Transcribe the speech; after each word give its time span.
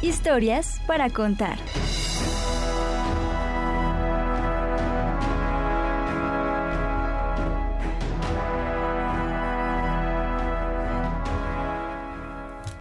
Historias 0.00 0.80
para 0.86 1.10
contar. 1.10 1.58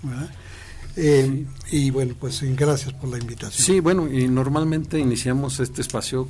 Eh, 0.96 1.44
y 1.70 1.90
bueno, 1.90 2.14
pues 2.18 2.42
gracias 2.56 2.92
por 2.92 3.08
la 3.10 3.18
invitación. 3.18 3.64
Sí, 3.64 3.80
bueno, 3.80 4.12
y 4.12 4.28
normalmente 4.28 4.98
iniciamos 4.98 5.60
este 5.60 5.80
espacio 5.80 6.28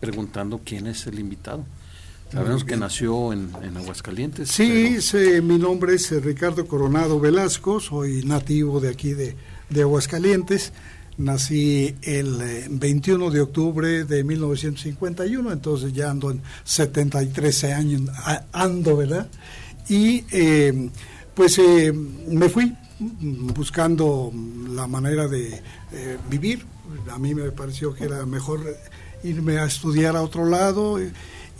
preguntando 0.00 0.60
quién 0.64 0.86
es 0.86 1.06
el 1.06 1.18
invitado. 1.18 1.64
Sabemos 2.32 2.64
que 2.64 2.76
nació 2.76 3.32
en, 3.32 3.50
Aguascalientes. 3.76 4.50
Sí, 4.50 4.98
mi 5.42 5.58
nombre 5.58 5.94
es 5.94 6.10
Ricardo 6.22 6.66
Coronado 6.66 7.20
Velasco, 7.20 7.78
soy 7.78 8.24
nativo 8.24 8.80
de 8.80 8.88
aquí 8.88 9.14
de, 9.14 9.36
Aguascalientes. 9.80 10.72
Nací 11.18 11.94
el 12.02 12.68
21 12.70 13.28
eh, 13.28 13.30
de 13.30 13.40
octubre 13.40 14.04
de 14.04 14.24
1951, 14.24 15.52
entonces 15.52 15.92
ya 15.92 16.10
ando 16.10 16.30
en 16.30 16.42
73 16.64 17.64
años, 17.64 18.02
ando, 18.52 18.96
¿verdad? 18.96 19.28
Y 19.88 20.24
eh, 20.30 20.90
pues 21.34 21.60
me 22.26 22.48
fui 22.48 22.74
buscando 22.98 24.32
la 24.70 24.86
manera 24.86 25.28
de 25.28 25.62
vivir. 26.30 26.64
A 27.10 27.18
mí 27.18 27.34
me 27.34 27.50
pareció 27.50 27.94
que 27.94 28.04
era 28.04 28.24
mejor 28.26 28.60
irme 29.22 29.58
a 29.58 29.64
estudiar 29.64 30.16
a 30.16 30.22
otro 30.22 30.46
lado 30.46 30.98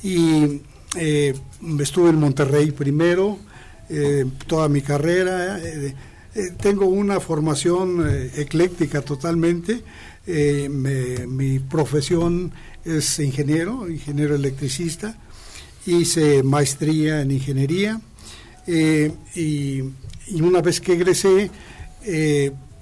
y 0.03 0.63
eh, 0.97 1.35
estuve 1.81 2.11
en 2.11 2.17
Monterrey 2.17 2.71
primero, 2.71 3.39
eh, 3.89 4.25
toda 4.47 4.69
mi 4.69 4.83
carrera. 4.83 5.59
Eh, 6.37 6.53
tengo 6.61 6.85
una 6.85 7.19
formación 7.19 8.07
ecléctica 8.37 9.01
totalmente. 9.01 9.83
mi 10.27 11.59
profesión 11.61 12.53
es 12.85 13.19
ingeniero, 13.21 13.89
ingeniero 13.89 14.35
electricista. 14.35 15.17
Hice 15.87 16.43
maestría 16.43 17.23
en 17.23 17.31
ingeniería 17.31 18.01
y, 18.67 19.81
una 20.43 20.61
vez 20.61 20.81
que 20.81 20.93
egresé, 20.93 21.51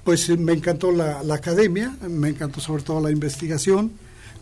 pues 0.02 0.28
me 0.30 0.52
encantó 0.52 0.90
la 0.90 1.34
academia, 1.34 1.94
me 2.08 2.30
encantó 2.30 2.60
sobre 2.60 2.82
todo 2.82 3.00
la 3.00 3.12
investigación 3.12 3.92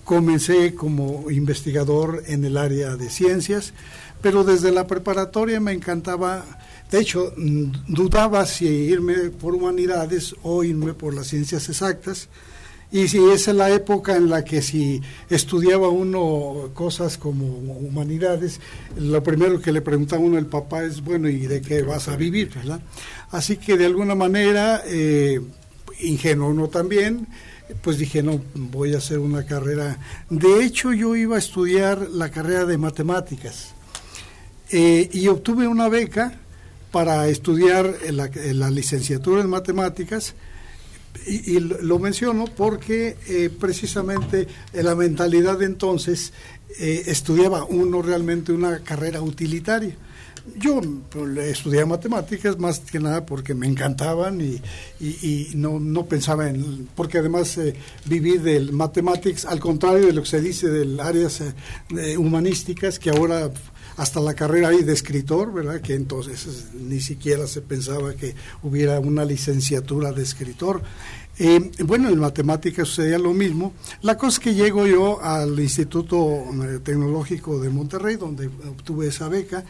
Comencé 0.05 0.75
como 0.75 1.31
investigador 1.31 2.25
en 2.27 2.45
el 2.45 2.57
área 2.57 2.97
de 2.97 3.09
ciencias, 3.09 3.73
pero 4.21 4.45
desde 4.45 4.73
la 4.73 4.87
preparatoria 4.87 5.61
me 5.61 5.73
encantaba, 5.73 6.45
de 6.91 7.01
hecho, 7.01 7.33
mm, 7.37 7.73
dudaba 7.89 8.47
si 8.47 8.67
irme 8.67 9.31
por 9.31 9.55
humanidades 9.55 10.35
o 10.43 10.65
irme 10.65 10.95
por 10.95 11.15
las 11.15 11.29
ciencias 11.29 11.69
exactas. 11.69 12.29
Y 12.93 13.09
si 13.09 13.25
es 13.31 13.47
la 13.49 13.71
época 13.71 14.17
en 14.17 14.29
la 14.29 14.45
que 14.45 14.61
si 14.61 15.01
estudiaba 15.31 15.89
uno 15.89 16.71
cosas 16.75 17.17
como 17.17 17.47
humanidades, 17.47 18.61
lo 18.99 19.23
primero 19.23 19.63
que 19.63 19.73
le 19.73 19.81
preguntaba 19.81 20.21
uno 20.21 20.37
el 20.37 20.45
papá 20.45 20.85
es, 20.85 21.03
bueno, 21.03 21.31
¿y 21.31 21.47
de 21.47 21.63
qué 21.63 21.83
vas 21.83 22.09
a 22.09 22.17
vivir? 22.17 22.51
¿verdad? 22.55 22.83
Así 23.31 23.57
que 23.57 23.79
de 23.79 23.87
alguna 23.87 24.15
manera, 24.15 24.83
eh, 24.85 25.41
ingenuo 26.01 26.51
uno 26.51 26.69
también, 26.69 27.29
pues 27.83 27.99
dije, 27.99 28.23
no, 28.23 28.41
voy 28.55 28.95
a 28.95 28.99
hacer 28.99 29.19
una 29.19 29.45
carrera. 29.47 29.99
De 30.31 30.65
hecho, 30.65 30.93
yo 30.93 31.17
iba 31.17 31.37
a 31.37 31.39
estudiar 31.39 32.11
la 32.11 32.31
carrera 32.31 32.65
de 32.65 32.79
matemáticas 32.79 33.75
eh, 34.71 35.09
y 35.13 35.29
obtuve 35.29 35.69
una 35.69 35.89
beca 35.89 36.39
para 36.91 37.29
estudiar 37.29 37.95
la, 38.11 38.71
licenciatura 38.71 39.41
en 39.41 39.49
matemáticas. 39.49 40.35
Y, 41.27 41.61
lo 41.61 41.99
menciono 41.99 42.47
porque 42.47 43.17
eh, 43.29 43.51
precisamente 43.51 44.49
en 44.73 44.85
la 44.85 44.95
mentalidad 44.95 45.59
de 45.59 45.67
entonces 45.67 46.33
eh, 46.79 47.05
estudiaba 47.07 47.65
uno 47.65 48.03
realmente 48.03 48.53
una 48.53 48.81
carrera 48.81 49.21
utilitaria 49.21 49.95
yo 50.57 50.81
pues, 51.11 51.39
estudié 51.39 51.85
matemáticas 51.85 52.59
más 52.59 52.81
que 52.81 52.99
nada 52.99 53.25
porque 53.25 53.55
me 53.55 53.67
encantaban 53.67 54.41
y, 54.41 54.61
no, 55.55 55.79
no, 55.79 56.07
pensaba 56.07 56.49
en... 56.49 56.89
porque 56.95 57.19
además 57.19 57.57
eh, 57.59 57.75
viví 58.07 58.39
del 58.39 58.73
matemáticas, 58.73 59.45
al 59.45 59.61
contrario 59.61 60.07
de 60.07 60.13
lo 60.13 60.23
que 60.23 60.29
se 60.29 60.41
dice 60.41 60.69
del 60.69 60.99
áreas 61.01 61.41
eh, 61.41 62.17
humanísticas, 62.17 62.99
que 62.99 63.11
ahora 63.11 63.51
hasta 63.97 64.21
la 64.21 64.35
carrera 64.35 64.69
hay 64.69 64.83
de 64.83 64.93
escritor, 64.93 65.53
¿verdad? 65.53 65.81
Que 65.81 65.95
entonces 65.95 66.69
ni 66.75 67.01
siquiera 67.01 67.47
se 67.47 67.61
pensaba 67.61 68.15
que 68.15 68.35
hubiera 68.63 68.99
una 69.01 69.25
licenciatura 69.25 70.13
de 70.13 70.23
escritor. 70.23 70.83
Eh, 71.39 71.71
bueno, 71.85 72.11
en 72.11 72.19
matemáticas 72.19 72.89
sucedía 72.89 73.19
lo 73.19 73.33
mismo. 73.33 73.73
La 74.03 74.17
cosa 74.17 74.37
es 74.37 74.41
que 74.41 74.55
llego 74.55 74.87
yo 74.87 75.23
al 75.23 75.59
Instituto 75.59 76.45
eh, 76.63 76.81
Tecnológico 76.83 77.59
de 77.59 77.71
Monterrey, 77.71 78.17
donde 78.17 78.47
obtuve 78.47 79.09
esa 79.09 79.29
beca, 79.29 79.65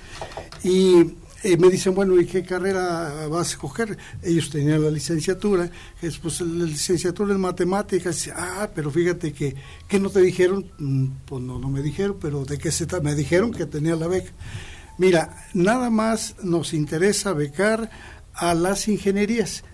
y 0.64 1.14
eh, 1.44 1.56
me 1.56 1.68
dicen, 1.70 1.94
bueno, 1.94 2.20
¿y 2.20 2.26
qué 2.26 2.42
carrera 2.42 3.26
vas 3.28 3.48
a 3.48 3.50
escoger? 3.52 3.96
Ellos 4.22 4.50
tenían 4.50 4.82
la 4.82 4.90
licenciatura, 4.90 5.70
es 6.00 6.18
pues 6.18 6.40
la 6.40 6.64
licenciatura 6.64 7.32
en 7.34 7.40
matemáticas, 7.40 8.28
ah, 8.34 8.68
pero 8.74 8.90
fíjate 8.90 9.32
que, 9.32 9.54
¿qué 9.88 10.00
no 10.00 10.10
te 10.10 10.20
dijeron? 10.20 10.70
Mm, 10.78 11.06
pues 11.26 11.42
no, 11.42 11.58
no 11.58 11.68
me 11.68 11.80
dijeron, 11.80 12.16
pero 12.20 12.44
¿de 12.44 12.58
qué 12.58 12.72
se 12.72 12.86
trata? 12.86 13.04
Me 13.04 13.14
dijeron 13.14 13.52
que 13.52 13.66
tenía 13.66 13.94
la 13.94 14.08
beca. 14.08 14.32
Mira, 14.98 15.46
nada 15.54 15.90
más 15.90 16.36
nos 16.42 16.74
interesa 16.74 17.32
becar 17.32 17.90
a 18.34 18.54
las 18.54 18.88
ingenierías. 18.88 19.64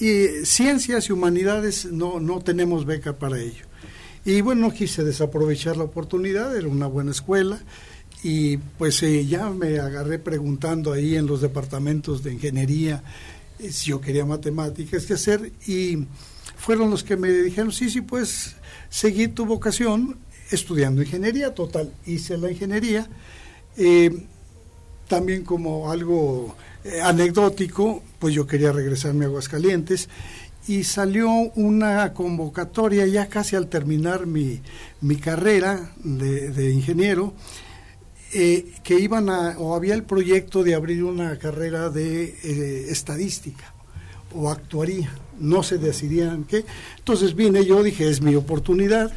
Y 0.00 0.46
ciencias 0.46 1.08
y 1.08 1.12
humanidades 1.12 1.84
no, 1.84 2.20
no 2.20 2.40
tenemos 2.40 2.86
beca 2.86 3.18
para 3.18 3.38
ello. 3.38 3.66
Y 4.24 4.40
bueno, 4.40 4.62
no 4.68 4.72
quise 4.72 5.04
desaprovechar 5.04 5.76
la 5.76 5.84
oportunidad, 5.84 6.56
era 6.56 6.68
una 6.68 6.86
buena 6.86 7.10
escuela. 7.10 7.60
Y 8.22 8.56
pues 8.56 9.02
eh, 9.02 9.26
ya 9.26 9.48
me 9.50 9.78
agarré 9.78 10.18
preguntando 10.18 10.92
ahí 10.92 11.16
en 11.16 11.26
los 11.26 11.40
departamentos 11.40 12.22
de 12.22 12.34
ingeniería 12.34 13.02
eh, 13.58 13.72
si 13.72 13.90
yo 13.90 14.00
quería 14.00 14.24
matemáticas, 14.24 15.06
qué 15.06 15.14
hacer. 15.14 15.52
Y 15.66 16.06
fueron 16.56 16.90
los 16.90 17.02
que 17.04 17.16
me 17.16 17.30
dijeron, 17.30 17.72
sí, 17.72 17.90
sí, 17.90 18.00
pues 18.00 18.56
seguir 18.88 19.34
tu 19.34 19.46
vocación 19.46 20.18
estudiando 20.50 21.02
ingeniería. 21.02 21.54
Total, 21.54 21.92
hice 22.06 22.36
la 22.38 22.50
ingeniería. 22.50 23.08
Eh, 23.76 24.26
también 25.08 25.44
como 25.44 25.90
algo 25.90 26.54
eh, 26.82 27.00
anecdótico, 27.02 28.02
pues 28.18 28.34
yo 28.34 28.46
quería 28.46 28.72
regresarme 28.72 29.26
a 29.26 29.28
Aguascalientes 29.28 30.08
y 30.66 30.84
salió 30.84 31.28
una 31.54 32.14
convocatoria 32.14 33.06
ya 33.06 33.26
casi 33.28 33.54
al 33.54 33.68
terminar 33.68 34.26
mi, 34.26 34.60
mi 35.02 35.16
carrera 35.16 35.90
de, 35.96 36.70
ingeniero, 36.70 37.34
eh, 38.32 38.72
que 38.82 38.98
iban 38.98 39.28
a, 39.28 39.58
o 39.58 39.74
había 39.74 39.94
el 39.94 40.04
proyecto 40.04 40.62
de 40.62 40.74
abrir 40.74 41.04
una 41.04 41.38
carrera 41.38 41.90
de 41.90 42.24
eh, 42.42 42.86
estadística 42.88 43.74
o 44.32 44.50
actuaría, 44.50 45.12
no 45.38 45.62
se 45.62 45.76
decidían 45.76 46.44
qué. 46.44 46.64
Entonces 46.96 47.34
vine 47.34 47.66
yo, 47.66 47.82
dije, 47.82 48.08
es 48.08 48.22
mi 48.22 48.36
oportunidad. 48.36 49.12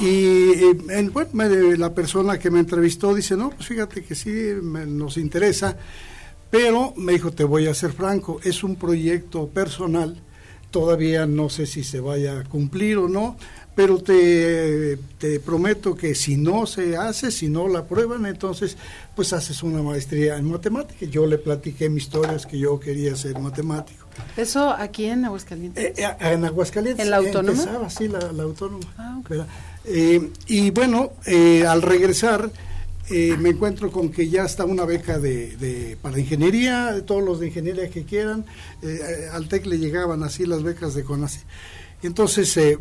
Y 0.00 0.74
bueno, 1.12 1.76
la 1.76 1.92
persona 1.92 2.38
que 2.38 2.50
me 2.50 2.60
entrevistó 2.60 3.14
dice, 3.14 3.36
no, 3.36 3.50
pues 3.50 3.66
fíjate 3.66 4.04
que 4.04 4.14
sí, 4.14 4.52
nos 4.62 5.16
interesa 5.16 5.76
pero 6.50 6.94
me 6.96 7.12
dijo, 7.12 7.30
te 7.30 7.44
voy 7.44 7.66
a 7.66 7.74
ser 7.74 7.92
franco, 7.92 8.40
es 8.42 8.64
un 8.64 8.76
proyecto 8.76 9.48
personal, 9.48 10.16
todavía 10.70 11.26
no 11.26 11.48
sé 11.48 11.66
si 11.66 11.84
se 11.84 12.00
vaya 12.00 12.40
a 12.40 12.44
cumplir 12.44 12.98
o 12.98 13.08
no, 13.08 13.36
pero 13.74 14.02
te, 14.02 14.96
te, 15.18 15.38
prometo 15.38 15.94
que 15.94 16.16
si 16.16 16.36
no 16.36 16.66
se 16.66 16.96
hace, 16.96 17.30
si 17.30 17.48
no 17.48 17.68
la 17.68 17.84
prueban, 17.84 18.26
entonces 18.26 18.76
pues 19.14 19.32
haces 19.32 19.62
una 19.62 19.82
maestría 19.82 20.36
en 20.36 20.50
matemática. 20.50 21.06
Yo 21.06 21.26
le 21.26 21.38
platiqué 21.38 21.88
mis 21.88 22.04
historias 22.04 22.44
que 22.44 22.58
yo 22.58 22.80
quería 22.80 23.14
ser 23.14 23.38
matemático. 23.38 24.08
¿Eso 24.36 24.70
aquí 24.70 25.04
en 25.04 25.24
Aguascalientes? 25.24 25.84
Eh, 25.84 25.94
eh, 25.96 26.16
en 26.20 26.44
Aguascalientes. 26.44 27.04
¿En 27.04 27.10
la 27.12 27.18
autónoma? 27.18 27.62
Empezaba, 27.62 27.88
sí, 27.88 28.08
la, 28.08 28.42
autónoma. 28.42 28.84
Ah, 28.98 29.20
eh, 29.84 30.28
y 30.48 30.70
bueno, 30.70 31.12
al 31.68 31.82
regresar 31.82 32.50
eh, 33.10 33.36
me 33.38 33.50
encuentro 33.50 33.90
con 33.90 34.10
que 34.10 34.28
ya 34.28 34.44
está 34.44 34.66
una 34.66 34.84
beca 34.84 35.18
de, 35.18 35.96
para 36.02 36.18
ingeniería, 36.18 37.02
todos 37.06 37.22
los 37.22 37.40
de 37.40 37.46
ingeniería 37.46 37.88
que 37.88 38.04
quieran, 38.04 38.44
eh, 38.82 39.28
al 39.32 39.48
TEC 39.48 39.64
le 39.66 39.78
llegaban 39.78 40.22
así 40.22 40.44
las 40.44 40.62
becas 40.62 40.94
de 40.94 41.04
CONACI. 41.04 41.40
Entonces 42.02 42.54
eh, 42.58 42.78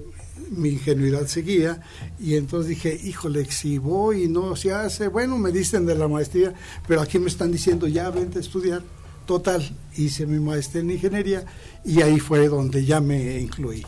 mi 0.52 0.70
ingenuidad 0.70 1.28
seguía 1.28 1.82
y 2.20 2.36
entonces 2.36 2.70
dije, 2.70 3.00
híjole, 3.02 3.46
si 3.46 3.78
voy 3.78 4.24
y 4.24 4.28
no 4.28 4.56
se 4.58 4.74
hace, 4.74 5.08
bueno, 5.08 5.38
me 5.38 5.52
dicen 5.52 5.86
de 5.86 5.96
la 5.96 6.10
maestría, 6.10 6.54
pero 6.88 7.02
aquí 7.02 7.20
me 7.20 7.30
están 7.30 7.52
diciendo, 7.52 7.88
ya 7.88 8.10
vente 8.10 8.40
a 8.40 8.42
estudiar. 8.42 8.84
Total, 9.26 9.62
hice 9.98 10.26
mi 10.26 10.40
maestría 10.40 10.82
en 10.82 10.92
ingeniería 10.92 11.46
y 11.84 12.02
ahí 12.02 12.18
fue 12.18 12.48
donde 12.48 12.86
ya 12.86 13.02
me 13.02 13.40
incluí. 13.40 13.86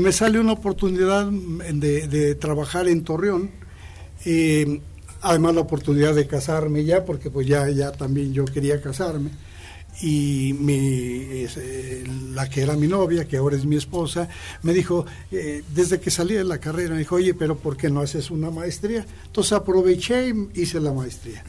me 0.00 0.10
sale 0.10 0.40
una 0.40 0.52
oportunidad 0.52 1.26
de, 1.30 2.08
de 2.08 2.34
trabajar 2.34 2.88
en 2.88 3.04
Torreón 3.04 3.50
además 5.22 5.54
la 5.54 5.60
oportunidad 5.62 6.14
de 6.14 6.26
casarme 6.26 6.84
ya, 6.84 7.04
porque 7.04 7.30
pues 7.30 7.46
ya, 7.46 7.68
ya 7.70 7.92
también 7.92 8.32
yo 8.32 8.44
quería 8.44 8.80
casarme. 8.80 9.30
Y 10.00 10.54
mi, 10.58 10.74
eh, 10.76 12.04
la 12.32 12.48
que 12.48 12.62
era 12.62 12.74
mi 12.76 12.88
novia, 12.88 13.26
que 13.26 13.36
ahora 13.36 13.56
es 13.56 13.64
mi 13.64 13.76
esposa, 13.76 14.28
me 14.62 14.72
dijo, 14.72 15.04
eh, 15.30 15.62
desde 15.74 16.00
que 16.00 16.10
salí 16.10 16.34
de 16.34 16.44
la 16.44 16.58
carrera, 16.58 16.94
me 16.94 17.00
dijo, 17.00 17.16
oye, 17.16 17.34
pero 17.34 17.56
¿por 17.56 17.76
qué 17.76 17.90
no 17.90 18.00
haces 18.00 18.30
una 18.30 18.50
maestría? 18.50 19.06
Entonces 19.26 19.52
aproveché 19.52 20.28
y 20.30 20.62
hice 20.62 20.80
la 20.80 20.92
maestría. 20.92 21.44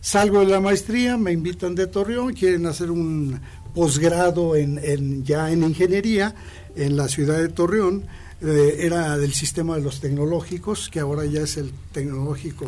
Salgo 0.00 0.40
de 0.40 0.46
la 0.46 0.60
maestría, 0.60 1.16
me 1.16 1.32
invitan 1.32 1.74
de 1.74 1.86
Torreón, 1.86 2.34
quieren 2.34 2.66
hacer 2.66 2.90
un 2.90 3.40
posgrado 3.74 4.54
en, 4.54 4.78
en, 4.82 5.24
ya 5.24 5.50
en 5.50 5.62
ingeniería 5.62 6.34
en 6.76 6.96
la 6.96 7.08
ciudad 7.08 7.38
de 7.38 7.48
Torreón 7.48 8.04
eh, 8.44 8.86
era 8.86 9.16
del 9.16 9.32
sistema 9.32 9.76
de 9.76 9.82
los 9.82 10.00
tecnológicos, 10.00 10.90
que 10.90 11.00
ahora 11.00 11.24
ya 11.24 11.40
es 11.40 11.56
el 11.56 11.72
tecnológico, 11.92 12.66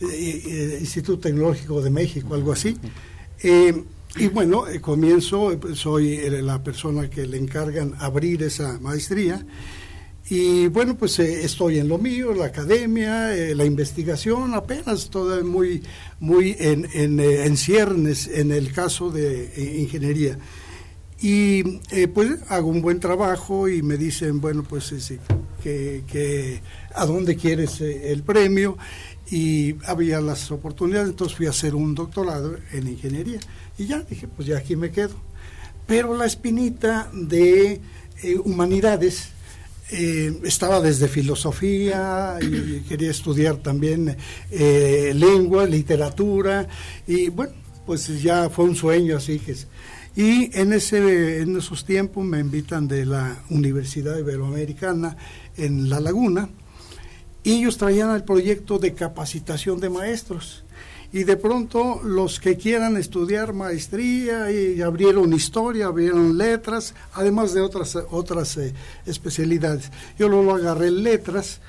eh, 0.00 0.06
eh, 0.10 0.76
Instituto 0.80 1.20
Tecnológico 1.20 1.80
de 1.80 1.90
México, 1.90 2.34
algo 2.34 2.52
así. 2.52 2.76
y 4.16 4.28
bueno, 4.28 4.64
comienzo, 4.80 5.58
soy 5.74 6.18
la 6.42 6.62
persona 6.62 7.08
que 7.08 7.26
le 7.26 7.38
encargan 7.38 7.94
abrir 7.98 8.42
esa 8.42 8.78
maestría. 8.80 9.44
Y 10.28 10.68
bueno, 10.68 10.96
pues 10.96 11.18
estoy 11.18 11.78
en 11.78 11.88
lo 11.88 11.98
mío, 11.98 12.32
la 12.32 12.46
academia, 12.46 13.28
la 13.54 13.64
investigación, 13.64 14.54
apenas 14.54 15.10
todo 15.10 15.42
muy, 15.44 15.82
muy 16.20 16.56
en, 16.58 16.88
en, 16.94 17.20
en 17.20 17.56
ciernes 17.56 18.28
en 18.28 18.52
el 18.52 18.72
caso 18.72 19.10
de 19.10 19.52
ingeniería. 19.78 20.38
Y 21.24 21.80
eh, 21.90 22.06
pues 22.06 22.32
hago 22.50 22.68
un 22.68 22.82
buen 22.82 23.00
trabajo 23.00 23.66
y 23.66 23.80
me 23.80 23.96
dicen, 23.96 24.42
bueno, 24.42 24.62
pues 24.62 24.92
sí, 24.98 25.18
que, 25.62 26.60
a 26.94 27.06
dónde 27.06 27.34
quieres 27.34 27.80
eh, 27.80 28.12
el 28.12 28.22
premio. 28.22 28.76
Y 29.30 29.76
había 29.86 30.20
las 30.20 30.50
oportunidades, 30.50 31.08
entonces 31.08 31.34
fui 31.34 31.46
a 31.46 31.50
hacer 31.50 31.74
un 31.74 31.94
doctorado 31.94 32.58
en 32.72 32.88
ingeniería. 32.88 33.40
Y 33.78 33.86
ya 33.86 34.00
dije, 34.00 34.28
pues 34.28 34.46
ya 34.46 34.58
aquí 34.58 34.76
me 34.76 34.90
quedo. 34.90 35.14
Pero 35.86 36.14
la 36.14 36.26
espinita 36.26 37.08
de 37.14 37.80
eh, 38.22 38.38
humanidades 38.44 39.30
estaba 39.90 40.80
desde 40.82 41.08
filosofía 41.08 42.36
y 42.42 42.80
quería 42.88 43.10
estudiar 43.10 43.56
también 43.56 44.14
lengua, 44.50 45.64
literatura. 45.64 46.68
Y 47.06 47.30
bueno, 47.30 47.54
pues 47.86 48.22
ya 48.22 48.50
fue 48.50 48.66
un 48.66 48.76
sueño 48.76 49.16
así 49.16 49.38
que 49.38 49.54
y 50.16 50.56
en, 50.58 50.72
ese, 50.72 51.40
en 51.40 51.56
esos 51.56 51.84
tiempos 51.84 52.24
me 52.24 52.38
invitan 52.38 52.86
de 52.86 53.04
la 53.04 53.42
Universidad 53.50 54.16
Iberoamericana 54.18 55.16
en 55.56 55.88
La 55.88 55.98
Laguna 55.98 56.48
y 57.42 57.52
ellos 57.54 57.76
traían 57.76 58.14
el 58.14 58.24
proyecto 58.24 58.78
de 58.78 58.94
capacitación 58.94 59.80
de 59.80 59.90
maestros. 59.90 60.64
Y 61.12 61.22
de 61.22 61.36
pronto 61.36 62.00
los 62.02 62.40
que 62.40 62.56
quieran 62.56 62.96
estudiar 62.96 63.52
maestría 63.52 64.50
y 64.50 64.82
abrieron 64.82 65.32
historia, 65.32 65.86
abrieron 65.86 66.36
letras, 66.36 66.94
además 67.12 67.54
de 67.54 67.60
otras, 67.60 67.96
otras 68.10 68.56
eh, 68.56 68.74
especialidades. 69.06 69.92
Yo 70.18 70.28
luego 70.28 70.54
agarré 70.54 70.90
letras 70.90 71.60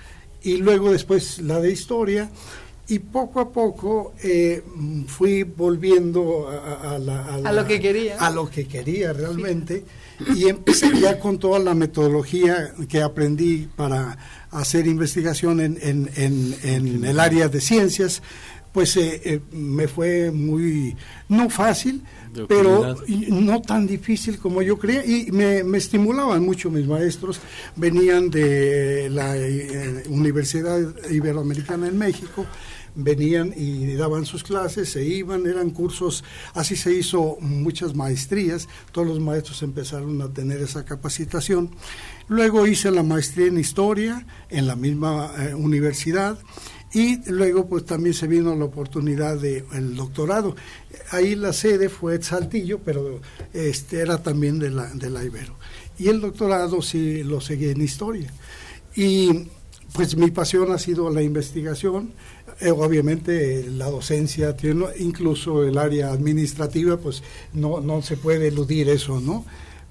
y 0.41 0.57
luego 0.57 0.91
después 0.91 1.39
la 1.39 1.59
de 1.59 1.71
historia 1.71 2.31
y 2.87 2.99
poco 2.99 3.39
a 3.39 3.51
poco 3.51 4.13
eh, 4.23 4.63
fui 5.07 5.43
volviendo 5.43 6.47
a, 6.49 6.99
lo 7.51 7.65
que 7.65 7.79
quería. 7.79 8.17
A 8.19 8.29
lo 8.29 8.47
que 8.49 8.67
quería 8.67 9.11
realmente. 9.11 9.83
Y 10.35 10.47
empecé 10.47 10.91
ya 10.99 11.19
con 11.19 11.39
toda 11.39 11.59
la 11.59 11.73
metodología 11.73 12.73
que 12.87 13.01
aprendí 13.01 13.67
para 13.75 14.17
hacer 14.51 14.87
investigación 14.87 15.59
en, 15.59 15.77
en, 15.81 16.55
en, 16.63 17.03
el 17.03 17.19
área 17.19 17.49
de 17.49 17.59
ciencias. 17.59 18.21
Pues 18.71 18.97
eh, 18.97 19.21
eh, 19.23 19.39
me 19.51 19.87
fue 19.87 20.31
muy, 20.31 20.95
no 21.29 21.49
fácil, 21.49 22.03
pero 22.47 22.97
no 23.07 23.61
tan 23.61 23.87
difícil 23.87 24.37
como 24.37 24.61
yo 24.61 24.77
creía. 24.77 25.03
Y 25.05 25.31
me, 25.31 25.63
me 25.63 25.79
estimulaban 25.79 26.43
mucho 26.43 26.69
mis 26.69 26.85
maestros. 26.85 27.39
Venían 27.77 28.29
de 28.29 29.09
la 29.09 29.33
Universidad 30.07 30.79
Iberoamericana 31.09 31.87
en 31.87 31.97
México 31.97 32.45
venían 32.95 33.53
y 33.55 33.93
daban 33.95 34.25
sus 34.25 34.43
clases, 34.43 34.89
se 34.89 35.03
iban, 35.03 35.45
eran 35.45 35.69
cursos, 35.69 36.23
así 36.53 36.75
se 36.75 36.93
hizo 36.93 37.37
muchas 37.41 37.95
maestrías, 37.95 38.67
todos 38.91 39.07
los 39.07 39.19
maestros 39.19 39.61
empezaron 39.63 40.21
a 40.21 40.33
tener 40.33 40.61
esa 40.61 40.85
capacitación. 40.85 41.71
Luego 42.27 42.65
hice 42.65 42.89
la 42.91 43.03
maestría 43.03 43.47
en 43.47 43.59
historia 43.59 44.25
en 44.49 44.67
la 44.67 44.75
misma 44.75 45.31
eh, 45.37 45.53
universidad 45.53 46.39
y 46.93 47.29
luego 47.29 47.67
pues 47.67 47.85
también 47.85 48.13
se 48.13 48.25
vino 48.25 48.55
la 48.55 48.65
oportunidad 48.65 49.37
del 49.37 49.95
doctorado. 49.95 50.55
Ahí 51.11 51.35
la 51.35 51.51
sede 51.51 51.89
fue 51.89 52.21
Saltillo, 52.23 52.79
pero 52.79 53.19
este 53.53 53.99
era 53.99 54.23
también 54.23 54.59
de 54.59 54.71
la, 54.71 54.85
de 54.93 55.09
la 55.09 55.23
Ibero. 55.23 55.55
Y 55.99 56.07
el 56.07 56.21
doctorado 56.21 56.81
sí 56.81 57.21
lo 57.23 57.41
seguí 57.41 57.67
en 57.67 57.81
historia. 57.81 58.31
Y 58.95 59.49
pues 59.91 60.15
mi 60.15 60.31
pasión 60.31 60.71
ha 60.71 60.77
sido 60.77 61.09
la 61.09 61.21
investigación, 61.21 62.13
obviamente 62.71 63.65
la 63.69 63.89
docencia, 63.89 64.55
tiene, 64.55 64.85
incluso 64.99 65.63
el 65.63 65.77
área 65.77 66.11
administrativa, 66.11 66.97
pues 66.97 67.23
no, 67.53 67.81
no 67.81 68.01
se 68.01 68.17
puede 68.17 68.47
eludir 68.47 68.89
eso, 68.89 69.19
¿no? 69.19 69.45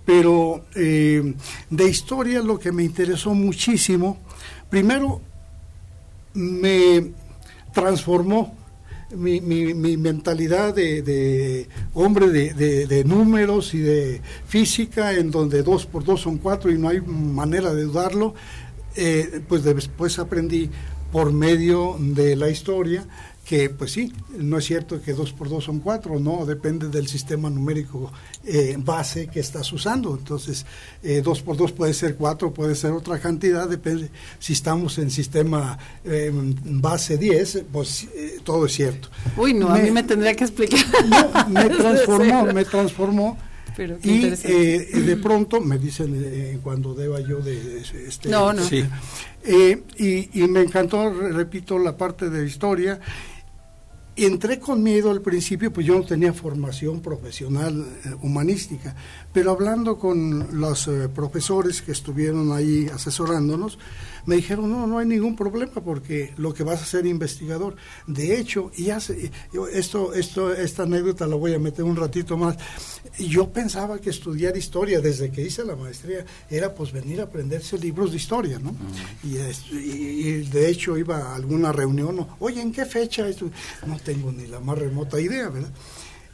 Pero 0.04 0.64
eh, 0.74 1.34
de 1.70 1.88
historia 1.88 2.42
lo 2.42 2.58
que 2.58 2.72
me 2.72 2.84
interesó 2.84 3.34
muchísimo, 3.34 4.18
primero 4.68 5.20
me 6.34 7.12
transformó 7.72 8.54
mi, 9.16 9.40
mi, 9.40 9.96
mentalidad 9.96 10.74
de, 10.74 11.68
hombre 11.94 12.28
de, 12.28 12.86
de, 12.86 13.04
números 13.04 13.74
y 13.74 13.78
de 13.78 14.20
física, 14.46 15.12
en 15.12 15.30
donde 15.30 15.62
dos 15.62 15.86
por 15.86 16.04
dos 16.04 16.22
son 16.22 16.38
cuatro 16.38 16.70
y 16.70 16.78
no 16.78 16.88
hay 16.88 17.00
manera 17.00 17.72
de 17.72 17.84
dudarlo, 17.84 18.34
eh, 18.96 19.40
pues 19.48 19.64
después 19.64 20.18
aprendí 20.18 20.70
por 21.14 21.32
medio 21.32 21.96
de 22.00 22.34
la 22.34 22.50
historia 22.50 23.06
que 23.44 23.70
pues 23.70 23.92
sí, 23.92 24.12
no 24.36 24.58
es 24.58 24.64
cierto 24.64 25.00
que 25.00 25.12
dos 25.12 25.32
por 25.32 25.48
dos 25.48 25.62
son 25.62 25.78
cuatro, 25.78 26.18
no, 26.18 26.44
depende 26.44 26.88
del 26.88 27.06
sistema 27.06 27.48
numérico 27.48 28.10
eh, 28.44 28.74
base 28.78 29.28
que 29.28 29.38
estás 29.38 29.72
usando. 29.72 30.16
Entonces, 30.16 30.66
eh, 31.04 31.22
dos 31.22 31.40
por 31.40 31.56
dos 31.56 31.70
puede 31.70 31.94
ser 31.94 32.16
cuatro, 32.16 32.52
puede 32.52 32.74
ser 32.74 32.90
otra 32.90 33.20
cantidad, 33.20 33.68
depende. 33.68 34.10
Si 34.40 34.54
estamos 34.54 34.98
en 34.98 35.08
sistema 35.08 35.78
base 36.64 37.16
10, 37.16 37.64
pues 37.70 38.08
todo 38.42 38.66
es 38.66 38.72
cierto. 38.72 39.08
Uy, 39.36 39.54
no, 39.54 39.68
a 39.68 39.78
mí 39.78 39.92
me 39.92 40.02
tendría 40.02 40.34
que 40.34 40.42
explicar. 40.42 40.80
No, 41.06 41.48
me 41.48 41.68
transformó, 41.76 42.46
me 42.46 42.64
transformó 42.64 43.38
y 44.02 44.32
eh, 44.44 44.88
de 45.06 45.16
pronto 45.16 45.60
me 45.60 45.78
dicen 45.78 46.14
eh, 46.24 46.58
cuando 46.62 46.94
deba 46.94 47.20
yo 47.20 47.40
de, 47.40 47.80
este 47.80 48.28
no 48.28 48.52
no. 48.52 48.62
Eh, 49.46 49.82
y, 49.98 50.40
y, 50.40 50.48
me 50.48 50.62
encantó 50.62 51.10
repito 51.10 51.78
la 51.78 51.96
parte 51.96 52.30
de 52.30 52.46
historia. 52.46 52.98
Entré 54.16 54.60
con 54.60 54.80
miedo 54.80 55.10
al 55.10 55.20
principio 55.20 55.72
pues 55.72 55.86
yo 55.86 55.96
no 55.96 56.04
tenía 56.04 56.32
formación 56.32 57.00
profesional 57.00 57.84
humanística 58.22 58.94
pero 59.32 59.50
hablando 59.50 59.98
con 59.98 60.60
los 60.60 60.88
profesores 61.12 61.82
que 61.82 61.90
estuvieron 61.90 62.52
ahí 62.52 62.88
asesorándonos 62.94 63.76
me 64.26 64.36
dijeron, 64.36 64.70
no, 64.70 64.86
no 64.86 64.98
hay 64.98 65.06
ningún 65.06 65.36
problema 65.36 65.72
porque 65.84 66.32
lo 66.36 66.54
que 66.54 66.62
vas 66.62 66.82
a 66.82 66.86
ser 66.86 67.06
investigador. 67.06 67.76
De 68.06 68.38
hecho, 68.38 68.70
y 68.76 68.90
hace, 68.90 69.30
esto, 69.72 70.14
esto, 70.14 70.52
esta 70.52 70.84
anécdota 70.84 71.26
la 71.26 71.36
voy 71.36 71.54
a 71.54 71.58
meter 71.58 71.84
un 71.84 71.96
ratito 71.96 72.36
más. 72.36 72.56
Yo 73.18 73.50
pensaba 73.50 73.98
que 73.98 74.10
estudiar 74.10 74.56
historia 74.56 75.00
desde 75.00 75.30
que 75.30 75.42
hice 75.42 75.64
la 75.64 75.76
maestría 75.76 76.24
era 76.50 76.74
pues 76.74 76.92
venir 76.92 77.20
a 77.20 77.24
aprenderse 77.24 77.78
libros 77.78 78.10
de 78.10 78.16
historia, 78.16 78.58
¿no? 78.58 78.74
y, 79.22 79.34
de 79.34 80.68
hecho 80.68 80.96
iba 80.96 81.18
a 81.18 81.34
alguna 81.34 81.72
reunión, 81.72 82.26
oye, 82.38 82.60
¿en 82.60 82.72
qué 82.72 82.84
fecha? 82.84 83.26
No 83.86 83.98
tengo 83.98 84.32
ni 84.32 84.46
la 84.46 84.60
más 84.60 84.78
remota 84.78 85.20
idea, 85.20 85.48
¿verdad? 85.48 85.70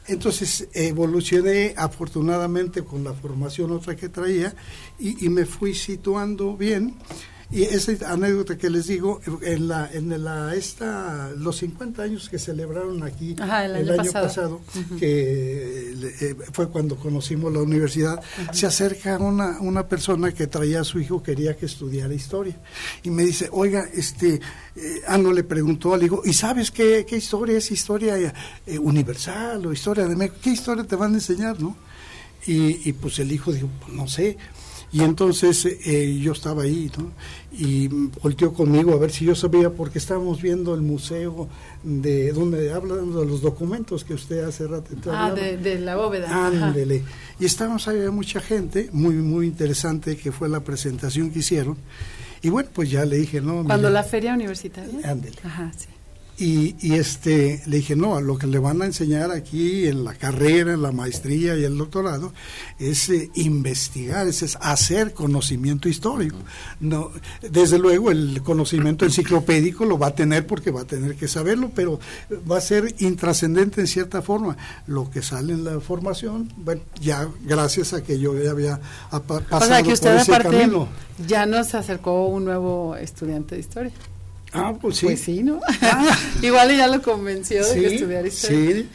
Entonces 0.07 0.67
evolucioné 0.73 1.73
afortunadamente 1.77 2.83
con 2.83 3.03
la 3.03 3.13
formación 3.13 3.71
otra 3.71 3.95
que 3.95 4.09
traía 4.09 4.53
y, 4.99 5.25
y 5.25 5.29
me 5.29 5.45
fui 5.45 5.75
situando 5.75 6.57
bien 6.57 6.95
y 7.51 7.63
esa 7.63 7.91
anécdota 8.11 8.57
que 8.57 8.69
les 8.69 8.87
digo, 8.87 9.19
en 9.41 9.67
la, 9.67 9.89
en 9.91 10.23
la 10.23 10.55
esta, 10.55 11.31
los 11.35 11.57
50 11.57 12.01
años 12.01 12.29
que 12.29 12.39
celebraron 12.39 13.03
aquí 13.03 13.35
el, 13.35 13.99
año, 13.99 14.11
pasado, 14.11 14.61
que 14.97 15.91
eh, 15.91 16.35
fue 16.53 16.69
cuando 16.69 16.95
conocimos 16.95 17.51
la 17.51 17.59
universidad, 17.59 18.21
se 18.53 18.67
acerca 18.67 19.17
una, 19.17 19.59
una 19.59 19.87
persona 19.87 20.31
que 20.31 20.47
traía 20.47 20.81
a 20.81 20.83
su 20.85 20.99
hijo, 20.99 21.21
quería 21.21 21.57
que 21.57 21.65
estudiara 21.65 22.13
historia. 22.13 22.57
Y 23.03 23.09
me 23.09 23.23
dice, 23.23 23.49
oiga, 23.51 23.85
este, 23.93 24.39
eh, 24.75 25.01
ah, 25.07 25.17
no 25.17 25.33
le 25.33 25.43
preguntó 25.43 25.93
al 25.93 26.03
hijo, 26.03 26.21
¿y 26.23 26.31
sabes 26.33 26.71
qué, 26.71 27.05
qué 27.07 27.17
historia 27.17 27.57
es 27.57 27.69
historia 27.69 28.33
eh, 28.65 28.79
universal 28.79 29.65
o 29.65 29.73
historia 29.73 30.07
de 30.07 30.15
México? 30.15 30.37
¿Qué 30.41 30.51
historia 30.51 30.85
te 30.85 30.95
van 30.95 31.11
a 31.11 31.15
enseñar, 31.15 31.59
no? 31.59 31.75
Y, 32.47 32.89
y 32.89 32.93
pues 32.93 33.19
el 33.19 33.31
hijo 33.31 33.51
dijo, 33.51 33.69
pues 33.81 33.93
no 33.93 34.07
sé. 34.07 34.37
Y 34.93 35.03
entonces 35.03 35.65
eh, 35.65 36.19
yo 36.21 36.33
estaba 36.33 36.63
ahí, 36.63 36.91
¿no? 36.97 37.11
Y 37.53 37.87
volteó 37.87 38.53
conmigo 38.53 38.93
a 38.93 38.97
ver 38.97 39.11
si 39.11 39.25
yo 39.25 39.35
sabía, 39.35 39.69
porque 39.69 39.99
estábamos 39.99 40.41
viendo 40.41 40.75
el 40.75 40.81
museo 40.81 41.47
de 41.83 42.33
donde 42.33 42.73
hablan 42.73 43.13
de 43.13 43.25
los 43.25 43.41
documentos 43.41 44.03
que 44.03 44.13
usted 44.13 44.43
hace 44.43 44.67
rato. 44.67 44.93
Ah, 45.09 45.31
de, 45.31 45.79
la 45.79 45.95
bóveda. 45.95 46.47
Ándele. 46.47 47.03
Y 47.39 47.45
estábamos 47.45 47.87
ahí, 47.87 48.09
mucha 48.09 48.41
gente, 48.41 48.89
muy, 48.91 49.15
muy 49.15 49.47
interesante, 49.47 50.17
que 50.17 50.31
fue 50.31 50.49
la 50.49 50.59
presentación 50.59 51.31
que 51.31 51.39
hicieron. 51.39 51.77
Y 52.41 52.49
bueno, 52.49 52.69
pues 52.73 52.89
ya 52.89 53.05
le 53.05 53.17
dije, 53.17 53.39
¿no? 53.39 53.63
Cuando 53.63 53.89
la 53.89 54.03
feria 54.03 54.33
universitaria. 54.33 55.09
Ándele. 55.09 55.37
Ajá, 55.43 55.71
sí. 55.77 55.87
Y, 56.41 56.75
y, 56.81 56.95
este 56.95 57.61
le 57.67 57.77
dije 57.77 57.95
no 57.95 58.19
lo 58.19 58.35
que 58.35 58.47
le 58.47 58.57
van 58.57 58.81
a 58.81 58.85
enseñar 58.85 59.29
aquí 59.29 59.85
en 59.85 60.03
la 60.03 60.15
carrera 60.15 60.73
en 60.73 60.81
la 60.81 60.91
maestría 60.91 61.55
y 61.55 61.63
el 61.63 61.77
doctorado 61.77 62.33
es 62.79 63.09
eh, 63.09 63.29
investigar 63.35 64.27
es, 64.27 64.57
hacer 64.59 65.13
conocimiento 65.13 65.87
histórico 65.87 66.37
no 66.79 67.11
desde 67.47 67.77
luego 67.77 68.09
el 68.09 68.41
conocimiento 68.41 69.05
enciclopédico 69.05 69.85
lo 69.85 69.99
va 69.99 70.07
a 70.07 70.15
tener 70.15 70.47
porque 70.47 70.71
va 70.71 70.81
a 70.81 70.85
tener 70.85 71.15
que 71.15 71.27
saberlo 71.27 71.69
pero 71.75 71.99
va 72.49 72.57
a 72.57 72.61
ser 72.61 72.95
intrascendente 72.97 73.81
en 73.81 73.87
cierta 73.87 74.23
forma. 74.23 74.57
Lo 74.87 75.11
que 75.11 75.21
sale 75.21 75.53
en 75.53 75.63
la 75.63 75.79
formación 75.79 76.51
bueno 76.57 76.81
ya 76.99 77.29
gracias 77.43 77.93
a 77.93 78.01
que 78.01 78.19
yo 78.19 78.35
ya 78.41 78.49
había 78.49 78.79
pasado 79.11 79.43
o 79.51 79.61
sea, 79.61 79.83
que 79.83 79.93
usted 79.93 80.25
por 80.25 80.41
ese 80.41 80.43
camino. 80.49 80.87
ya 81.27 81.45
nos 81.45 81.75
acercó 81.75 82.25
un 82.25 82.45
nuevo 82.45 82.95
estudiante 82.95 83.53
de 83.53 83.61
historia 83.61 83.91
Ah, 84.53 84.73
pues 84.79 84.97
sí. 84.97 85.05
Pues 85.05 85.21
sí, 85.21 85.43
¿no? 85.43 85.59
Ah. 85.81 86.17
Igual 86.41 86.75
ya 86.75 86.87
lo 86.87 87.01
convenció 87.01 87.65
de 87.65 87.95
estudiar 87.95 88.25
historia. 88.25 88.83
Sí, 88.83 88.89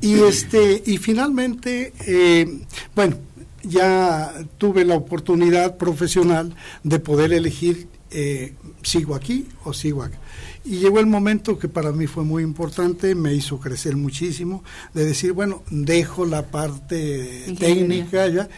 y, 0.00 0.20
este, 0.20 0.82
y 0.86 0.98
finalmente, 0.98 1.92
eh, 2.06 2.62
bueno, 2.94 3.16
ya 3.62 4.32
tuve 4.58 4.84
la 4.84 4.94
oportunidad 4.94 5.76
profesional 5.76 6.54
de 6.82 6.98
poder 6.98 7.32
elegir 7.32 7.88
eh, 8.12 8.54
sigo 8.82 9.14
aquí 9.14 9.46
o 9.64 9.72
sigo 9.72 10.02
acá. 10.02 10.18
Y 10.64 10.78
llegó 10.78 10.98
el 11.00 11.06
momento 11.06 11.58
que 11.58 11.68
para 11.68 11.92
mí 11.92 12.06
fue 12.06 12.24
muy 12.24 12.42
importante, 12.42 13.14
me 13.14 13.32
hizo 13.34 13.58
crecer 13.60 13.96
muchísimo, 13.96 14.64
de 14.94 15.04
decir, 15.04 15.32
bueno, 15.32 15.62
dejo 15.70 16.26
la 16.26 16.46
parte 16.46 17.54
técnica 17.58 18.26
ya 18.28 18.48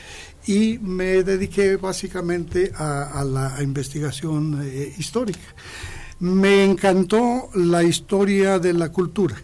y 0.46 0.78
me 0.78 1.22
dediqué 1.22 1.76
básicamente 1.76 2.72
a, 2.74 3.24
la 3.24 3.62
investigación 3.62 4.60
eh, 4.64 4.94
histórica. 4.98 5.54
Me 6.22 6.62
encantó 6.62 7.50
la 7.52 7.82
historia 7.82 8.60
de 8.60 8.72
la 8.72 8.90
cultura, 8.92 9.42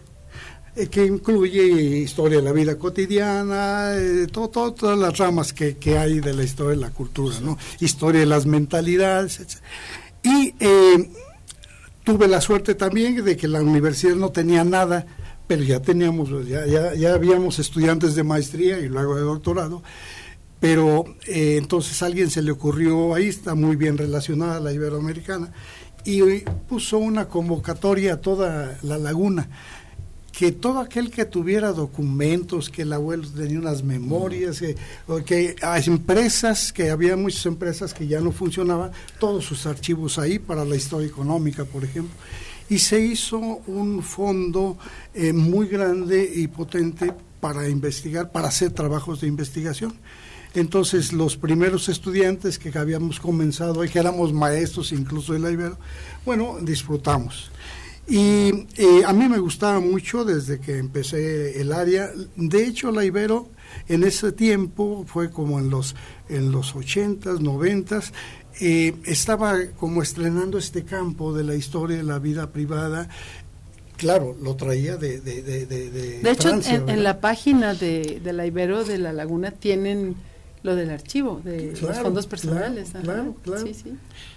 eh, 0.77 0.87
que 0.87 1.05
incluye 1.05 1.61
historia 1.97 2.37
de 2.37 2.43
la 2.43 2.53
vida 2.53 2.77
cotidiana, 2.77 3.95
eh, 3.97 4.27
todas 4.31 4.97
las 4.97 5.17
ramas 5.17 5.51
que, 5.51 5.75
hay 5.97 6.21
de 6.21 6.33
la 6.33 6.41
historia 6.41 6.77
de 6.77 6.77
la 6.77 6.91
cultura, 6.91 7.35
historia 7.81 8.21
de 8.21 8.27
las 8.27 8.45
mentalidades, 8.45 9.41
etc. 9.41 9.57
Y 10.23 10.55
eh, 10.57 11.09
tuve 12.05 12.29
la 12.29 12.39
suerte 12.39 12.75
también 12.75 13.25
de 13.25 13.35
que 13.35 13.49
la 13.49 13.61
universidad 13.61 14.15
no 14.15 14.29
tenía 14.29 14.63
nada, 14.63 15.05
pero 15.47 15.63
ya 15.63 15.81
teníamos, 15.81 16.29
ya, 16.47 16.65
ya, 16.95 17.13
habíamos 17.13 17.59
estudiantes 17.59 18.15
de 18.15 18.23
maestría 18.23 18.79
y 18.79 18.87
luego 18.87 19.17
de 19.17 19.23
doctorado, 19.23 19.83
pero 20.61 21.03
entonces 21.25 22.01
a 22.01 22.05
alguien 22.05 22.29
se 22.29 22.41
le 22.41 22.51
ocurrió, 22.51 23.15
ahí 23.15 23.27
está 23.27 23.53
muy 23.53 23.75
bien 23.75 23.97
relacionada 23.97 24.61
la 24.61 24.71
iberoamericana, 24.71 25.51
y 26.05 26.21
puso 26.67 26.97
una 26.97 27.27
convocatoria 27.27 28.13
a 28.13 28.17
toda 28.21 28.77
la 28.83 28.97
laguna 28.97 29.49
que 30.39 30.53
todo 30.53 30.79
aquel 30.79 31.11
que 31.11 31.25
tuviera 31.25 31.73
documentos, 31.73 32.69
que 32.69 32.83
el 32.83 32.93
abuelo 32.93 33.27
tenía 33.27 33.59
unas 33.59 33.83
memorias, 33.83 34.61
que, 35.25 35.55
empresas, 35.85 36.71
que 36.71 36.91
había 36.91 37.17
muchas 37.17 37.45
empresas 37.45 37.93
que 37.93 38.07
ya 38.07 38.21
no 38.21 38.31
funcionaban, 38.31 38.91
todos 39.19 39.43
sus 39.43 39.65
archivos 39.65 40.17
ahí 40.17 40.39
para 40.39 40.63
la 40.63 40.77
historia 40.77 41.09
económica, 41.09 41.65
por 41.65 41.83
ejemplo. 41.83 42.15
Y 42.69 42.79
se 42.79 43.01
hizo 43.01 43.37
un 43.37 44.01
fondo 44.01 44.77
eh, 45.13 45.33
muy 45.33 45.67
grande 45.67 46.31
y 46.33 46.47
potente 46.47 47.11
para 47.41 47.67
investigar, 47.67 48.31
para 48.31 48.47
hacer 48.47 48.71
trabajos 48.71 49.19
de 49.19 49.27
investigación. 49.27 49.93
Entonces 50.53 51.13
los 51.13 51.37
primeros 51.37 51.89
estudiantes 51.89 52.57
que 52.57 52.75
habíamos 52.77 53.19
comenzado 53.19 53.83
y 53.83 53.89
que 53.89 53.99
éramos 53.99 54.33
maestros 54.33 54.91
incluso 54.91 55.33
de 55.33 55.39
la 55.39 55.51
Ibero, 55.51 55.77
bueno, 56.25 56.57
disfrutamos. 56.61 57.51
Y 58.07 58.49
a 59.05 59.13
mí 59.13 59.29
me 59.29 59.37
gustaba 59.37 59.79
mucho 59.79 60.25
desde 60.25 60.59
que 60.59 60.79
empecé 60.79 61.61
el 61.61 61.71
área. 61.71 62.09
De 62.35 62.65
hecho, 62.65 62.91
la 62.91 63.05
Ibero 63.05 63.49
en 63.87 64.03
ese 64.03 64.31
tiempo 64.31 65.05
fue 65.07 65.29
como 65.29 65.59
en 65.59 65.69
los, 65.69 65.95
en 66.27 66.51
los 66.51 66.73
80s, 66.75 67.37
90s, 67.39 68.11
eh, 68.61 68.95
estaba 69.05 69.55
como 69.79 70.01
estrenando 70.01 70.57
este 70.57 70.83
campo 70.83 71.33
de 71.33 71.43
la 71.43 71.53
historia 71.53 71.97
de 71.97 72.03
la 72.03 72.17
vida 72.17 72.51
privada 72.51 73.07
claro, 73.95 74.35
lo 74.41 74.55
traía 74.55 74.97
de 74.97 75.19
De, 75.19 75.41
de, 75.43 76.31
hecho, 76.31 76.49
en, 76.49 77.03
la 77.03 77.19
página 77.19 77.73
de, 77.73 78.21
de, 78.23 78.33
la 78.33 78.45
Ibero 78.45 78.83
de 78.85 78.97
la 78.97 79.13
Laguna 79.13 79.51
tienen 79.51 80.15
lo 80.61 80.75
del 80.75 80.89
archivo 80.89 81.41
de 81.43 81.73
los 81.81 81.97
fondos 81.99 82.27
personales. 82.27 82.91
Claro, 83.01 83.35
claro, 83.43 83.65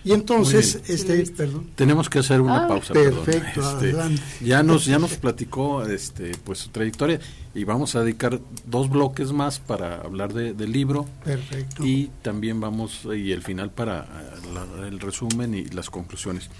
Y 0.05 0.13
entonces, 0.13 0.81
este, 0.89 1.25
perdón. 1.33 1.71
Tenemos 1.75 2.09
que 2.09 2.21
hacer 2.21 2.41
una 2.41 2.65
ah, 2.65 2.69
pausa. 2.69 2.95
Perfecto, 2.95 3.61
este, 3.61 3.91
adelante. 3.91 4.23
Ya 4.41 4.63
nos, 4.63 4.85
ya 4.85 4.99
nos 4.99 5.17
platicó 5.17 5.85
este, 5.85 6.33
pues 6.45 6.61
su 6.61 6.71
trayectoria 6.71 7.19
y 7.55 7.65
vamos 7.65 7.97
a 7.97 8.03
dedicar 8.03 8.41
dos 8.67 8.89
bloques 8.89 9.33
más 9.33 9.59
para 9.59 10.01
hablar 10.01 10.33
de, 10.33 10.55
del 10.55 10.71
libro. 10.71 11.07
Perfecto. 11.25 11.85
Y 11.85 12.11
también 12.23 12.61
vamos, 12.61 13.01
y 13.05 13.33
el 13.33 13.43
final 13.43 13.71
para 13.71 14.03
eh, 14.03 14.87
el 14.89 15.01
resumen 15.01 15.55
y 15.55 15.65
las 15.67 15.91
conclusiones. 15.91 16.51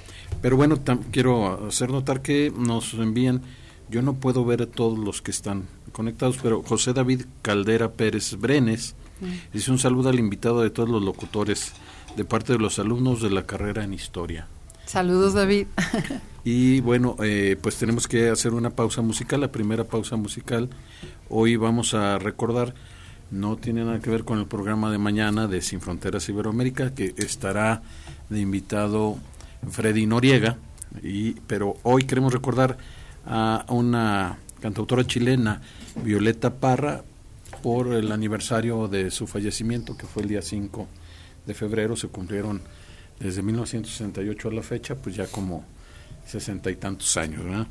Pero 0.41 0.57
bueno, 0.57 0.81
quiero 1.13 1.69
hacer 1.69 1.91
notar 1.91 2.21
que 2.21 2.53
nos 2.57 2.95
envían, 2.95 3.43
yo 3.91 4.03
no 4.03 4.15
puedo 4.15 4.45
ver 4.45 4.63
a 4.63 4.67
todos 4.67 4.99
los 4.99 5.23
que 5.23 5.31
están 5.31 5.69
conectados, 5.93 6.39
pero 6.43 6.63
José 6.63 6.93
David 6.93 7.27
Caldera 7.43 7.93
Pérez 7.93 8.37
Brenes. 8.37 8.97
Dice 9.53 9.71
un 9.71 9.79
saludo 9.79 10.09
al 10.09 10.19
invitado 10.19 10.63
de 10.63 10.71
todos 10.71 10.89
los 10.89 11.03
locutores 11.03 11.73
de 12.17 12.25
parte 12.25 12.53
de 12.53 12.59
los 12.59 12.79
alumnos 12.79 13.23
de 13.23 13.31
la 13.31 13.47
carrera 13.47 13.85
en 13.85 13.95
historia. 13.95 14.47
Saludos 14.87 15.35
David. 15.35 15.67
y 16.45 16.81
bueno, 16.81 17.17
eh, 17.23 17.57
pues 17.61 17.77
tenemos 17.77 18.09
que 18.09 18.29
hacer 18.29 18.53
una 18.53 18.71
pausa 18.71 19.01
musical, 19.01 19.41
la 19.41 19.53
primera 19.53 19.85
pausa 19.85 20.17
musical. 20.17 20.69
Hoy 21.29 21.57
vamos 21.57 21.95
a 21.95 22.19
recordar, 22.19 22.75
no 23.31 23.57
tiene 23.57 23.85
nada 23.85 24.01
que 24.01 24.11
ver 24.11 24.25
con 24.25 24.39
el 24.39 24.47
programa 24.47 24.91
de 24.91 24.99
mañana 24.99 25.47
de 25.47 25.63
Sin 25.63 25.81
Fronteras 25.81 26.29
Iberoamérica, 26.29 26.95
que 26.95 27.15
estará 27.17 27.83
de 28.29 28.41
invitado 28.41 29.17
Freddy 29.71 30.07
Noriega, 30.07 30.59
y, 31.03 31.33
pero 31.47 31.77
hoy 31.85 32.05
queremos 32.05 32.33
recordar 32.33 32.77
a 33.25 33.65
una 33.69 34.39
cantautora 34.61 35.07
chilena, 35.07 35.63
Violeta 36.05 36.55
Parra, 36.55 37.03
por 37.63 37.95
el 37.95 38.13
aniversario 38.13 38.89
de 38.89 39.11
su 39.11 39.27
fallecimiento, 39.27 39.97
que 39.97 40.07
fue 40.07 40.23
el 40.23 40.29
día 40.29 40.43
5 40.43 40.87
de 41.47 41.55
febrero, 41.55 41.97
se 41.97 42.09
cumplieron 42.09 42.61
desde 43.19 43.43
1968 43.43 44.49
a 44.49 44.53
la 44.53 44.63
fecha, 44.63 44.97
pues 44.97 45.17
ya 45.17 45.27
como 45.27 45.65
sesenta 46.27 46.71
y 46.71 46.77
tantos 46.77 47.17
años, 47.17 47.45
¿verdad? 47.45 47.67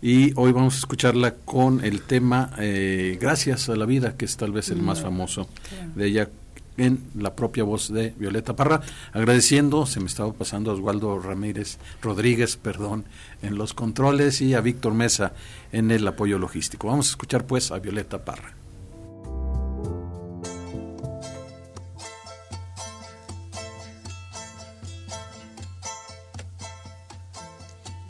Y 0.00 0.32
hoy 0.36 0.52
vamos 0.52 0.74
a 0.74 0.78
escucharla 0.78 1.34
con 1.34 1.84
el 1.84 2.02
tema 2.02 2.50
eh, 2.58 3.18
Gracias 3.20 3.68
a 3.68 3.76
la 3.76 3.84
vida, 3.84 4.16
que 4.16 4.24
es 4.24 4.36
tal 4.36 4.52
vez 4.52 4.70
el 4.70 4.80
más 4.80 5.00
famoso 5.00 5.48
de 5.94 6.06
ella 6.06 6.28
en 6.76 7.02
la 7.14 7.34
propia 7.34 7.64
voz 7.64 7.92
de 7.92 8.14
Violeta 8.16 8.54
Parra, 8.54 8.80
agradeciendo, 9.12 9.84
se 9.84 9.98
me 9.98 10.06
estaba 10.06 10.32
pasando 10.32 10.70
a 10.70 10.74
Oswaldo 10.74 11.18
Ramírez 11.18 11.78
Rodríguez, 12.00 12.56
perdón, 12.56 13.04
en 13.42 13.58
los 13.58 13.74
controles 13.74 14.40
y 14.40 14.54
a 14.54 14.60
Víctor 14.60 14.94
Mesa 14.94 15.32
en 15.72 15.90
el 15.90 16.06
apoyo 16.06 16.38
logístico. 16.38 16.86
Vamos 16.86 17.08
a 17.08 17.10
escuchar 17.10 17.46
pues 17.46 17.72
a 17.72 17.80
Violeta 17.80 18.24
Parra. 18.24 18.57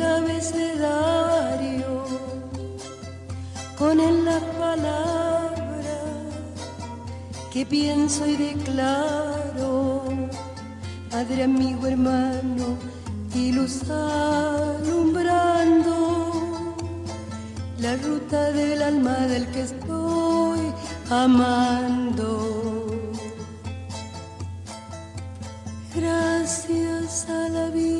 el 0.00 0.06
abecedario 0.06 1.88
con 3.78 4.00
él 4.00 4.24
las 4.24 4.42
palabras 4.42 6.24
que 7.52 7.66
pienso 7.66 8.26
y 8.26 8.36
declaro, 8.36 10.04
padre, 11.10 11.44
amigo, 11.44 11.86
hermano 11.86 12.78
y 13.34 13.52
luz 13.52 13.82
alumbrando 13.90 15.36
la 17.78 17.96
ruta 17.96 18.52
del 18.52 18.82
alma 18.82 19.26
del 19.26 19.46
que 19.48 19.62
estoy 19.62 20.60
amando. 21.10 22.60
gracias 25.94 27.26
a 27.28 27.48
la 27.48 27.68
vida 27.70 27.99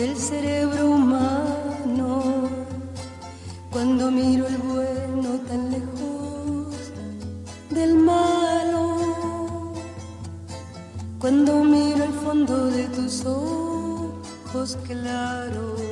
del 0.00 0.16
cerebro 0.16 0.92
humano. 0.92 2.48
Cuando 3.70 4.10
miro 4.10 4.46
el 4.46 4.56
bueno 4.56 5.30
tan 5.46 5.70
lejos 5.70 6.74
del 7.68 7.96
malo. 7.96 9.74
Cuando 11.18 11.64
miro 11.64 12.04
el 12.04 12.14
fondo 12.24 12.66
de 12.68 12.84
tus 12.96 13.26
ojos 13.26 14.78
claros. 14.86 15.82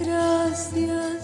Gracias 0.00 1.15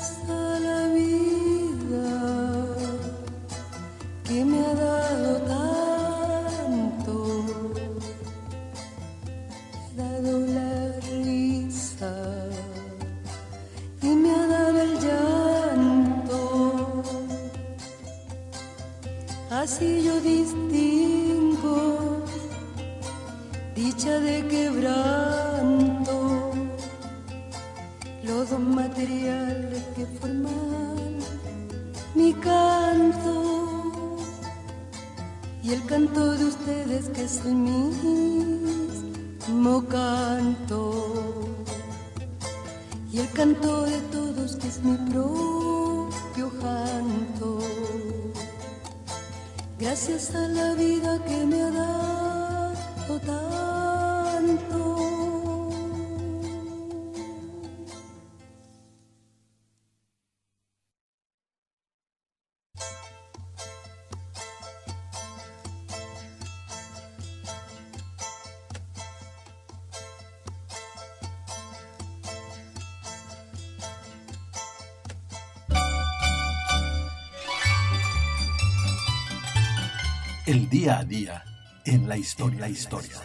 El 80.53 80.69
día 80.69 80.99
a 80.99 81.05
día 81.05 81.45
en 81.87 82.07
la 82.07 82.19
historia. 82.19 82.61
la 82.61 82.69
historia. 82.69 83.17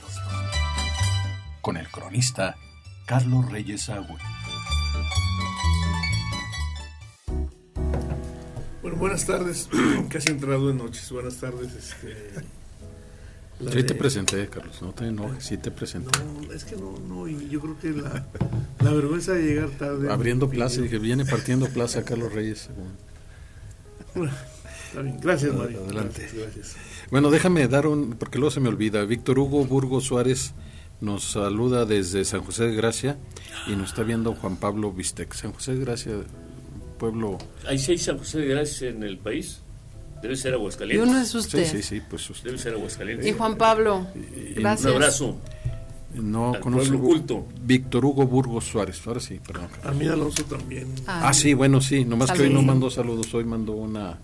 Con 1.60 1.76
el 1.76 1.86
cronista 1.90 2.56
Carlos 3.06 3.52
Reyes 3.52 3.90
Agüe. 3.90 4.16
Bueno, 8.82 8.98
buenas 8.98 9.26
tardes. 9.26 9.68
Casi 10.10 10.30
entrado 10.30 10.70
en 10.70 10.78
noches. 10.78 11.12
Buenas 11.12 11.36
tardes. 11.36 11.74
Este, 11.74 12.46
la 13.60 13.74
Sí 13.74 13.84
te 13.84 13.94
presenté, 13.94 14.48
Carlos, 14.48 14.82
no 14.82 14.94
te 14.94 15.08
enojes, 15.10 15.44
sí 15.44 15.58
te 15.58 15.70
presenté. 15.70 16.18
No, 16.24 16.54
es 16.54 16.64
que 16.64 16.78
no, 16.78 16.98
no, 17.10 17.28
y 17.28 17.50
yo 17.50 17.60
creo 17.60 17.78
que 17.78 17.90
la, 17.90 18.26
la 18.80 18.94
vergüenza 18.94 19.34
de 19.34 19.42
llegar 19.42 19.72
tarde. 19.72 20.10
Abriendo 20.10 20.50
plaza, 20.50 20.80
dije, 20.80 20.98
viene 20.98 21.26
partiendo 21.26 21.68
plaza 21.68 22.06
Carlos 22.06 22.32
Reyes. 22.32 22.70
Bueno, 24.16 24.32
está 24.98 25.02
bien. 25.02 25.20
Gracias, 25.22 25.54
Mario. 25.56 25.84
Adelante. 25.86 26.22
Gracias, 26.22 26.42
gracias. 26.56 26.76
Bueno, 27.12 27.30
déjame 27.32 27.68
dar 27.68 27.88
un, 27.88 28.16
porque 28.20 28.38
luego 28.40 28.52
se 28.52 28.60
me 28.60 28.70
olvida. 28.70 29.04
Víctor 29.06 29.40
Hugo 29.40 29.66
Burgos 29.66 30.06
Suárez 30.06 30.54
nos 31.02 31.24
saluda 31.32 31.86
desde 31.86 32.26
San 32.26 32.42
José 32.44 32.66
de 32.68 32.76
Gracia 32.76 33.18
y 33.68 33.76
nos 33.76 33.90
está 33.90 34.04
viendo 34.04 34.34
Juan 34.34 34.58
Pablo 34.58 34.92
Bistec. 34.92 35.34
San 35.34 35.52
José 35.54 35.76
de 35.76 35.82
Gracia, 35.82 36.14
pueblo. 36.98 37.38
¿Hay 37.68 37.78
seis 37.80 38.04
San 38.04 38.18
José 38.18 38.40
de 38.40 38.48
Gracia 38.48 38.90
en 38.90 39.04
el 39.04 39.18
país? 39.18 39.62
Debe 40.22 40.36
ser 40.36 40.54
Y 40.54 40.56
Aguascalientes. 40.56 41.08
uno 41.10 41.20
es 41.22 41.30
Sí, 41.30 41.38
usted. 41.38 41.66
sí, 41.72 41.84
sí, 41.84 42.02
pues 42.10 42.28
usted. 42.30 42.46
Debe 42.50 42.58
ser 42.58 42.74
Aguascalientes. 42.74 43.28
Y 43.28 43.34
Juan 43.34 43.56
Pablo, 43.56 44.08
Y- 44.16 44.54
gracias. 44.56 44.88
Un 44.90 44.96
abrazo. 44.96 45.38
No 46.16 46.56
Al 46.56 46.62
conozco. 46.62 46.88
pueblo 46.90 47.08
culto. 47.08 47.48
Víctor 47.64 48.04
Hugo 48.04 48.26
Burgos 48.26 48.66
Suárez. 48.66 49.00
Ahora 49.06 49.20
sí, 49.20 49.40
perdón. 49.46 49.68
A 49.84 49.92
mí 49.92 50.08
Alonso 50.08 50.44
también. 50.46 50.88
Ah, 51.06 51.32
sí, 51.34 51.54
bueno, 51.54 51.80
sí. 51.80 52.04
Nomás 52.06 52.32
que 52.32 52.42
hoy 52.42 52.50
no 52.50 52.64
mando 52.64 52.90
saludos, 52.90 53.32
hoy 53.36 53.44
mando 53.44 53.74
una 53.74 54.18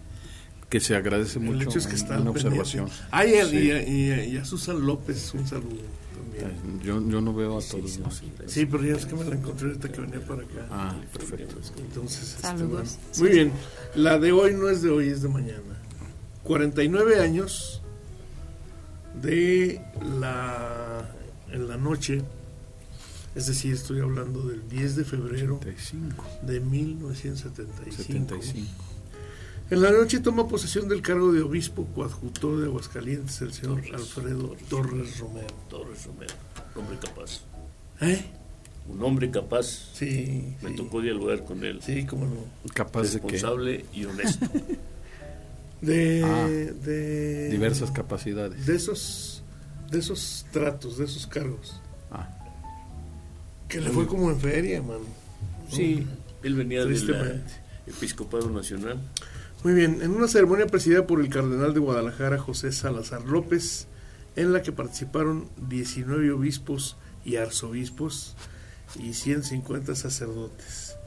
que 0.74 0.80
se 0.80 0.96
agradece 0.96 1.38
El 1.38 1.46
mucho. 1.46 1.70
hecho 1.70 1.78
es 1.78 1.86
que 1.86 1.94
está 1.94 2.20
una 2.20 2.32
observación. 2.32 2.90
Ah, 3.12 3.24
y, 3.28 3.36
a- 3.36 3.46
Sí. 3.46 3.58
y 3.58 3.72
y 3.72 4.34
y 4.34 4.38
a 4.38 4.44
Susan 4.44 4.84
López, 4.84 5.32
un 5.36 5.46
saludo 5.48 5.78
también. 6.16 6.80
Yo, 6.82 7.08
yo 7.08 7.22
no 7.22 7.32
veo 7.32 7.60
a 7.60 7.62
todos. 7.62 8.00
¿no? 8.00 8.10
Sí, 8.48 8.66
pero 8.66 8.84
ya 8.84 8.96
es 8.96 9.06
que 9.06 9.14
me 9.14 9.24
la 9.24 9.36
encontré 9.36 9.68
ahorita 9.68 9.92
que 9.92 10.02
venía 10.02 10.20
para 10.26 10.42
acá. 10.42 10.68
Ah, 10.72 10.96
perfecto. 11.14 11.58
Entonces, 11.78 12.24
este, 12.32 12.42
Saludos. 12.42 12.98
bueno. 13.20 13.20
Muy 13.20 13.30
bien. 13.30 13.52
La 13.94 14.18
de 14.18 14.32
hoy 14.32 14.56
no 14.56 14.68
es 14.68 14.82
de 14.82 14.90
hoy, 14.90 15.10
es 15.10 15.22
de 15.22 15.30
mañana. 15.30 15.78
49 16.42 17.20
años 17.20 17.82
de 19.22 19.80
la 20.20 21.08
en 21.52 21.68
la 21.68 21.78
noche, 21.78 22.24
es 23.36 23.46
decir, 23.46 23.74
estoy 23.76 24.00
hablando 24.00 24.42
del 24.48 24.68
10 24.68 24.96
de 24.96 25.06
febrero 25.06 25.60
75. 25.62 26.26
de 26.42 26.60
1975. 26.62 27.96
75. 27.96 28.68
En 29.70 29.82
la 29.82 29.92
noche 29.92 30.20
toma 30.20 30.48
posesión 30.48 30.88
del 30.88 31.02
cargo 31.02 31.32
de 31.32 31.42
obispo 31.42 31.86
coadjutor 31.96 32.60
de 32.60 32.66
Aguascalientes 32.68 33.42
el 33.42 33.54
señor 33.54 33.82
Alfredo 33.94 34.56
Torres 34.70 35.20
Romero. 35.20 35.48
Torres 35.70 36.06
Romero, 36.06 36.34
un 36.76 36.82
hombre 36.84 36.98
capaz. 37.00 37.42
¿Eh? 38.02 38.26
Un 38.90 39.02
hombre 39.04 39.32
capaz. 39.32 39.64
Sí, 39.94 40.56
Me 40.62 40.70
sí. 40.72 40.76
tocó 40.76 41.02
dialogar 41.02 41.44
con 41.46 41.64
él. 41.64 41.80
Sí, 41.82 42.06
cómo 42.06 42.26
no. 42.26 42.36
Capaz 42.74 43.14
de 43.14 43.22
que 43.22 43.28
Responsable 43.30 43.86
y 43.94 44.06
honesto. 44.06 44.46
De, 45.82 46.24
Ah, 46.24 46.48
de 46.48 47.50
diversas 47.50 47.92
capacidades. 47.92 48.66
de 48.66 48.74
esos 48.74 49.44
de 49.92 50.00
esos 50.00 50.46
tratos, 50.52 50.98
de 50.98 51.04
esos 51.06 51.28
cargos. 51.28 51.82
Ah, 52.10 52.30
Que 53.68 53.82
le 53.82 53.90
fue 53.90 54.08
como 54.08 54.30
en 54.32 54.40
feria, 54.40 54.82
mano. 54.82 55.04
Sí, 55.70 56.08
él 56.42 56.56
venía 56.56 56.86
del. 56.86 57.42
Episcopado 57.86 58.50
Nacional. 58.50 58.98
Muy 59.64 59.74
bien, 59.74 60.02
en 60.02 60.12
una 60.12 60.28
ceremonia 60.28 60.68
presidida 60.68 61.08
por 61.08 61.22
el 61.22 61.30
cardenal 61.30 61.74
de 61.74 61.80
Guadalajara, 61.80 62.38
José 62.38 62.74
Salazar 62.74 63.24
López, 63.24 63.88
en 64.36 64.52
la 64.52 64.62
que 64.62 64.74
participaron 64.74 65.48
19 65.70 66.34
obispos 66.34 66.98
y 67.24 67.38
arzobispos 67.38 68.36
y 69.00 69.14
150 69.14 69.96
sacerdotes. 69.96 70.98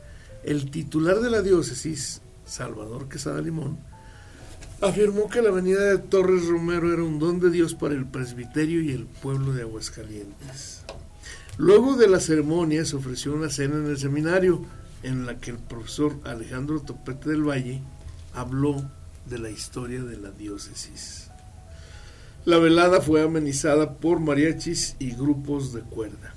El 0.42 0.70
titular 0.70 1.20
de 1.20 1.28
la 1.28 1.42
diócesis, 1.42 2.22
Salvador 2.46 3.10
Quesada 3.10 3.42
Limón, 3.42 3.78
afirmó 4.80 5.28
que 5.28 5.42
la 5.42 5.50
avenida 5.50 5.84
de 5.84 5.98
Torres 5.98 6.46
Romero 6.46 6.90
era 6.90 7.02
un 7.02 7.18
don 7.18 7.40
de 7.40 7.50
Dios 7.50 7.74
para 7.74 7.92
el 7.92 8.06
presbiterio 8.06 8.80
y 8.80 8.90
el 8.90 9.04
pueblo 9.04 9.52
de 9.52 9.62
Aguascalientes. 9.62 10.80
Luego 11.58 11.96
de 11.96 12.08
la 12.08 12.20
ceremonia 12.20 12.86
se 12.86 12.96
ofreció 12.96 13.34
una 13.34 13.50
cena 13.50 13.76
en 13.76 13.86
el 13.86 13.98
seminario 13.98 14.64
en 15.02 15.26
la 15.26 15.38
que 15.40 15.50
el 15.50 15.58
profesor 15.58 16.14
Alejandro 16.24 16.80
Topete 16.80 17.28
del 17.28 17.46
Valle 17.46 17.82
habló 18.36 18.88
de 19.26 19.38
la 19.38 19.50
historia 19.50 20.02
de 20.02 20.16
la 20.18 20.30
diócesis. 20.30 21.30
La 22.44 22.58
velada 22.58 23.00
fue 23.00 23.22
amenizada 23.22 23.94
por 23.94 24.20
mariachis 24.20 24.94
y 25.00 25.10
grupos 25.12 25.72
de 25.72 25.80
cuerda. 25.80 26.32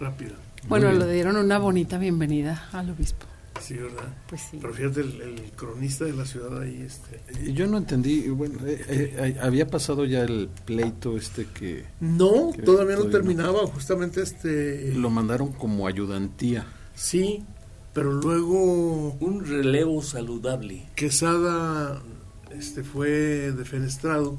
Rápida. 0.00 0.32
Bueno, 0.68 0.90
le 0.92 1.12
dieron 1.12 1.36
una 1.36 1.58
bonita 1.58 1.98
bienvenida 1.98 2.68
al 2.72 2.90
obispo. 2.90 3.26
Sí, 3.60 3.74
¿verdad? 3.74 4.14
Pues 4.28 4.42
sí. 4.50 4.58
Pero 4.60 4.72
fíjate, 4.72 5.00
el, 5.00 5.20
el 5.20 5.42
cronista 5.56 6.04
de 6.04 6.12
la 6.12 6.24
ciudad 6.24 6.60
ahí, 6.60 6.80
este... 6.82 7.52
yo 7.52 7.66
no 7.66 7.78
entendí. 7.78 8.28
Bueno, 8.28 8.58
eh, 8.64 8.84
eh, 8.88 9.16
eh, 9.18 9.36
había 9.40 9.66
pasado 9.66 10.04
ya 10.04 10.22
el 10.22 10.48
pleito 10.64 11.16
este 11.16 11.44
que 11.46 11.84
No, 12.00 12.52
Que 12.54 12.62
todavía 12.62 12.94
no 12.96 13.02
todavía 13.02 13.04
no. 13.04 13.10
terminaba, 13.10 13.66
justamente 13.66 14.22
este... 14.22 14.94
lo 14.94 15.10
mandaron 15.10 15.52
como 15.52 15.86
ayudantía. 15.88 16.66
Sí, 16.94 17.44
pero 17.98 18.12
luego 18.12 19.12
Un 19.20 19.44
relevo 19.44 20.02
saludable. 20.02 20.86
Quesada 20.94 22.00
este, 22.50 22.84
fue 22.84 23.10
defenestrado 23.52 24.38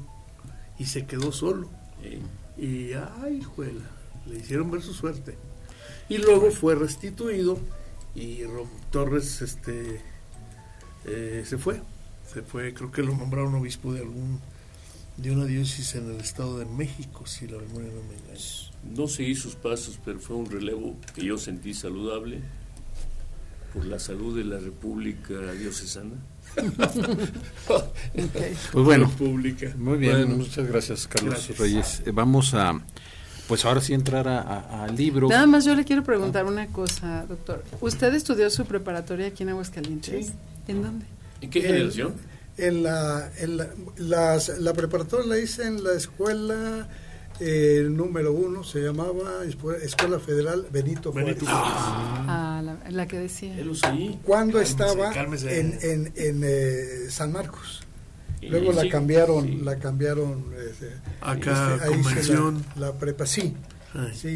y 0.78 0.86
se 0.86 1.04
quedó 1.04 1.30
solo. 1.30 1.68
Y, 2.56 2.92
ay, 3.22 3.42
juela, 3.42 3.82
le 4.26 4.38
hicieron 4.38 4.70
ver 4.70 4.80
su 4.80 4.94
suerte. 4.94 5.36
Y 6.08 6.16
luego 6.18 6.50
fue 6.50 6.74
restituido 6.74 7.58
y 8.14 8.42
Rom- 8.44 8.68
Torres 8.90 9.42
este, 9.42 10.00
eh, 11.04 11.44
se 11.46 11.58
fue. 11.58 11.82
Se 12.32 12.40
fue, 12.42 12.72
creo 12.72 12.90
que 12.90 13.02
lo 13.02 13.14
nombraron 13.14 13.54
obispo 13.56 13.92
de 13.92 14.00
algún 14.00 14.40
de 15.18 15.32
una 15.32 15.44
diócesis 15.44 15.96
en 15.96 16.10
el 16.10 16.20
Estado 16.20 16.58
de 16.58 16.64
México, 16.64 17.26
si 17.26 17.46
la 17.46 17.58
memoria 17.58 17.90
no 17.92 18.02
me 18.08 18.14
engaña. 18.16 18.96
no 18.96 19.06
seguí 19.06 19.34
sus 19.34 19.54
pasos, 19.54 19.98
pero 20.02 20.18
fue 20.18 20.36
un 20.36 20.46
relevo 20.50 20.96
que 21.14 21.22
yo 21.26 21.36
sentí 21.36 21.74
saludable 21.74 22.40
por 23.74 23.84
la 23.86 23.98
salud 23.98 24.36
de 24.36 24.44
la 24.44 24.58
República 24.58 25.34
Diocesana. 25.58 26.14
Pues 28.72 28.84
bueno, 28.84 29.06
República. 29.06 29.72
muy 29.76 29.98
bien. 29.98 30.12
Bueno, 30.16 30.36
muchas 30.36 30.66
gracias, 30.66 31.06
Carlos 31.06 31.34
Gracias. 31.34 31.58
Reyes. 31.58 32.02
Eh, 32.06 32.10
vamos 32.12 32.54
a 32.54 32.80
pues 33.48 33.64
ahora 33.64 33.80
sí 33.80 33.94
entrar 33.94 34.28
al 34.28 34.94
libro. 34.96 35.28
Nada 35.28 35.46
más 35.46 35.64
yo 35.64 35.74
le 35.74 35.84
quiero 35.84 36.04
preguntar 36.04 36.44
una 36.44 36.68
cosa, 36.68 37.24
doctor. 37.28 37.64
¿Usted 37.80 38.14
estudió 38.14 38.48
su 38.48 38.64
preparatoria 38.64 39.26
aquí 39.26 39.42
en 39.42 39.48
Aguascalientes? 39.50 40.26
Sí. 40.26 40.32
¿En 40.68 40.82
dónde? 40.82 41.04
¿En 41.40 41.50
qué 41.50 41.60
generación? 41.60 42.14
En 42.56 42.82
la, 42.84 43.28
en 43.38 43.56
la, 43.56 43.68
las- 43.96 44.56
la 44.60 44.72
preparatoria 44.72 45.26
la 45.26 45.38
hice 45.38 45.66
en 45.66 45.82
la 45.82 45.94
escuela 45.94 46.88
eh, 47.40 47.86
número 47.90 48.32
uno, 48.32 48.62
se 48.64 48.80
llamaba 48.80 49.42
Escuela 49.82 50.18
Federal 50.18 50.66
Benito 50.70 51.12
Juárez. 51.12 51.36
Benito 51.36 51.46
Ah, 51.52 52.62
la, 52.64 52.90
la 52.90 53.06
que 53.08 53.18
decía. 53.18 53.54
Cuando 54.24 54.54
Cálmese, 54.58 54.70
estaba 54.70 55.12
cálmese. 55.12 55.60
en, 55.60 55.78
en, 55.82 56.12
en, 56.16 56.42
eh, 56.44 57.10
San 57.10 57.32
Marcos. 57.32 57.82
Y 58.40 58.48
Luego 58.48 58.72
la 58.72 58.82
sí, 58.82 58.88
cambiaron, 58.88 59.44
sí. 59.46 59.60
la 59.62 59.78
cambiaron. 59.78 60.46
este, 60.70 60.92
Acá, 61.20 61.74
este, 61.76 61.84
ahí 61.88 62.02
convención. 62.02 62.64
La, 62.76 62.86
la 62.88 62.92
prepa, 62.94 63.26
sí. 63.26 63.54
Ay. 63.92 64.12
Sí, 64.14 64.28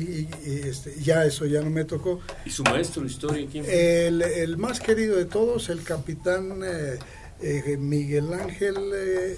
y, 0.45 0.51
y, 0.51 0.69
este, 0.69 0.95
ya 1.01 1.25
eso 1.25 1.47
ya 1.47 1.63
no 1.63 1.71
me 1.71 1.85
tocó. 1.85 2.21
¿Y 2.45 2.51
su 2.51 2.63
maestro 2.65 3.03
de 3.03 3.09
historia 3.09 3.47
quién 3.51 3.65
fue? 3.65 4.07
El, 4.09 4.21
el 4.23 4.57
más 4.59 4.81
querido 4.81 5.17
de 5.17 5.25
todos, 5.27 5.69
el 5.69 5.83
capitán 5.85 6.61
eh, 6.65 6.99
eh, 7.41 7.77
Miguel 7.79 8.33
Ángel 8.33 8.77
eh. 8.95 9.37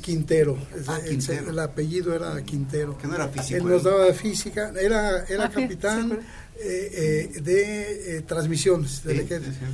Quintero. 0.00 0.56
Es- 0.74 0.88
Ah, 0.88 0.98
el- 1.04 1.10
Quintero. 1.10 1.50
El, 1.50 1.58
apellido 1.58 2.14
era 2.14 2.42
Quintero. 2.42 2.96
Que 2.98 3.06
no 3.06 3.14
era 3.14 3.28
físico. 3.28 3.56
Él 3.56 3.62
¿eh? 3.62 3.70
nos 3.70 3.82
daba 3.82 4.12
física, 4.14 4.72
era, 4.80 5.24
era 5.26 5.44
Ah, 5.46 5.50
capitán 5.50 6.10
sí, 6.10 6.16
eh, 6.62 7.30
eh, 7.36 7.40
de 7.40 8.16
eh, 8.16 8.20
transmisiones 8.22 9.02
del 9.04 9.18
Sí, 9.18 9.22
ejército. 9.24 9.54
sí, 9.54 9.66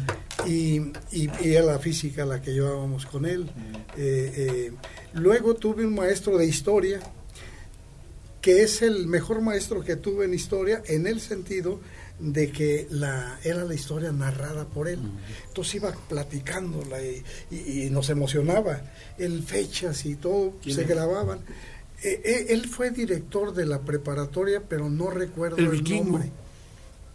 sí. 0.46 0.92
Y, 1.12 1.24
y, 1.24 1.30
y 1.48 1.54
era 1.54 1.66
la 1.66 1.78
física 1.78 2.24
la 2.24 2.40
que 2.42 2.52
llevábamos 2.52 3.06
con 3.06 3.26
él. 3.26 3.50
Eh, 3.96 4.32
eh, 4.36 4.72
luego 5.14 5.54
tuve 5.54 5.84
un 5.86 5.94
maestro 5.94 6.36
de 6.38 6.46
historia, 6.46 7.00
que 8.40 8.62
es 8.62 8.82
el 8.82 9.06
mejor 9.08 9.40
maestro 9.40 9.82
que 9.82 9.96
tuve 9.96 10.24
en 10.26 10.34
historia, 10.34 10.82
en 10.86 11.06
el 11.06 11.20
sentido 11.20 11.80
de 12.18 12.50
que 12.50 12.86
la, 12.90 13.38
era 13.44 13.64
la 13.64 13.74
historia 13.74 14.10
narrada 14.12 14.64
por 14.64 14.88
él. 14.88 15.00
Entonces 15.48 15.74
iba 15.76 15.92
platicándola 16.08 17.02
y, 17.02 17.22
y- 17.50 17.82
y 17.86 17.90
nos 17.90 18.08
emocionaba. 18.10 18.80
El 19.18 19.42
fechas 19.42 20.04
y 20.06 20.14
todo 20.16 20.54
¿Quién 20.62 20.76
se 20.76 20.82
es? 20.82 20.88
grababan. 20.88 21.40
Eh, 22.02 22.20
eh, 22.24 22.46
él 22.50 22.66
fue 22.68 22.90
director 22.90 23.52
de 23.54 23.66
la 23.66 23.80
preparatoria, 23.80 24.62
pero 24.68 24.88
no 24.90 25.10
recuerdo 25.10 25.56
El 25.58 25.82
nombre. 25.82 26.30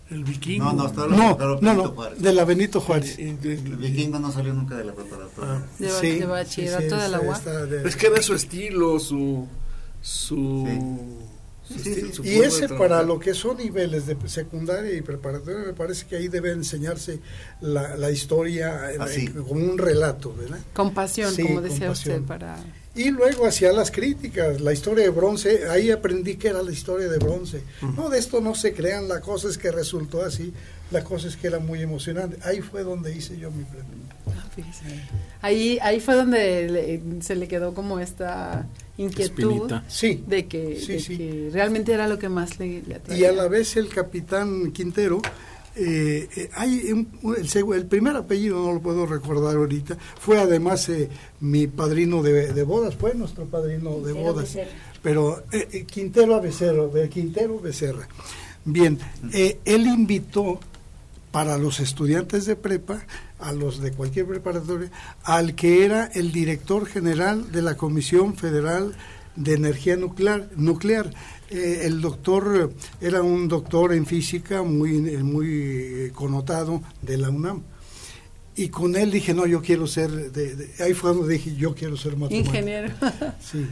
El 0.09 0.23
vikingo. 0.25 0.65
No, 0.65 0.73
no, 0.73 0.87
está 0.87 1.07
No, 1.07 1.29
hablando 1.29 1.37
no, 1.37 1.55
de 1.55 1.61
Benito 1.61 1.83
no, 1.83 1.89
Juárez. 1.95 2.21
de 2.21 2.33
la 2.33 2.45
Benito 2.45 2.81
Juárez. 2.81 3.17
Eh, 3.19 3.37
eh, 3.43 3.61
El 3.63 3.75
vikingo 3.77 4.19
no 4.19 4.31
salió 4.31 4.53
nunca 4.53 4.75
de 4.75 4.83
la 4.83 4.93
preparatoria. 4.93 5.51
Ah. 5.53 5.63
De, 5.79 5.87
ba- 5.87 6.01
de 6.01 6.25
bachillerato 6.25 6.83
de 6.83 6.89
la 6.89 7.17
está- 7.17 7.21
UAP. 7.21 7.37
está 7.37 7.65
de- 7.65 7.87
Es 7.87 7.95
que 7.95 8.07
era 8.07 8.21
su 8.21 8.33
estilo, 8.35 8.99
su. 8.99 9.47
su, 10.01 10.67
Sí, 11.71 12.11
y 12.23 12.39
ese 12.39 12.67
para 12.69 13.03
lo 13.03 13.19
que 13.19 13.33
son 13.33 13.57
niveles 13.57 14.05
de 14.05 14.17
secundaria 14.27 14.93
y 14.93 15.01
preparatoria, 15.01 15.59
me 15.65 15.73
parece 15.73 16.05
que 16.07 16.15
ahí 16.17 16.27
debe 16.27 16.51
enseñarse 16.51 17.19
la, 17.61 17.95
la 17.97 18.11
historia 18.11 18.91
eh, 18.91 19.31
como 19.47 19.63
un 19.65 19.77
relato, 19.77 20.33
¿verdad? 20.35 20.59
Con 20.73 20.93
pasión, 20.93 21.33
Sí, 21.33 21.43
como 21.43 21.61
decía 21.61 21.87
pasión. 21.89 22.15
usted, 22.15 22.27
para... 22.27 22.57
Y 22.93 23.09
luego 23.11 23.45
hacía 23.47 23.71
las 23.71 23.89
críticas, 23.89 24.59
la 24.59 24.73
historia 24.73 25.05
de 25.05 25.11
bronce, 25.11 25.69
ahí 25.69 25.91
aprendí 25.91 26.35
que 26.35 26.49
era 26.49 26.61
la 26.61 26.71
historia 26.73 27.07
de 27.07 27.19
bronce. 27.19 27.61
No, 27.95 28.09
de 28.09 28.19
esto 28.19 28.41
no 28.41 28.53
se 28.53 28.73
crean, 28.73 29.07
la 29.07 29.21
cosa 29.21 29.47
es 29.47 29.57
que 29.57 29.71
resultó 29.71 30.21
así, 30.23 30.53
la 30.91 31.03
cosa 31.03 31.27
es 31.27 31.37
que 31.37 31.47
era 31.47 31.59
muy 31.59 31.81
emocionante. 31.81 32.37
Ahí 32.43 32.61
fue 32.61 32.83
donde 32.83 33.15
hice 33.15 33.37
yo 33.37 33.49
mi 33.51 33.63
pregunta. 33.63 34.15
Ah. 34.27 34.49
Ahí, 35.41 35.79
ahí 35.81 35.99
fue 35.99 36.15
donde 36.15 36.69
le- 36.69 37.21
se 37.21 37.35
le 37.35 37.47
quedó 37.47 37.73
como 37.73 37.99
esta 37.99 38.67
inquietud. 38.97 39.71
Sí, 39.87 40.23
de, 40.27 40.45
que, 40.47 40.79
Sí, 40.79 40.93
de 40.93 40.99
sí. 40.99 41.17
que 41.17 41.49
realmente 41.51 41.93
era 41.93 42.07
lo 42.07 42.19
que 42.19 42.29
más 42.29 42.59
le, 42.59 42.81
le 42.83 42.95
atraía. 42.95 43.21
y 43.21 43.25
a 43.25 43.31
la 43.31 43.47
vez 43.47 43.75
el 43.77 43.87
capitán 43.89 44.71
Quintero, 44.71 45.21
eh, 45.75 46.27
eh, 46.35 46.49
hay 46.53 46.91
un- 46.91 47.07
el, 47.37 47.73
el 47.73 47.85
primer 47.85 48.15
apellido 48.17 48.61
no 48.63 48.73
lo 48.73 48.81
puedo 48.81 49.05
recordar 49.05 49.55
ahorita, 49.55 49.97
fue 50.19 50.37
además 50.39 50.87
eh, 50.89 51.09
mi 51.39 51.67
padrino 51.67 52.21
de, 52.21 52.51
de 52.53 52.63
bodas, 52.63 52.95
fue 52.95 53.13
nuestro 53.15 53.45
padrino 53.45 54.01
de 54.01 54.11
bodas, 54.13 54.57
pero 55.01 55.43
Quintero 55.87 56.35
a 56.35 56.41
Becerra, 56.41 56.85
de 56.87 57.09
Quintero 57.09 57.59
Becerra. 57.59 58.07
Bien, 58.65 58.99
eh, 59.33 59.59
él 59.65 59.87
invitó 59.87 60.59
para 61.31 61.57
los 61.57 61.79
estudiantes 61.79 62.45
de 62.45 62.55
prepa, 62.55 63.05
a 63.39 63.53
los 63.53 63.79
de 63.81 63.91
cualquier 63.91 64.25
preparatoria, 64.27 64.91
al 65.23 65.55
que 65.55 65.85
era 65.85 66.05
el 66.07 66.31
director 66.31 66.85
general 66.85 67.51
de 67.51 67.61
la 67.61 67.75
Comisión 67.77 68.35
Federal 68.35 68.93
de 69.35 69.53
Energía 69.53 69.95
Nuclear. 69.95 70.49
nuclear. 70.55 71.11
Eh, 71.49 71.81
el 71.83 72.01
doctor 72.01 72.71
eh, 73.01 73.05
era 73.05 73.21
un 73.21 73.47
doctor 73.47 73.93
en 73.93 74.05
física 74.05 74.61
muy, 74.63 74.97
eh, 75.09 75.23
muy 75.23 76.11
connotado 76.13 76.81
de 77.01 77.17
la 77.17 77.29
UNAM. 77.29 77.61
Y 78.55 78.67
con 78.67 78.95
él 78.97 79.11
dije, 79.11 79.33
no, 79.33 79.45
yo 79.47 79.61
quiero 79.61 79.87
ser, 79.87 80.11
de, 80.31 80.55
de- 80.55 80.83
ahí 80.83 80.93
fue 80.93 81.13
donde 81.13 81.33
dije, 81.33 81.55
yo 81.55 81.73
quiero 81.73 81.95
ser 81.95 82.17
matemático. 82.17 82.49
Ingeniero. 82.49 82.93
Sí. 83.39 83.65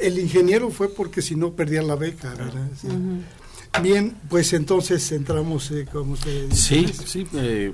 El 0.00 0.18
ingeniero 0.18 0.70
fue 0.70 0.88
porque 0.88 1.22
si 1.22 1.36
no 1.36 1.52
perdía 1.52 1.80
la 1.82 1.94
beca, 1.94 2.30
¿verdad? 2.34 2.68
Sí. 2.80 2.88
Bien, 3.82 4.14
pues 4.28 4.52
entonces 4.52 5.10
entramos, 5.12 5.70
eh, 5.70 5.86
como 5.90 6.12
usted 6.14 6.50
Sí, 6.52 6.86
dice. 6.86 7.06
sí. 7.06 7.26
eh, 7.34 7.72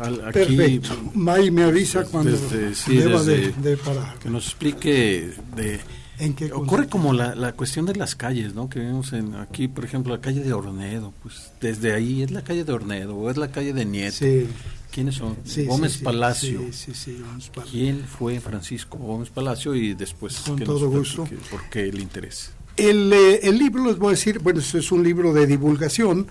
al- 0.00 0.20
aquí 0.28 0.32
Perfecto. 0.56 0.96
May 1.14 1.50
me 1.50 1.64
avisa 1.64 2.00
Desde- 2.00 2.10
cuando 2.10 2.36
sí, 2.74 2.96
deba 2.96 3.22
de, 3.24 3.36
desde- 3.48 3.62
de 3.70 3.76
parar. 3.76 4.18
que 4.18 4.30
nos 4.30 4.46
explique 4.46 5.32
de 5.56 5.80
¿En 6.20 6.34
qué 6.34 6.52
ocurre 6.52 6.88
como 6.88 7.12
la, 7.12 7.36
la 7.36 7.52
cuestión 7.52 7.86
de 7.86 7.94
las 7.94 8.16
calles, 8.16 8.52
¿no? 8.52 8.68
Que 8.68 8.80
vemos 8.80 9.12
en 9.12 9.36
aquí, 9.36 9.68
por 9.68 9.84
ejemplo, 9.84 10.12
la 10.12 10.20
calle 10.20 10.40
de 10.42 10.52
Ornedo, 10.52 11.14
pues 11.22 11.52
desde 11.60 11.92
ahí 11.94 12.22
es 12.24 12.32
la 12.32 12.42
calle 12.42 12.64
de 12.64 12.72
Ornedo 12.72 13.14
o 13.14 13.30
es 13.30 13.36
la 13.36 13.52
calle 13.52 13.72
de 13.72 13.84
Nieto. 13.84 14.16
Sí, 14.16 14.48
¿Quiénes 14.90 15.14
son? 15.14 15.36
sí, 15.44 15.66
Gómez 15.66 15.92
sí, 15.92 16.02
Palacio. 16.04 16.60
Sí, 16.72 16.72
sí, 16.72 16.92
sí, 16.94 17.22
Gómez 17.24 17.48
Palacio. 17.50 17.70
¿Quién 17.72 18.00
fue 18.04 18.40
Francisco 18.40 18.98
Gómez 18.98 19.30
Palacio? 19.30 19.76
Y 19.76 19.94
después 19.94 20.38
Con 20.40 20.56
que 20.58 20.64
nos 20.64 20.80
todo 20.80 20.90
gusto. 20.90 21.22
platique 21.24 21.50
por 21.52 21.70
qué 21.70 21.88
el 21.88 22.00
interés. 22.00 22.50
El, 22.78 23.12
eh, 23.12 23.40
el 23.42 23.58
libro, 23.58 23.84
les 23.84 23.98
voy 23.98 24.08
a 24.08 24.10
decir, 24.12 24.38
bueno, 24.38 24.60
este 24.60 24.78
es 24.78 24.92
un 24.92 25.02
libro 25.02 25.32
de 25.32 25.46
divulgación. 25.46 26.26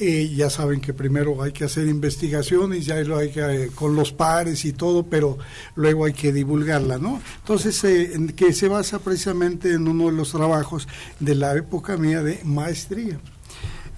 eh, 0.00 0.32
ya 0.36 0.48
saben 0.48 0.80
que 0.80 0.94
primero 0.94 1.42
hay 1.42 1.50
que 1.50 1.64
hacer 1.64 1.88
investigaciones, 1.88 2.86
ya 2.86 2.94
lo 3.00 3.16
hay 3.18 3.30
que, 3.32 3.40
eh, 3.40 3.70
con 3.74 3.96
los 3.96 4.12
pares 4.12 4.64
y 4.64 4.72
todo, 4.72 5.02
pero 5.06 5.38
luego 5.74 6.04
hay 6.04 6.12
que 6.12 6.32
divulgarla, 6.32 6.98
¿no? 6.98 7.20
Entonces, 7.40 7.82
eh, 7.82 8.12
que 8.36 8.52
se 8.52 8.68
basa 8.68 9.00
precisamente 9.00 9.72
en 9.72 9.88
uno 9.88 10.06
de 10.06 10.12
los 10.12 10.30
trabajos 10.30 10.86
de 11.18 11.34
la 11.34 11.56
época 11.56 11.96
mía 11.96 12.22
de 12.22 12.38
maestría. 12.44 13.18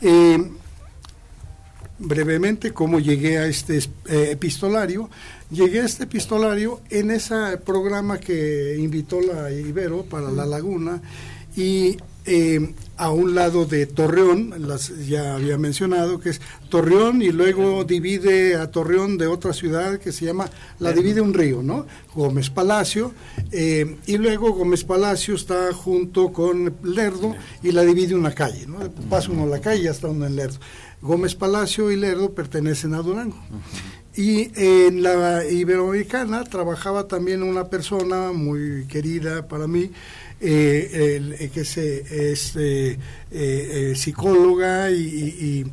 Eh, 0.00 0.38
brevemente 1.98 2.72
cómo 2.72 2.98
llegué 2.98 3.36
a 3.36 3.46
este 3.46 3.76
es- 3.76 3.90
epistolario. 4.08 5.10
Llegué 5.50 5.80
a 5.82 5.84
este 5.84 6.04
epistolario 6.04 6.80
en 6.88 7.10
ese 7.10 7.58
programa 7.62 8.18
que 8.18 8.76
invitó 8.78 9.20
la 9.20 9.50
Ibero 9.50 10.04
para 10.04 10.30
La 10.30 10.46
Laguna 10.46 11.02
y 11.56 11.96
eh, 12.26 12.74
a 12.96 13.10
un 13.10 13.34
lado 13.34 13.64
de 13.64 13.86
Torreón, 13.86 14.54
las, 14.58 14.88
ya 15.08 15.36
había 15.36 15.56
mencionado 15.56 16.20
que 16.20 16.28
es 16.28 16.40
Torreón 16.68 17.22
y 17.22 17.30
luego 17.30 17.82
divide 17.84 18.56
a 18.56 18.70
Torreón 18.70 19.16
de 19.16 19.26
otra 19.26 19.54
ciudad 19.54 19.98
que 19.98 20.12
se 20.12 20.26
llama, 20.26 20.50
la 20.78 20.92
divide 20.92 21.22
un 21.22 21.32
río, 21.32 21.62
¿no? 21.62 21.86
Gómez 22.14 22.50
Palacio, 22.50 23.14
eh, 23.52 23.96
y 24.06 24.18
luego 24.18 24.52
Gómez 24.52 24.84
Palacio 24.84 25.34
está 25.34 25.72
junto 25.72 26.30
con 26.30 26.74
Lerdo 26.82 27.34
y 27.62 27.72
la 27.72 27.82
divide 27.82 28.14
una 28.14 28.32
calle, 28.32 28.66
¿no? 28.66 28.78
Pasa 29.08 29.32
uno 29.32 29.44
a 29.44 29.46
la 29.46 29.60
calle 29.62 29.80
y 29.80 29.84
ya 29.84 29.92
está 29.92 30.08
uno 30.08 30.26
en 30.26 30.36
Lerdo. 30.36 30.58
Gómez 31.00 31.34
Palacio 31.34 31.90
y 31.90 31.96
Lerdo 31.96 32.34
pertenecen 32.34 32.92
a 32.92 32.98
Durango. 32.98 33.38
Y 34.14 34.50
en 34.60 35.02
la 35.02 35.44
Iberoamericana 35.46 36.44
trabajaba 36.44 37.08
también 37.08 37.42
una 37.42 37.70
persona 37.70 38.32
muy 38.32 38.84
querida 38.86 39.48
para 39.48 39.66
mí, 39.66 39.90
eh, 40.40 41.36
eh, 41.38 41.50
que 41.52 41.60
es, 41.60 41.76
eh, 41.76 42.30
es, 42.32 42.56
eh, 42.56 42.92
eh, 42.92 42.98
eh, 43.32 43.92
psicóloga 43.96 44.90
y, 44.90 44.96
y- 44.96 45.72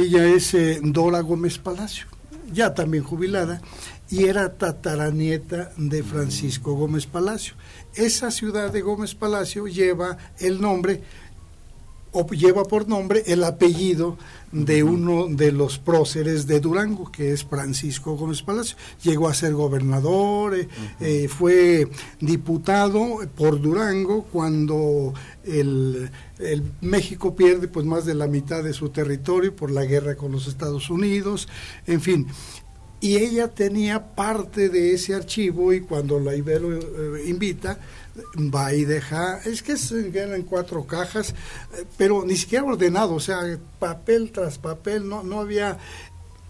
ella 0.00 0.26
es 0.26 0.54
Dora 0.82 1.20
Gómez 1.20 1.56
Palacio, 1.58 2.06
ya 2.52 2.74
también 2.74 3.02
jubilada, 3.02 3.62
y 4.10 4.24
era 4.24 4.52
tataranieta 4.58 5.72
de 5.78 6.02
Francisco 6.02 6.74
Gómez 6.74 7.06
Palacio. 7.06 7.54
Esa 7.94 8.30
ciudad 8.30 8.70
de 8.70 8.82
Gómez 8.82 9.14
Palacio 9.14 9.66
lleva 9.66 10.18
el 10.38 10.60
nombre 10.60 11.00
o 12.16 12.26
lleva 12.28 12.64
por 12.64 12.88
nombre 12.88 13.22
el 13.26 13.44
apellido 13.44 14.16
de 14.52 14.82
uno 14.82 15.26
de 15.28 15.52
los 15.52 15.78
próceres 15.78 16.46
de 16.46 16.60
Durango, 16.60 17.12
que 17.12 17.32
es 17.32 17.44
Francisco 17.44 18.16
Gómez 18.16 18.42
Palacio. 18.42 18.76
Llegó 19.02 19.28
a 19.28 19.34
ser 19.34 19.52
gobernador, 19.52 20.54
eh, 20.54 20.68
eh, 21.00 21.28
fue 21.28 21.88
diputado 22.20 23.20
por 23.36 23.60
Durango 23.60 24.24
cuando 24.24 25.12
el, 25.44 26.10
el 26.38 26.62
México 26.80 27.36
pierde 27.36 27.68
pues 27.68 27.84
más 27.84 28.06
de 28.06 28.14
la 28.14 28.28
mitad 28.28 28.64
de 28.64 28.72
su 28.72 28.88
territorio 28.88 29.54
por 29.54 29.70
la 29.70 29.84
guerra 29.84 30.16
con 30.16 30.32
los 30.32 30.46
Estados 30.46 30.88
Unidos, 30.88 31.48
en 31.86 32.00
fin. 32.00 32.26
y 33.00 33.16
ella 33.16 33.48
tenía 33.48 34.14
parte 34.14 34.68
de 34.70 34.94
ese 34.94 35.14
archivo 35.14 35.72
y 35.72 35.82
cuando 35.82 36.18
la 36.18 36.34
Ibero 36.34 36.72
eh, 36.72 37.24
invita, 37.26 37.78
va 38.54 38.74
y 38.74 38.84
deja, 38.84 39.40
es 39.44 39.62
que 39.62 39.76
se 39.76 40.06
en 40.06 40.42
cuatro 40.42 40.86
cajas, 40.86 41.30
eh, 41.30 41.84
pero 41.96 42.24
ni 42.24 42.36
siquiera 42.36 42.64
ordenado, 42.64 43.14
o 43.14 43.20
sea, 43.20 43.58
papel 43.78 44.30
tras 44.32 44.58
papel, 44.58 45.08
no, 45.08 45.22
no 45.22 45.40
había, 45.40 45.78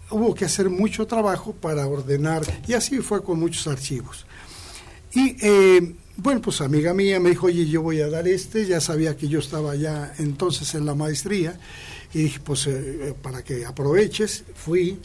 hubo 0.09 0.33
que 0.33 0.45
hacer 0.45 0.69
mucho 0.69 1.07
trabajo 1.07 1.53
para 1.53 1.87
ordenar, 1.87 2.43
y 2.67 2.73
así 2.73 2.99
fue 2.99 3.23
con 3.23 3.39
muchos 3.39 3.67
archivos. 3.67 4.25
Y 5.13 5.35
eh, 5.41 5.95
bueno, 6.17 6.41
pues 6.41 6.61
amiga 6.61 6.93
mía 6.93 7.19
me 7.19 7.29
dijo, 7.29 7.47
oye, 7.47 7.65
yo 7.67 7.81
voy 7.81 8.01
a 8.01 8.09
dar 8.09 8.27
este, 8.27 8.65
ya 8.65 8.81
sabía 8.81 9.15
que 9.15 9.27
yo 9.27 9.39
estaba 9.39 9.75
ya 9.75 10.13
entonces 10.19 10.73
en 10.75 10.85
la 10.85 10.95
maestría, 10.95 11.59
y 12.13 12.23
dije, 12.23 12.39
pues 12.43 12.67
eh, 12.67 13.13
para 13.21 13.43
que 13.43 13.65
aproveches, 13.65 14.43
fui. 14.55 14.99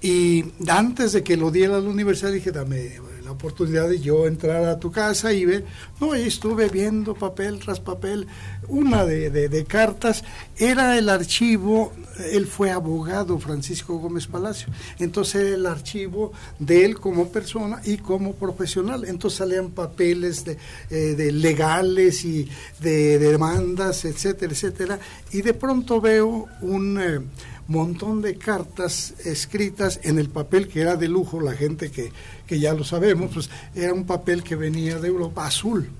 Y 0.00 0.44
antes 0.68 1.12
de 1.12 1.24
que 1.24 1.36
lo 1.36 1.50
diera 1.50 1.76
a 1.76 1.80
la 1.80 1.88
universidad 1.88 2.30
dije, 2.30 2.52
dame 2.52 3.00
oportunidad 3.30 3.88
de 3.88 4.00
yo 4.00 4.26
entrar 4.26 4.64
a 4.64 4.78
tu 4.78 4.90
casa 4.90 5.32
y 5.32 5.44
ver, 5.44 5.64
no, 6.00 6.16
y 6.16 6.22
estuve 6.22 6.68
viendo 6.68 7.14
papel 7.14 7.58
tras 7.58 7.80
papel, 7.80 8.26
una 8.68 9.04
de, 9.04 9.64
cartas, 9.66 10.24
era 10.56 10.98
el 10.98 11.08
archivo, 11.08 11.92
él 12.32 12.46
fue 12.46 12.70
abogado, 12.70 13.38
Francisco 13.38 13.98
Gómez 13.98 14.26
Palacio, 14.26 14.68
entonces 14.98 15.54
el 15.54 15.66
archivo 15.66 16.32
de 16.58 16.84
él 16.84 16.98
como 16.98 17.28
persona 17.28 17.80
y 17.84 17.98
como 17.98 18.34
profesional, 18.34 19.04
entonces 19.04 19.38
salían 19.38 19.70
papeles 19.70 20.44
de, 20.44 20.58
eh, 20.90 21.32
legales 21.32 22.24
y 22.24 22.48
de, 22.80 23.18
demandas, 23.18 24.04
etcétera, 24.04 24.52
etcétera, 24.52 24.98
y 25.32 25.42
de 25.42 25.54
pronto 25.54 26.00
veo 26.00 26.46
un... 26.60 27.00
Eh, 27.00 27.20
montón 27.68 28.22
de 28.22 28.36
cartas 28.36 29.14
escritas 29.24 30.00
en 30.02 30.18
el 30.18 30.30
papel 30.30 30.68
que 30.68 30.80
era 30.80 30.96
de 30.96 31.06
lujo, 31.06 31.40
la 31.40 31.52
gente 31.52 31.90
que, 31.90 32.10
que 32.46 32.58
ya 32.58 32.72
lo 32.72 32.82
sabemos, 32.82 33.30
pues 33.32 33.50
era 33.74 33.92
un 33.92 34.04
papel 34.04 34.42
que 34.42 34.56
venía 34.56 34.98
de 34.98 35.08
Europa, 35.08 35.46
azul. 35.46 35.90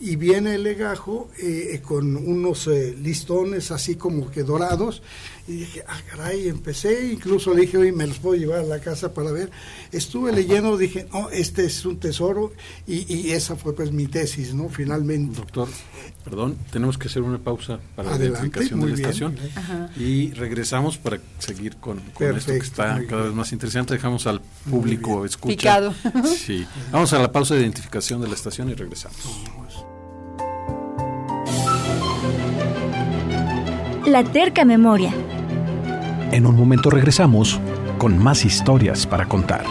Y 0.00 0.16
viene 0.16 0.56
el 0.56 0.64
legajo 0.64 1.30
eh, 1.38 1.80
con 1.82 2.16
unos 2.16 2.66
eh, 2.66 2.94
listones 3.00 3.70
así 3.70 3.94
como 3.94 4.30
que 4.30 4.42
dorados 4.42 5.02
y 5.46 5.52
dije, 5.52 5.84
ah, 5.86 6.00
caray, 6.10 6.48
empecé, 6.48 7.12
incluso 7.12 7.52
le 7.52 7.62
dije, 7.62 7.76
oye, 7.76 7.92
me 7.92 8.06
los 8.06 8.18
puedo 8.18 8.34
llevar 8.34 8.60
a 8.60 8.62
la 8.62 8.80
casa 8.80 9.12
para 9.12 9.30
ver. 9.30 9.50
Estuve 9.92 10.32
leyendo, 10.32 10.78
dije, 10.78 11.06
no, 11.12 11.28
este 11.28 11.66
es 11.66 11.84
un 11.84 11.98
tesoro, 11.98 12.52
y, 12.86 13.12
y 13.14 13.32
esa 13.32 13.54
fue 13.54 13.74
pues 13.74 13.92
mi 13.92 14.06
tesis, 14.06 14.54
¿no? 14.54 14.70
Finalmente. 14.70 15.36
Doctor, 15.36 15.68
perdón, 16.24 16.56
tenemos 16.72 16.96
que 16.96 17.08
hacer 17.08 17.20
una 17.20 17.38
pausa 17.38 17.78
para 17.94 18.16
la 18.16 18.24
identificación 18.24 18.80
de 18.80 18.86
la 18.86 18.94
estación 18.94 19.38
y 19.98 20.30
regresamos 20.32 20.96
para 20.96 21.18
seguir 21.38 21.76
con, 21.76 21.98
esto 21.98 22.52
que 22.52 22.58
está 22.58 23.04
cada 23.06 23.24
vez 23.24 23.34
más 23.34 23.52
interesante. 23.52 23.94
Dejamos 23.94 24.26
al 24.26 24.40
público 24.70 25.26
escuchar. 25.26 25.92
Sí. 26.38 26.66
Vamos 26.90 27.12
a 27.12 27.18
la 27.18 27.30
pausa 27.30 27.54
de 27.54 27.60
identificación 27.60 28.22
de 28.22 28.28
la 28.28 28.34
estación 28.34 28.70
y 28.70 28.74
regresamos. 28.74 29.18
La 34.06 34.22
terca 34.22 34.66
memoria. 34.66 35.14
En 36.30 36.44
un 36.44 36.54
momento 36.54 36.90
regresamos 36.90 37.58
con 37.96 38.22
más 38.22 38.44
historias 38.44 39.06
para 39.06 39.24
contar. 39.26 39.64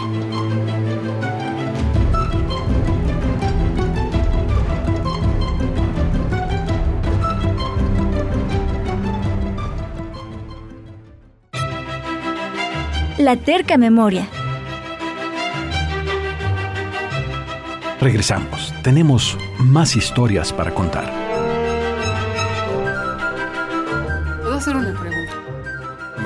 La 13.19 13.35
terca 13.37 13.77
memoria. 13.77 14.27
Regresamos. 18.01 18.73
Tenemos 18.81 19.37
más 19.59 19.95
historias 19.95 20.51
para 20.51 20.73
contar. 20.73 21.22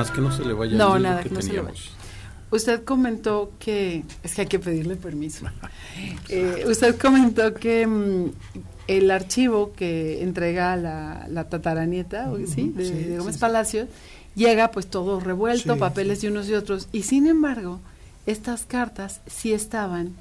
Más 0.08 0.16
que 0.16 0.22
no 0.22 0.32
se 0.32 0.46
le 0.46 0.54
vaya 0.54 0.78
no, 0.78 0.98
nada, 0.98 1.22
que, 1.22 1.30
no 1.30 1.42
se 1.42 1.52
le 1.52 1.60
vaya. 1.60 1.82
Usted 2.50 2.86
comentó 2.86 3.52
que, 3.60 4.06
es 4.24 4.36
que 4.36 4.42
hay 4.42 4.48
que 4.48 4.60
pedirle 4.60 4.96
permiso. 4.96 5.46
Eh, 6.30 6.66
usted 6.68 6.96
comentó 6.96 7.56
que 7.56 7.88
mm, 7.88 8.32
el 8.88 9.10
archivo 9.10 9.74
que 9.74 10.22
entrega 10.22 10.76
la, 10.76 11.26
la 11.28 11.50
tataranieta, 11.50 12.32
¿sí? 12.54 12.72
De, 12.76 13.18
Gómez 13.18 13.40
Palacios, 13.40 13.88
llega 14.36 14.70
pues 14.70 14.86
todo 14.86 15.20
revuelto, 15.20 15.78
papeles 15.78 16.22
de 16.22 16.28
unos 16.28 16.48
y 16.50 16.54
otros, 16.54 16.88
y 16.92 17.02
sin 17.02 17.26
embargo, 17.26 17.80
estas 18.28 18.66
cartas 18.66 19.22
sí 19.26 19.54
estaban 19.54 20.14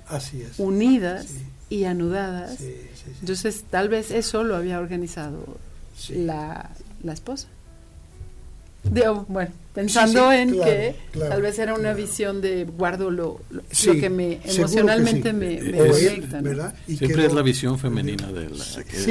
unidas 0.57 1.35
y 1.68 1.85
anudadas. 1.85 2.59
Entonces, 3.20 3.64
tal 3.68 3.90
vez 3.90 4.11
eso 4.11 4.42
lo 4.42 4.57
había 4.57 4.79
organizado 4.79 5.59
la, 6.09 6.70
la 7.03 7.12
esposa 7.12 7.49
bueno, 9.29 9.51
pensando 9.75 10.33
en 10.33 10.53
que 10.53 10.96
tal 11.29 11.42
vez 11.42 11.59
era 11.59 11.75
una 11.75 11.92
visión 11.92 12.40
de 12.40 12.64
guardo 12.64 13.11
lo, 13.11 13.40
lo, 13.51 13.62
que 13.92 14.11
me 14.11 14.40
emocionalmente 14.44 15.33
me, 15.33 15.59
conecta. 15.59 16.75
Siempre 16.87 17.27
es 17.27 17.33
la 17.33 17.42
visión 17.42 17.79
femenina 17.79 18.31
de, 18.33 18.49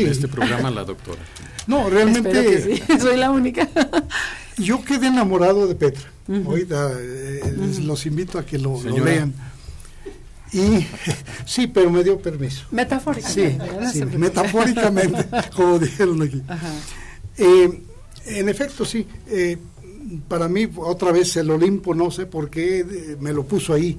este 0.09 0.27
programa, 0.27 0.69
la 0.71 0.83
doctora. 0.83 1.21
No, 1.67 1.89
realmente. 1.89 2.83
soy 2.99 3.17
la 3.17 3.31
única. 3.31 3.67
yo 4.57 4.85
quedé 4.85 5.07
enamorado 5.07 5.67
de 5.67 5.73
Petra. 5.73 6.11
Eh, 6.29 7.55
los 7.81 8.05
invito 8.05 8.38
a 8.38 8.45
que 8.45 8.59
lo, 8.59 8.79
lean. 8.83 9.33
Y 10.53 10.85
sí, 11.45 11.65
pero 11.65 11.89
me 11.89 12.03
dio 12.03 12.19
permiso. 12.19 12.65
Metafóricamente. 12.69 13.91
Sí, 13.91 14.05
metafóricamente, 14.05 15.25
como 15.55 15.79
dijeron 15.79 16.21
aquí. 16.21 16.43
Eh, 17.38 17.81
en 18.25 18.49
efecto, 18.49 18.85
sí. 18.85 19.05
Eh, 19.27 19.57
para 20.27 20.47
mí, 20.47 20.67
otra 20.77 21.11
vez 21.11 21.35
el 21.38 21.49
Olimpo, 21.49 21.95
no 21.95 22.11
sé 22.11 22.25
por 22.25 22.49
qué, 22.49 22.79
eh, 22.79 23.17
me 23.19 23.33
lo 23.33 23.43
puso 23.43 23.73
ahí. 23.73 23.97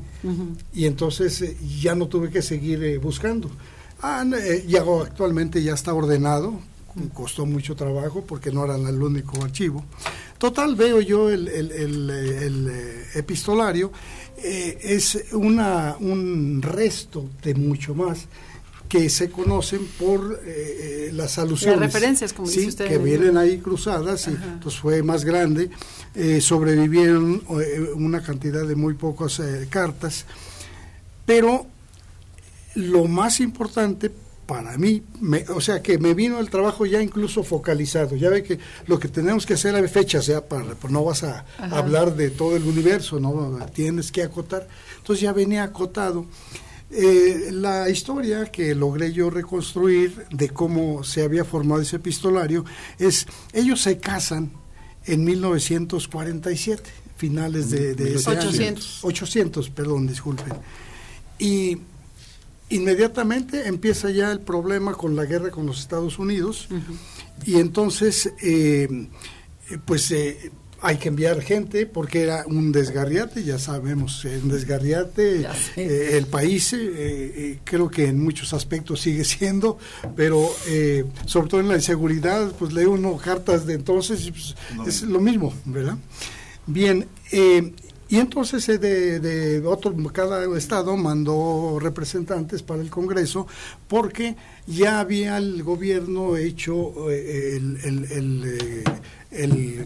Y 0.75 0.87
entonces 0.87 1.43
eh, 1.43 1.57
ya 1.81 1.95
no 1.95 2.07
tuve 2.09 2.31
que 2.31 2.43
seguir 2.43 2.99
buscando. 2.99 3.51
Ah, 4.03 4.25
ya 4.67 4.83
actualmente 4.83 5.63
ya 5.63 5.75
está 5.75 5.95
ordenado, 5.95 6.61
costó 7.15 7.47
mucho 7.47 7.75
trabajo 7.75 8.25
porque 8.25 8.53
no 8.53 8.65
era 8.65 8.77
el 8.77 9.03
único 9.03 9.43
archivo. 9.43 9.85
Total, 10.39 10.77
veo 10.77 11.01
yo 11.01 11.31
el, 11.31 11.49
el 11.49 12.73
epistolario, 13.15 13.91
es 14.37 15.19
una, 15.33 15.97
un 15.99 16.61
resto 16.61 17.25
de 17.43 17.55
mucho 17.55 17.95
más 17.95 18.27
que 18.89 19.11
se 19.11 19.31
conocen 19.31 19.87
por 19.99 20.41
eh, 20.45 21.09
eh, 21.09 21.11
las 21.13 21.39
alusiones. 21.39 21.81
Las 21.81 21.93
referencias, 21.93 22.33
como 22.33 22.49
dice 22.49 22.69
usted. 22.69 22.89
Que 22.89 22.99
vienen 22.99 23.37
ahí 23.37 23.59
cruzadas, 23.59 24.29
y 24.29 24.31
entonces 24.31 24.81
fue 24.81 25.03
más 25.03 25.25
grande. 25.25 25.71
Eh, 26.15 26.41
sobrevivieron 26.41 27.43
una 27.97 28.23
cantidad 28.23 28.67
de 28.67 28.77
muy 28.77 28.95
pocas 28.95 29.41
cartas, 29.69 30.25
pero 31.25 31.67
lo 32.75 33.05
más 33.05 33.41
importante 33.41 34.11
para 34.47 34.79
mí, 34.79 35.03
o 35.49 35.61
sea 35.61 35.83
que 35.83 35.99
me 35.99 36.15
vino 36.15 36.39
el 36.39 36.49
trabajo 36.51 36.87
ya 36.87 37.03
incluso 37.03 37.43
focalizado. 37.43 38.15
Ya 38.15 38.31
ve 38.31 38.45
que 38.45 38.61
lo 38.87 39.01
que 39.01 39.09
tenemos 39.09 39.45
que 39.45 39.55
hacer 39.55 39.75
a 39.75 39.89
fechas, 39.89 40.27
ya 40.27 40.47
para, 40.47 40.75
pues 40.77 40.93
no 40.93 41.05
vas 41.05 41.25
a 41.25 41.45
hablar 41.59 42.15
de 42.15 42.31
todo 42.31 42.57
el 42.57 42.63
universo, 42.63 43.19
no 43.19 43.59
tienes 43.75 44.13
que 44.13 44.23
acotar. 44.23 44.69
Entonces 44.99 45.23
ya 45.23 45.33
venía 45.33 45.65
acotado 45.65 46.27
eh, 46.91 47.51
la 47.53 47.91
historia 47.91 48.47
que 48.47 48.75
logré 48.75 49.13
yo 49.13 49.29
reconstruir 49.29 50.27
de 50.31 50.51
cómo 50.51 51.03
se 51.03 51.23
había 51.23 51.45
formado 51.45 51.83
ese 51.83 51.97
epistolario 51.97 52.65
es, 52.99 53.27
ellos 53.53 53.83
se 53.83 53.99
casan 53.99 54.53
en 55.05 55.25
1947, 55.25 56.83
finales 57.17 57.71
de, 57.71 57.95
de 57.95 58.15
ese 58.15 58.31
800. 58.31 59.01
800, 59.03 59.71
perdón, 59.71 60.07
disculpen. 60.07 60.53
Y 61.39 61.79
inmediatamente 62.69 63.67
empieza 63.67 64.11
ya 64.11 64.31
el 64.31 64.41
problema 64.41 64.95
con 64.95 65.17
la 65.17 65.25
guerra 65.25 65.51
con 65.51 65.67
los 65.67 65.81
Estados 65.81 66.19
Unidos 66.19 66.69
y 67.45 67.57
entonces, 67.57 68.33
eh, 68.41 69.09
pues... 69.85 70.11
Eh, 70.13 70.53
hay 70.81 70.97
que 70.97 71.09
enviar 71.09 71.41
gente 71.41 71.87
porque 71.87 72.23
era 72.23 72.45
un 72.47 72.71
desgarriate, 72.73 73.43
ya 73.43 73.59
sabemos, 73.59 74.25
un 74.25 74.49
desgarriate, 74.49 75.47
eh, 75.77 76.11
el 76.13 76.27
país 76.27 76.73
eh, 76.73 76.79
eh, 76.79 77.59
creo 77.65 77.91
que 77.91 78.07
en 78.07 78.23
muchos 78.23 78.53
aspectos 78.53 79.01
sigue 79.01 79.25
siendo, 79.25 79.79
pero 80.15 80.49
sobre 81.27 81.49
todo 81.49 81.61
en 81.61 81.69
la 81.69 81.77
inseguridad, 81.77 82.53
pues 82.59 82.73
lee 82.73 82.85
uno 82.85 83.17
cartas 83.17 83.67
de 83.67 83.75
entonces 83.75 84.27
y 84.27 84.33
pues, 84.33 84.55
es 84.87 85.03
lo 85.03 85.21
mismo, 85.21 85.53
¿verdad? 85.65 85.97
Bien, 86.67 87.07
y 88.09 88.19
entonces 88.19 88.67
de, 88.67 89.19
de, 89.19 89.67
otro, 89.67 89.95
cada 90.13 90.57
estado 90.57 90.97
mandó 90.97 91.79
representantes 91.81 92.63
para 92.63 92.83
el 92.83 92.91
Congreso 92.91 93.47
porque 93.89 94.37
ya 94.67 95.01
había 95.01 95.39
el 95.39 95.63
gobierno 95.63 96.37
hecho 96.37 97.11
el 97.11 97.79
el 97.83 98.85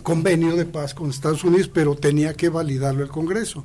convenio 0.03 0.57
de 0.57 0.67
paz 0.67 0.95
con 0.95 1.11
Estados 1.11 1.45
Unidos, 1.45 1.71
pero 1.73 1.97
tenía 1.97 2.35
que 2.35 2.49
validarlo 2.49 3.03
el 3.03 3.11
Congreso. 3.11 3.65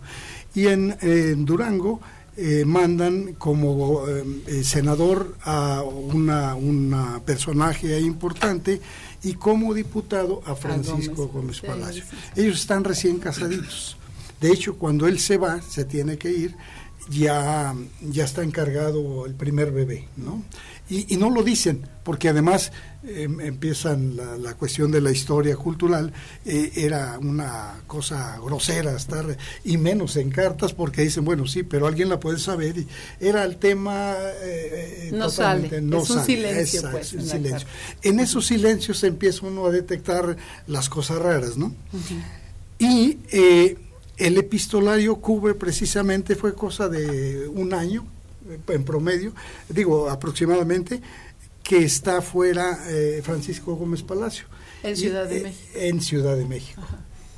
Y 0.53 0.67
en, 0.67 0.95
en 1.01 1.45
Durango 1.45 1.99
eh, 2.37 2.65
mandan 2.65 3.35
como 3.35 4.05
eh, 4.09 4.25
eh, 4.47 4.63
senador 4.65 5.37
a 5.43 5.83
una, 5.83 6.55
una 6.55 7.21
personaje 7.25 7.97
importante 8.01 8.81
y 9.23 9.35
como 9.35 9.73
diputado 9.73 10.41
a 10.45 10.53
Francisco 10.53 11.27
Gómez, 11.27 11.61
Gómez. 11.61 11.79
Palacio. 11.79 12.03
Ellos 12.35 12.59
están 12.59 12.83
recién 12.83 13.19
casaditos. 13.19 13.95
De 14.41 14.51
hecho, 14.51 14.77
cuando 14.77 15.07
él 15.07 15.17
se 15.19 15.37
va, 15.37 15.61
se 15.61 15.85
tiene 15.85 16.17
que 16.17 16.29
ir, 16.29 16.55
ya, 17.09 17.73
ya 18.01 18.25
está 18.25 18.43
encargado 18.43 19.25
el 19.25 19.33
primer 19.33 19.71
bebé, 19.71 20.09
¿no? 20.17 20.43
Y, 20.87 21.13
y 21.13 21.17
no 21.17 21.31
lo 21.31 21.41
dicen, 21.41 21.87
porque 22.03 22.29
además 22.29 22.71
eh, 23.03 23.27
empiezan 23.41 24.15
la, 24.15 24.37
la 24.37 24.53
cuestión 24.53 24.91
de 24.91 25.01
la 25.01 25.09
historia 25.11 25.55
cultural, 25.55 26.13
eh, 26.45 26.71
era 26.75 27.17
una 27.19 27.81
cosa 27.87 28.37
grosera 28.43 28.95
estar, 28.95 29.35
y 29.63 29.77
menos 29.77 30.15
en 30.15 30.29
cartas, 30.29 30.73
porque 30.73 31.01
dicen, 31.01 31.25
bueno, 31.25 31.47
sí, 31.47 31.63
pero 31.63 31.87
alguien 31.87 32.07
la 32.07 32.19
puede 32.19 32.37
saber, 32.37 32.77
y 32.77 32.87
era 33.19 33.43
el 33.45 33.57
tema... 33.57 34.13
eh, 34.43 35.07
eh, 35.07 35.11
No 35.11 35.27
sale, 35.29 35.81
no 35.81 36.03
es 36.03 36.09
un 36.11 36.23
silencio, 36.23 36.83
pues, 36.91 37.13
un 37.13 37.21
en 37.21 37.27
la 37.27 37.33
silencio. 37.33 37.67
En 38.03 38.19
esos 38.19 38.45
silencios 38.45 39.03
empieza 39.03 39.47
uno 39.47 39.65
a 39.65 39.71
detectar 39.71 40.37
las 40.67 40.87
cosas 40.87 41.17
raras, 41.17 41.57
¿no? 41.57 41.73
Y 42.77 43.17
eh, 43.31 43.75
el 44.17 44.37
epistolario 44.37 45.15
cubre 45.15 45.55
precisamente, 45.55 46.35
fue 46.35 46.53
cosa 46.53 46.89
de 46.89 47.47
un 47.47 47.73
año 47.73 48.05
en 48.67 48.83
promedio, 48.83 49.33
digo 49.69 50.09
aproximadamente, 50.09 51.01
que 51.63 51.83
está 51.83 52.21
fuera 52.21 52.85
eh, 52.89 53.21
Francisco 53.23 53.75
Gómez 53.75 54.03
Palacio. 54.03 54.45
En 54.83 54.95
Ciudad 54.95 55.27
de 55.27 55.37
eh, 55.39 55.43
México. 55.43 55.69
En 55.73 56.01
Ciudad 56.01 56.37
de 56.37 56.45
México. 56.45 56.81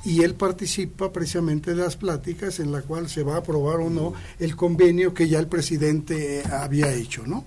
Y 0.04 0.22
él 0.22 0.34
participa 0.34 1.10
precisamente 1.12 1.74
de 1.74 1.82
las 1.82 1.96
pláticas 1.96 2.60
en 2.60 2.70
la 2.70 2.82
cual 2.82 3.08
se 3.08 3.22
va 3.22 3.36
a 3.36 3.38
aprobar 3.38 3.80
o 3.80 3.90
no 3.90 4.12
el 4.38 4.54
convenio 4.54 5.14
que 5.14 5.28
ya 5.28 5.38
el 5.38 5.48
presidente 5.48 6.42
había 6.50 6.92
hecho, 6.92 7.26
¿no? 7.26 7.44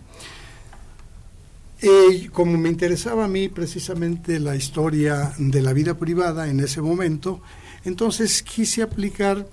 Eh, 1.83 2.29
como 2.31 2.57
me 2.57 2.69
interesaba 2.69 3.25
a 3.25 3.27
mí 3.27 3.47
precisamente 3.49 4.39
la 4.39 4.55
historia 4.55 5.33
de 5.37 5.61
la 5.61 5.73
vida 5.73 5.97
privada 5.97 6.47
en 6.47 6.59
ese 6.59 6.81
momento, 6.81 7.41
entonces 7.85 8.43
quise 8.43 8.83
aplicar 8.83 9.47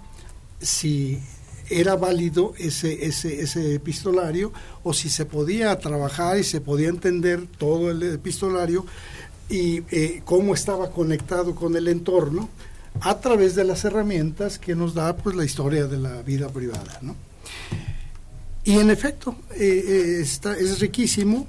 si 0.61 1.19
era 1.71 1.97
válido 1.97 2.55
ese, 2.59 3.07
ese, 3.07 3.41
ese 3.41 3.75
epistolario 3.75 4.53
o 4.83 4.93
si 4.93 5.09
se 5.09 5.25
podía 5.25 5.79
trabajar 5.79 6.39
y 6.39 6.45
se 6.45 6.61
podía 6.61 6.89
entender 6.89 7.47
todo 7.59 7.91
el 7.91 8.03
epistolario 8.03 8.87
y 9.49 9.83
eh, 9.91 10.23
cómo 10.25 10.55
estaba 10.55 10.91
conectado 10.91 11.55
con 11.55 11.77
el 11.77 11.89
entorno 11.89 12.49
a 13.01 13.19
través 13.21 13.55
de 13.55 13.65
las 13.65 13.85
herramientas 13.85 14.59
que 14.59 14.75
nos 14.75 14.95
da 14.95 15.17
pues 15.17 15.37
la 15.37 15.45
historia 15.45 15.87
de 15.87 15.99
la 15.99 16.23
vida 16.23 16.49
privada, 16.49 16.99
¿no? 17.03 17.17
Y 18.65 18.79
en 18.79 18.91
efecto, 18.91 19.37
eh, 19.55 19.85
eh, 19.87 20.21
está, 20.21 20.55
es 20.55 20.79
riquísimo 20.81 21.47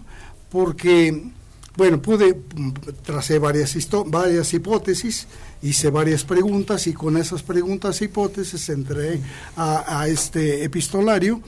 porque, 0.49 1.31
bueno, 1.75 2.01
pude, 2.01 2.33
mm, 2.33 2.71
tracé 3.03 3.39
varias, 3.39 3.75
varias 4.05 4.53
hipótesis, 4.53 5.27
hice 5.61 5.89
varias 5.89 6.23
preguntas 6.23 6.87
y 6.87 6.93
con 6.93 7.17
esas 7.17 7.43
preguntas 7.43 8.01
e 8.01 8.05
hipótesis 8.05 8.69
entré 8.69 9.19
a, 9.55 10.01
a 10.01 10.07
este 10.07 10.63
epistolario. 10.63 11.41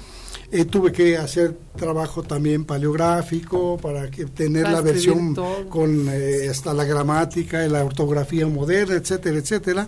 Eh, 0.53 0.65
tuve 0.65 0.91
que 0.91 1.17
hacer 1.17 1.57
trabajo 1.77 2.23
también 2.23 2.65
paleográfico 2.65 3.77
para 3.77 4.11
que 4.11 4.25
tener 4.25 4.63
Para 4.63 4.75
la 4.75 4.81
versión 4.81 5.33
todo. 5.33 5.69
con 5.69 6.09
eh, 6.09 6.49
hasta 6.49 6.73
la 6.73 6.83
gramática 6.83 7.65
y 7.65 7.69
la 7.69 7.85
ortografía 7.85 8.45
moderna, 8.47 8.95
etcétera, 8.95 9.37
etcétera. 9.37 9.87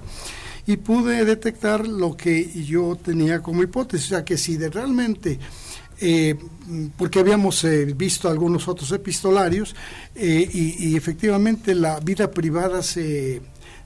Y 0.65 0.77
pude 0.77 1.25
detectar 1.25 1.85
lo 1.85 2.15
que 2.15 2.49
yo 2.63 2.95
tenía 2.95 3.41
como 3.41 3.61
hipótesis, 3.61 4.05
o 4.05 4.09
sea, 4.11 4.23
que 4.23 4.37
si 4.37 4.55
de 4.55 4.69
realmente, 4.69 5.37
eh, 5.99 6.35
porque 6.97 7.19
habíamos 7.19 7.61
eh, 7.65 7.83
visto 7.83 8.29
algunos 8.29 8.69
otros 8.69 8.89
epistolarios, 8.93 9.75
eh, 10.15 10.49
y, 10.53 10.91
y 10.91 10.95
efectivamente 10.95 11.75
la 11.75 11.99
vida 11.99 12.31
privada 12.31 12.81
se, 12.81 13.41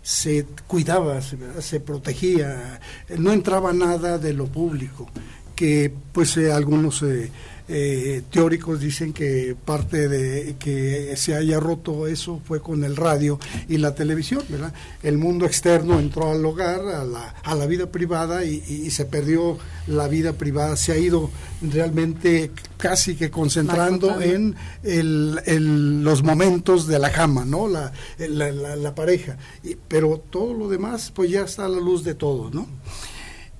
se 0.08 0.45
cuidaba, 0.68 1.20
se, 1.22 1.82
protegía, 1.82 2.80
no 3.18 3.34
entraba 3.34 3.74
nada 3.74 4.18
de 4.18 4.32
lo 4.32 4.45
público, 4.45 5.10
que 5.53 5.93
pues 6.14 6.38
eh, 6.38 6.49
algunos 6.49 7.03
eh, 7.03 7.30
eh, 7.70 8.22
teóricos 8.32 8.80
dicen 8.80 9.11
que 9.13 9.55
parte 9.65 10.07
de 10.07 10.55
que 10.57 11.15
se 11.18 11.36
haya 11.36 11.59
roto 11.59 12.07
eso 12.07 12.39
fue 12.45 12.61
con 12.61 12.84
el 12.84 12.95
radio 12.95 13.39
y 13.68 13.78
la 13.78 13.93
televisión, 13.93 14.43
¿verdad? 14.49 14.74
El 15.03 15.18
mundo 15.18 15.45
externo 15.45 15.99
entró 15.99 16.32
al 16.32 16.45
hogar, 16.45 16.80
a 16.88 17.03
la, 17.03 17.36
a 17.43 17.55
la 17.55 17.65
vida 17.65 17.88
privada 17.91 18.45
y, 18.45 18.89
se 18.91 19.05
perdió 19.05 19.57
la 19.88 20.07
vida 20.07 20.34
privada, 20.34 20.76
se 20.78 20.91
ha 20.93 20.97
ido 20.97 21.30
realmente 21.61 22.51
casi 22.78 23.15
que 23.15 23.30
concentrando 23.30 24.22
en 24.22 24.55
el- 24.84 25.39
el- 25.45 26.03
los 26.03 26.24
momentos 26.24 26.88
de 26.88 26.99
la 26.99 27.11
cama, 27.11 27.43
¿no? 27.45 27.68
La, 27.68 27.91
la, 28.18 28.51
la- 28.51 28.76
la 28.76 28.95
pareja. 28.95 29.38
Y- 29.63 29.76
pero 29.88 30.24
todo 30.30 30.53
lo 30.53 30.70
demás, 30.70 31.11
pues 31.13 31.30
ya 31.32 31.41
está 31.41 31.65
a 31.65 31.70
la 31.70 31.80
luz 31.80 32.03
de 32.03 32.15
todos, 32.15 32.53
¿no? 32.53 32.68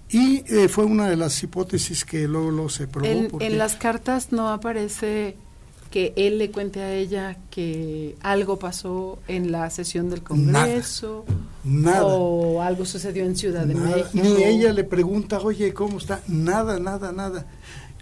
Y 0.10 0.44
eh, 0.48 0.68
fue 0.70 0.86
una 0.86 1.10
de 1.10 1.18
las 1.18 1.42
hipótesis 1.44 2.06
que 2.06 2.28
luego, 2.28 2.50
luego 2.52 2.70
se 2.70 2.88
probó. 2.88 3.06
En, 3.08 3.28
porque- 3.30 3.48
en 3.48 3.58
las 3.58 3.76
cartas 3.76 4.32
no 4.32 4.50
aparece 4.50 5.36
que 5.92 6.14
él 6.18 6.38
le 6.38 6.52
cuente 6.52 6.82
a 6.82 6.94
ella 6.94 7.38
que 7.50 8.16
algo 8.22 8.60
pasó 8.60 9.20
en 9.28 9.52
la 9.52 9.70
sesión 9.70 10.10
del 10.10 10.22
Congreso 10.22 11.26
Nada. 11.64 12.06
o 12.06 12.62
algo 12.62 12.86
sucedió 12.86 13.24
en 13.26 13.36
Ciudad 13.38 13.66
de 13.66 13.74
México. 13.76 14.10
Ni 14.14 14.44
ella 14.44 14.74
le 14.74 14.84
pregunta, 14.84 15.40
oye, 15.40 15.74
¿cómo 15.74 15.98
está? 15.98 16.22
Nada, 16.28 16.78
nada, 16.80 17.12
nada. 17.14 17.46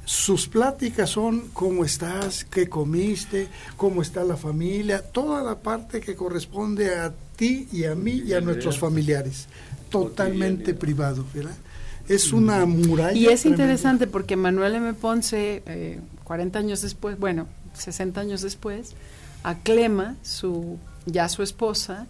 Sus 0.03 0.47
pláticas 0.47 1.09
son 1.11 1.49
cómo 1.53 1.83
estás, 1.85 2.43
qué 2.45 2.67
comiste, 2.69 3.47
cómo 3.77 4.01
está 4.03 4.23
la 4.23 4.35
familia, 4.37 5.01
toda 5.01 5.43
la 5.43 5.59
parte 5.59 5.99
que 6.01 6.15
corresponde 6.15 6.93
a 6.95 7.13
ti 7.35 7.67
y 7.71 7.85
a 7.85 7.95
mí 7.95 8.23
y 8.25 8.33
a 8.33 8.41
nuestros 8.41 8.77
familiares. 8.79 9.47
Totalmente 9.89 10.73
privado, 10.73 11.25
¿verdad? 11.33 11.55
Es 12.07 12.31
una 12.33 12.65
muralla. 12.65 13.17
Y 13.17 13.27
es 13.27 13.41
tremenda. 13.41 13.63
interesante 13.63 14.07
porque 14.07 14.35
Manuel 14.35 14.75
M. 14.75 14.93
Ponce, 14.93 15.63
eh, 15.65 15.99
40 16.23 16.59
años 16.59 16.81
después, 16.81 17.19
bueno, 17.19 17.47
60 17.73 18.21
años 18.21 18.41
después, 18.41 18.93
a 19.43 19.55
Clema, 19.59 20.15
su, 20.23 20.77
ya 21.05 21.27
su 21.29 21.43
esposa, 21.43 22.07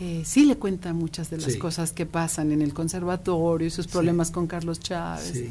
eh, 0.00 0.22
sí 0.24 0.44
le 0.46 0.56
cuenta 0.56 0.92
muchas 0.92 1.28
de 1.30 1.36
las 1.38 1.52
Sí. 1.52 1.58
cosas 1.58 1.92
que 1.92 2.06
pasan 2.06 2.52
en 2.52 2.62
el 2.62 2.72
conservatorio 2.74 3.66
y 3.66 3.70
sus 3.70 3.86
problemas 3.86 4.30
con 4.30 4.46
Carlos 4.46 4.80
Chávez. 4.80 5.30
Sí. 5.32 5.48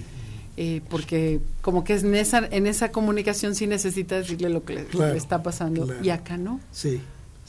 eh, 0.62 0.82
porque 0.90 1.40
como 1.62 1.86
que 1.86 1.94
en 1.96 2.16
esa, 2.16 2.40
en 2.52 2.68
esa 2.68 2.92
comunicación 2.92 3.56
sí 3.56 3.66
necesita 3.66 4.16
decirle 4.18 4.50
lo 4.50 4.66
que 4.66 4.74
le, 4.76 4.86
Claro, 4.86 5.14
le 5.14 5.18
está 5.18 5.42
pasando 5.42 5.86
claro. 5.86 6.04
y 6.04 6.10
acá 6.10 6.36
no. 6.38 6.60
Sí. 6.74 7.00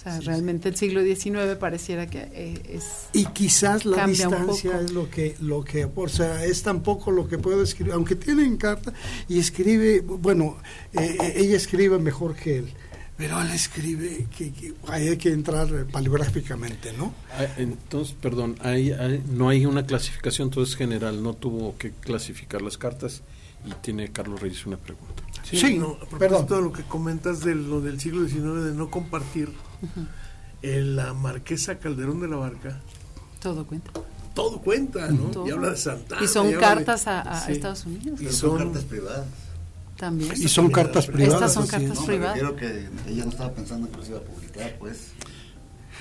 O 0.00 0.02
sea, 0.02 0.18
realmente 0.20 0.70
el 0.70 0.76
siglo 0.76 1.02
XIX 1.02 1.56
pareciera 1.60 2.06
que 2.08 2.20
eh, 2.32 2.62
es... 2.70 2.84
Y 3.12 3.26
quizás 3.26 3.84
la 3.84 4.06
distancia 4.06 4.80
es 4.80 4.92
lo 4.92 5.10
que, 5.10 5.36
lo 5.40 5.62
que, 5.62 5.86
o 5.94 6.08
sea, 6.08 6.42
es 6.46 6.62
tampoco 6.62 7.10
lo 7.10 7.28
que 7.28 7.36
puedo 7.36 7.62
escribir, 7.62 7.92
aunque 7.92 8.16
tiene 8.16 8.56
carta 8.56 8.94
y 9.28 9.38
escribe, 9.38 10.00
bueno, 10.00 10.56
eh, 10.94 11.16
eh, 11.20 11.32
ella 11.36 11.56
escribe 11.58 11.98
mejor 11.98 12.34
que 12.34 12.60
él, 12.60 12.72
pero 13.18 13.42
él 13.42 13.50
escribe 13.50 14.26
que, 14.34 14.52
que 14.52 14.72
hay 14.88 15.18
que 15.18 15.32
entrar 15.32 15.68
paleográficamente, 15.92 16.94
¿no? 16.94 17.12
Ah, 17.32 17.44
Entonces, 17.58 18.16
perdón, 18.18 18.56
hay, 18.62 18.92
hay- 18.92 19.22
no 19.30 19.50
hay 19.50 19.66
una 19.66 19.84
clasificación, 19.84 20.48
entonces 20.48 20.76
general, 20.76 21.22
no 21.22 21.34
tuvo 21.34 21.76
que 21.76 21.90
clasificar 21.90 22.62
las 22.62 22.78
cartas 22.78 23.20
y 23.66 23.72
tiene 23.82 24.10
Carlos 24.10 24.40
Reyes 24.40 24.64
una 24.64 24.78
pregunta. 24.78 25.22
Sí, 25.42 25.76
no, 25.78 25.88
a 26.00 26.06
propósito 26.06 26.18
perdón. 26.18 26.46
de 26.48 26.62
lo 26.62 26.72
que 26.72 26.82
comentas 26.84 27.40
de 27.44 27.54
lo 27.54 27.82
del 27.82 28.00
siglo 28.00 28.26
XIX 28.26 28.64
de 28.64 28.72
no 28.72 28.90
compartir, 28.90 29.50
en 30.62 30.96
la 30.96 31.12
marquesa 31.14 31.78
Calderón 31.78 32.20
de 32.20 32.28
la 32.28 32.36
Barca, 32.36 32.80
Todo 33.40 33.66
cuenta. 33.66 33.90
todo 34.34 34.60
cuenta, 34.60 35.08
¿no? 35.08 35.24
Todo. 35.30 35.46
Y 35.46 35.50
habla 35.50 35.70
de 35.70 35.76
Santana. 35.76 36.22
Y 36.22 36.28
son 36.28 36.50
y 36.50 36.54
habla 36.54 36.68
de- 36.70 36.74
cartas 36.76 37.06
a, 37.06 37.20
a 37.22 37.46
Sí. 37.46 37.52
Estados 37.52 37.86
Unidos. 37.86 38.20
Y 38.20 38.24
son- 38.26 38.32
son 38.34 38.58
cartas 38.58 38.84
privadas. 38.84 39.26
También. 39.96 40.32
Y 40.34 40.48
son 40.48 40.70
cartas 40.70 41.06
privadas. 41.06 41.34
Estas 41.34 41.52
son 41.54 41.66
cartas. 41.66 41.98
No, 42.00 42.06
privadas. 42.06 42.34
refiero 42.40 42.56
que 42.56 42.88
ella 43.10 43.24
no 43.24 43.30
estaba 43.30 43.52
pensando 43.52 43.90
que 43.90 43.96
los 43.98 44.08
iba 44.08 44.18
a 44.18 44.22
publicar, 44.22 44.76
pues. 44.78 44.96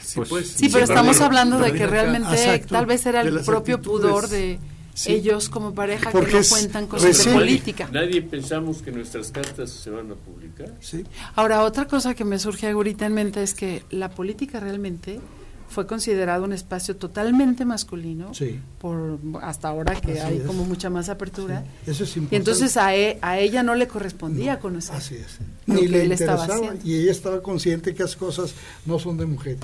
Sí, 0.04 0.16
Pues, 0.16 0.30
pues, 0.30 0.48
Sí, 0.52 0.70
pero 0.70 0.86
estamos 0.86 1.20
hablando 1.22 1.60
de 1.60 1.72
que 1.74 1.86
realmente 1.86 2.34
Exacto. 2.34 2.74
tal 2.76 2.86
vez 2.86 3.06
era 3.06 3.22
el 3.22 3.42
propio 3.42 3.76
actitudes. 3.76 4.02
pudor 4.10 4.28
de 4.30 4.58
Sí. 5.04 5.14
ellos 5.14 5.47
como 5.50 5.74
pareja 5.74 6.12
Porque 6.12 6.32
que 6.32 6.39
no 6.39 6.43
cuentan 6.50 6.88
cosas 6.88 7.04
de 7.04 7.24
recién- 7.24 7.34
política. 7.36 7.89
Nadie 7.91 8.22
pensamos 8.22 8.82
que 8.82 8.91
nuestras 8.91 9.32
cartas 9.32 9.70
se 9.70 9.89
van 9.89 10.12
a 10.12 10.16
publicar. 10.16 10.74
Sí. 10.82 11.06
Ahora, 11.36 11.64
otra 11.64 11.86
cosa 11.88 12.14
que 12.16 12.26
me 12.26 12.38
surge 12.38 12.68
ahorita 12.70 13.06
en 13.06 13.14
mente 13.14 13.41
es 13.41 13.54
que 13.54 13.84
la 13.91 14.10
política 14.12 14.60
realmente 14.60 15.22
fue 15.70 15.86
considerado 15.86 16.43
un 16.43 16.52
espacio 16.52 16.95
totalmente 16.97 17.64
masculino 17.64 18.34
Sí. 18.34 18.60
por 18.82 19.20
hasta 19.41 19.70
ahora 19.70 19.93
que 20.02 20.14
Así 20.14 20.20
hay 20.22 20.38
es. 20.39 20.43
como 20.43 20.66
mucha 20.66 20.89
más 20.89 21.08
apertura. 21.10 21.64
Eso 21.86 22.04
es 22.04 22.10
importante. 22.18 22.36
Y 22.36 22.38
entonces 22.38 22.76
a, 22.76 22.95
e- 22.95 23.20
a 23.22 23.38
ella 23.38 23.62
no 23.64 23.76
le 23.76 23.88
correspondía 23.88 24.60
conocer. 24.60 24.95
Así 24.95 25.16
es. 25.16 25.38
lo 25.68 25.76
Ni 25.76 25.82
que 25.82 25.88
le 25.89 26.02
él 26.06 26.12
estaba 26.12 26.43
interesaba 26.43 26.76
y 26.84 26.95
ella 26.95 27.12
estaba 27.12 27.41
consciente 27.43 27.93
que 27.93 28.02
las 28.04 28.16
cosas 28.16 28.54
no 28.86 28.97
son 29.00 29.18
de 29.18 29.28
mujeres. 29.28 29.60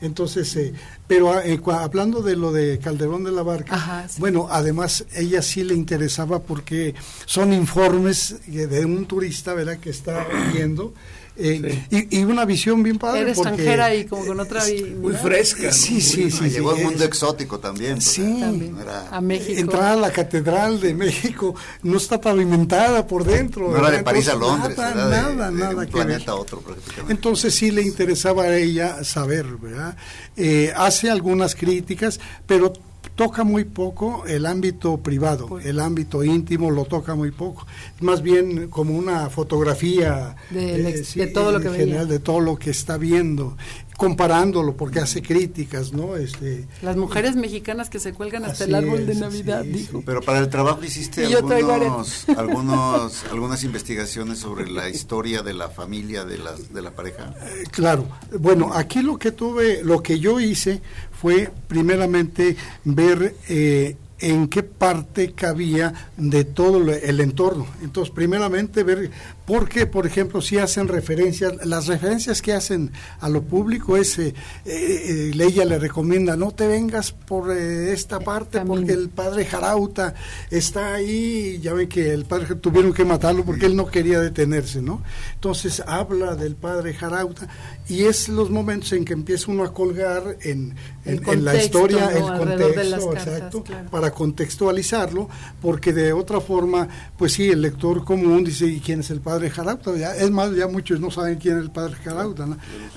Entonces, 0.00 0.54
eh, 0.56 0.74
pero 1.06 1.40
eh, 1.40 1.60
cua- 1.60 1.82
hablando 1.82 2.20
de 2.22 2.36
lo 2.36 2.52
de 2.52 2.78
Calderón 2.78 3.24
de 3.24 3.32
la 3.32 3.42
Barca, 3.42 3.74
Ajá, 3.76 4.08
sí. 4.08 4.20
bueno, 4.20 4.48
además 4.50 5.06
ella 5.14 5.40
sí 5.40 5.64
le 5.64 5.74
interesaba 5.74 6.40
porque 6.42 6.94
son 7.26 7.52
informes 7.52 8.36
eh, 8.48 8.66
de 8.66 8.84
un 8.84 9.06
turista, 9.06 9.54
¿verdad?, 9.54 9.78
que 9.78 9.90
está 9.90 10.26
viendo. 10.52 10.92
Eh, 11.36 11.84
y, 11.90 12.18
y 12.20 12.24
una 12.24 12.44
visión 12.44 12.82
bien 12.82 12.98
padre. 12.98 13.22
Era 13.22 13.34
porque- 13.34 13.48
extranjera 13.50 13.94
y 13.94 14.04
como 14.04 14.24
con 14.26 14.38
otra 14.40 14.62
Muy 15.00 15.14
fresca. 15.14 15.64
¿no? 15.64 15.72
Sí, 15.72 16.00
sí, 16.00 16.30
sí. 16.30 16.50
Llegó 16.50 16.72
sí, 16.74 16.78
al 16.78 16.84
mundo 16.84 17.02
es- 17.02 17.08
exótico 17.08 17.58
también. 17.58 17.94
pues, 17.94 18.04
Sí. 18.04 18.36
También. 18.40 18.78
Era- 18.78 19.08
a 19.10 19.20
México. 19.20 19.60
Entrar 19.60 19.82
a 19.92 19.96
la 19.96 20.10
Catedral 20.12 20.80
de 20.80 20.94
México 20.94 21.54
no 21.82 21.96
está 21.96 22.20
pavimentada 22.20 23.06
por 23.06 23.24
dentro. 23.24 23.70
No 23.70 23.78
era 23.78 23.90
de. 23.90 24.02
París 24.04 24.28
a 24.28 24.34
Londres, 24.34 24.76
Nada, 24.78 24.92
era 24.92 25.04
de, 25.06 25.10
nada, 25.34 25.50
de 25.50 25.56
nada 25.58 25.74
un 25.74 25.86
que 25.86 25.92
planeta 25.92 26.18
ver. 26.18 26.28
a 26.30 26.34
otro 26.36 26.60
prácticamente. 26.60 27.12
Entonces 27.12 27.54
sí 27.54 27.70
le 27.70 27.82
interesaba 27.82 28.44
a 28.44 28.56
ella 28.56 29.02
saber, 29.02 29.46
¿verdad? 29.60 29.96
Eh, 30.36 30.72
hace 30.76 31.10
algunas 31.10 31.54
críticas, 31.54 32.20
pero 32.46 32.72
toca 33.14 33.44
muy 33.44 33.64
poco 33.64 34.24
el 34.26 34.46
ámbito 34.46 34.98
privado, 34.98 35.46
Pues 35.46 35.66
el 35.66 35.80
ámbito 35.80 36.24
íntimo 36.24 36.70
lo 36.70 36.84
toca 36.84 37.14
muy 37.14 37.30
poco. 37.30 37.66
Más 38.00 38.22
bien 38.22 38.68
como 38.68 38.96
una 38.96 39.30
fotografía 39.30 40.36
eh, 40.52 41.04
de 41.14 41.26
todo 41.28 41.52
lo 41.52 41.60
que 41.60 41.70
general, 41.70 41.88
veía. 41.88 42.04
de 42.06 42.18
todo 42.18 42.40
lo 42.40 42.58
que 42.58 42.70
está 42.70 42.96
viendo, 42.98 43.56
comparándolo 43.96 44.76
porque 44.76 44.98
hace 45.00 45.22
críticas, 45.22 45.92
¿no? 45.92 46.16
Este, 46.16 46.66
Las 46.82 46.96
mujeres 46.96 47.36
mexicanas 47.36 47.88
que 47.90 47.98
se 48.00 48.12
cuelgan 48.12 48.44
hasta 48.44 48.64
el 48.64 48.74
árbol 48.74 49.06
de 49.06 49.14
Navidad, 49.14 49.62
sí, 49.62 49.68
dijo. 49.70 50.02
Pero 50.04 50.20
para 50.20 50.40
el 50.40 50.48
trabajo 50.48 50.82
hiciste 50.84 51.26
algunos, 51.26 52.28
algunos, 52.36 53.24
algunas 53.30 53.64
investigaciones 53.64 54.38
sobre 54.38 54.68
la 54.70 54.88
historia 54.88 55.42
de 55.42 55.54
la 55.54 55.68
familia 55.68 56.24
de, 56.24 56.38
las, 56.38 56.72
de 56.72 56.82
la 56.82 56.90
pareja. 56.90 57.34
Eh, 57.42 57.64
Claro, 57.70 58.06
bueno, 58.38 58.72
aquí 58.74 59.02
lo 59.02 59.18
que 59.18 59.32
tuve, 59.32 59.82
lo 59.84 60.02
que 60.02 60.18
yo 60.18 60.40
hice 60.40 60.80
fue 61.12 61.50
primeramente 61.68 62.56
ver 62.84 63.34
eh, 63.48 63.96
en 64.20 64.48
qué 64.48 64.62
parte 64.62 65.32
cabía 65.32 66.10
de 66.16 66.44
todo 66.44 66.80
lo- 66.80 66.92
el 66.92 67.20
entorno. 67.20 67.66
Entonces, 67.82 68.12
primeramente 68.14 68.82
ver, 68.82 69.10
porque, 69.46 69.86
por 69.86 70.06
ejemplo, 70.06 70.40
si 70.40 70.56
hacen 70.58 70.88
referencias, 70.88 71.52
las 71.66 71.86
referencias 71.86 72.40
que 72.40 72.54
hacen 72.54 72.90
a 73.20 73.28
lo 73.28 73.42
público 73.42 73.96
es, 73.98 74.18
eh, 74.18 74.34
eh, 74.64 75.30
eh, 75.32 75.32
ella 75.38 75.64
le 75.66 75.78
recomienda, 75.78 76.34
no 76.36 76.50
te 76.52 76.66
vengas 76.66 77.12
por 77.12 77.52
eh, 77.52 77.92
esta 77.92 78.20
parte 78.20 78.58
Camino. 78.58 78.76
porque 78.76 78.92
el 78.94 79.10
padre 79.10 79.44
Jarauta 79.44 80.14
está 80.50 80.94
ahí, 80.94 81.58
ya 81.60 81.74
ven 81.74 81.88
que 81.88 82.12
el 82.14 82.24
padre 82.24 82.54
tuvieron 82.54 82.92
que 82.94 83.04
matarlo 83.04 83.44
porque 83.44 83.66
él 83.66 83.76
no 83.76 83.86
quería 83.86 84.18
detenerse, 84.20 84.80
¿no? 84.80 85.02
Entonces 85.34 85.82
habla 85.86 86.34
del 86.36 86.56
padre 86.56 86.94
Jarauta 86.94 87.46
y 87.86 88.04
es 88.04 88.30
los 88.30 88.48
momentos 88.50 88.92
en 88.94 89.04
que 89.04 89.12
empieza 89.12 89.50
uno 89.52 89.64
a 89.64 89.74
colgar 89.74 90.38
en, 90.40 90.74
en- 91.04 91.18
en 91.18 91.44
la 91.44 91.52
contexto, 91.52 91.64
historia, 91.80 92.10
¿no? 92.10 92.10
el 92.10 92.38
contexto, 92.38 93.10
cartas, 93.10 93.26
exacto, 93.34 93.62
claro. 93.64 93.90
para 93.90 94.10
contextualizarlo, 94.10 95.28
porque 95.60 95.92
de 95.92 96.14
otra 96.14 96.40
forma, 96.40 96.88
pues 97.18 97.34
sí, 97.34 97.50
el 97.50 97.60
lector 97.60 98.04
común 98.06 98.42
dice, 98.44 98.66
¿y 98.66 98.80
quién 98.80 99.00
es 99.00 99.10
el 99.10 99.20
padre 99.20 99.33
Jarauta? 99.50 99.96
Ya, 99.96 100.14
es 100.16 100.30
más, 100.30 100.54
ya 100.54 100.66
muchos 100.68 101.00
no 101.00 101.10
saben 101.10 101.38
quién 101.38 101.56
es 101.58 101.62
el 101.64 101.70
padre 101.70 101.94
Jarauta. 102.02 102.46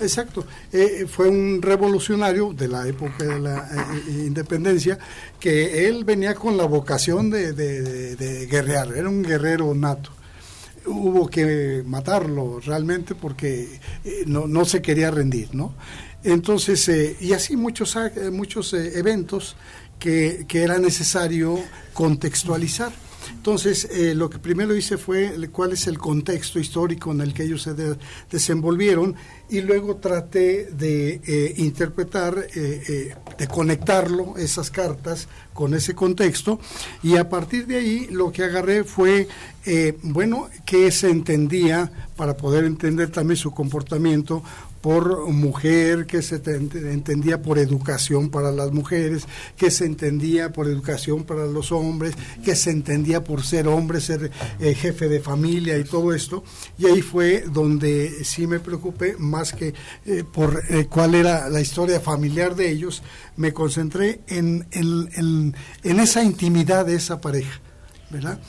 Exacto, 0.02 0.46
Eh, 0.72 1.06
fue 1.10 1.28
un 1.30 1.62
revolucionario 1.62 2.54
de 2.54 2.68
la 2.68 2.88
época 2.88 3.24
de 3.26 3.40
la 3.40 3.58
eh, 3.60 4.02
eh, 4.08 4.24
independencia, 4.28 4.98
que 5.40 5.88
él 5.88 6.04
venía 6.04 6.36
con 6.36 6.58
la 6.58 6.66
vocación 6.66 7.30
de, 7.30 7.54
de, 7.54 8.16
de- 8.16 8.46
guerrear, 8.48 8.94
era 8.96 9.10
un 9.10 9.24
guerrero 9.24 9.74
nato 9.76 10.12
hubo 10.90 11.28
que 11.28 11.84
matarlo 11.86 12.62
realmente 12.62 13.14
porque 13.14 13.68
no, 14.26 14.48
no 14.48 14.64
se 14.64 14.82
quería 14.82 15.12
rendir, 15.12 15.54
¿no? 15.54 15.74
Entonces, 16.24 16.90
y 17.20 17.34
así 17.34 17.58
muchos, 17.58 17.98
muchos 18.32 18.72
eventos 18.74 19.58
que, 20.00 20.46
que 20.48 20.64
era 20.64 20.78
necesario 20.80 21.60
contextualizar. 21.94 22.94
Entonces, 23.32 23.86
eh, 23.92 24.14
lo 24.16 24.30
que 24.30 24.40
primero 24.40 24.76
hice 24.76 24.98
fue 24.98 25.36
cuál 25.52 25.74
es 25.74 25.88
el 25.88 25.98
contexto 25.98 26.60
histórico 26.60 27.12
en 27.12 27.22
el 27.22 27.34
que 27.34 27.44
ellos 27.44 27.62
se 27.64 27.74
de- 27.74 27.98
desenvolvieron 28.32 29.16
y 29.50 29.62
luego 29.62 29.96
traté 29.98 30.66
de 30.72 31.22
eh, 31.26 31.54
interpretar, 31.58 32.48
eh, 32.56 32.84
eh, 32.88 33.16
de 33.38 33.48
conectarlo, 33.48 34.36
esas 34.38 34.70
cartas, 34.72 35.28
con 35.54 35.74
ese 35.74 35.96
contexto. 35.96 36.60
Y 37.04 37.16
a 37.18 37.30
partir 37.30 37.66
de 37.68 37.78
ahí 37.78 38.08
lo 38.12 38.32
que 38.32 38.44
agarré 38.44 38.84
fue, 38.84 39.28
bueno, 40.04 40.50
que 40.66 40.92
se 40.92 41.10
entendía 41.10 41.92
para 42.16 42.38
poder 42.38 42.64
entender 42.64 43.10
también 43.12 43.38
su 43.38 43.52
comportamiento 43.52 44.44
por 44.82 45.28
mujer, 45.32 46.06
que 46.06 46.22
se 46.22 46.40
te- 46.40 46.56
entendía 46.56 47.42
por 47.42 47.58
educación 47.60 48.30
para 48.30 48.52
las 48.52 48.72
mujeres, 48.72 49.24
que 49.58 49.72
se 49.72 49.86
entendía 49.86 50.54
por 50.54 50.68
educación 50.68 51.24
para 51.24 51.46
los 51.46 51.72
hombres, 51.72 52.14
que 52.44 52.56
se 52.56 52.72
entendía 52.72 53.24
por 53.24 53.44
ser 53.44 53.68
hombre, 53.68 54.00
ser 54.02 54.32
eh, 54.60 54.74
jefe 54.76 55.10
de 55.10 55.20
familia 55.20 55.78
y 55.78 55.84
todo 55.84 56.14
esto. 56.14 56.44
Y 56.78 56.86
ahí 56.86 57.02
fue 57.02 57.44
donde 57.52 58.24
sí 58.24 58.48
me 58.48 58.60
preocupé, 58.60 59.16
más 59.18 59.54
que 59.54 59.74
eh, 60.06 60.24
por 60.32 60.62
eh, 60.70 60.86
cuál 60.90 61.16
era 61.16 61.50
la 61.50 61.60
historia 61.62 62.00
familiar 62.00 62.56
de 62.56 62.70
ellos, 62.70 63.04
me 63.36 63.54
concentré 63.54 64.22
en, 64.28 64.66
en- 64.72 65.10
en- 65.16 65.56
en 65.84 66.00
esa 66.00 66.24
intimidad 66.24 66.86
de 66.86 66.96
esa 66.96 67.20
pareja, 67.22 67.60
¿verdad? 68.10 68.40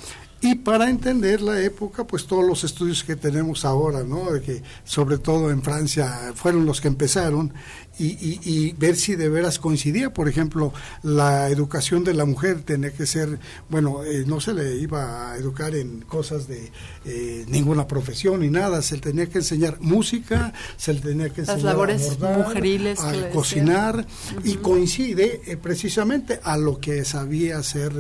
Y 0.41 0.55
para 0.55 0.89
entender 0.89 1.41
la 1.41 1.61
época, 1.61 2.07
pues 2.07 2.27
todos 2.27 2.47
los 2.47 2.63
estudios 2.63 3.03
que 3.03 3.17
tenemos 3.17 3.65
ahora, 3.65 4.05
¿no? 4.05 4.31
De 4.31 4.41
que 4.41 4.63
sobre 4.85 5.19
todo 5.19 5.51
en 5.51 5.63
Francia 5.63 6.33
fueron 6.35 6.65
los 6.65 6.81
que 6.81 6.87
empezaron 6.89 7.53
y, 7.99 8.07
y- 8.07 8.41
y 8.45 8.73
ver 8.79 8.95
si 8.95 9.17
de 9.17 9.29
veras 9.29 9.59
coincidía. 9.59 10.15
Por 10.15 10.29
ejemplo, 10.29 10.73
la 11.03 11.49
educación 11.49 12.05
de 12.05 12.15
la 12.15 12.25
mujer 12.25 12.63
tenía 12.63 12.93
que 12.93 13.05
ser, 13.07 13.41
bueno, 13.69 14.05
eh, 14.05 14.23
no 14.29 14.41
se 14.41 14.55
le 14.55 14.77
iba 14.77 15.33
a 15.33 15.37
educar 15.37 15.75
en 15.75 16.03
cosas 16.03 16.47
de 16.47 16.71
eh, 17.05 17.45
ninguna 17.49 17.89
profesión 17.89 18.39
ni 18.41 18.49
nada, 18.51 18.81
se 18.83 18.95
le 18.95 19.01
tenía 19.01 19.29
que 19.29 19.39
enseñar 19.39 19.79
música, 19.81 20.53
se 20.77 20.93
le 20.93 21.01
tenía 21.01 21.31
que 21.31 21.41
Las 21.41 21.49
enseñar 21.51 21.73
labores 21.75 22.03
a 22.03 22.15
bordar, 22.15 22.39
mujeriles 22.39 23.01
a 23.01 23.31
cocinar 23.31 24.07
y 24.45 24.55
coincide 24.55 25.41
eh, 25.47 25.57
precisamente 25.57 26.39
a 26.45 26.57
lo 26.57 26.79
que 26.79 27.05
sabía 27.05 27.59
hacer 27.59 27.93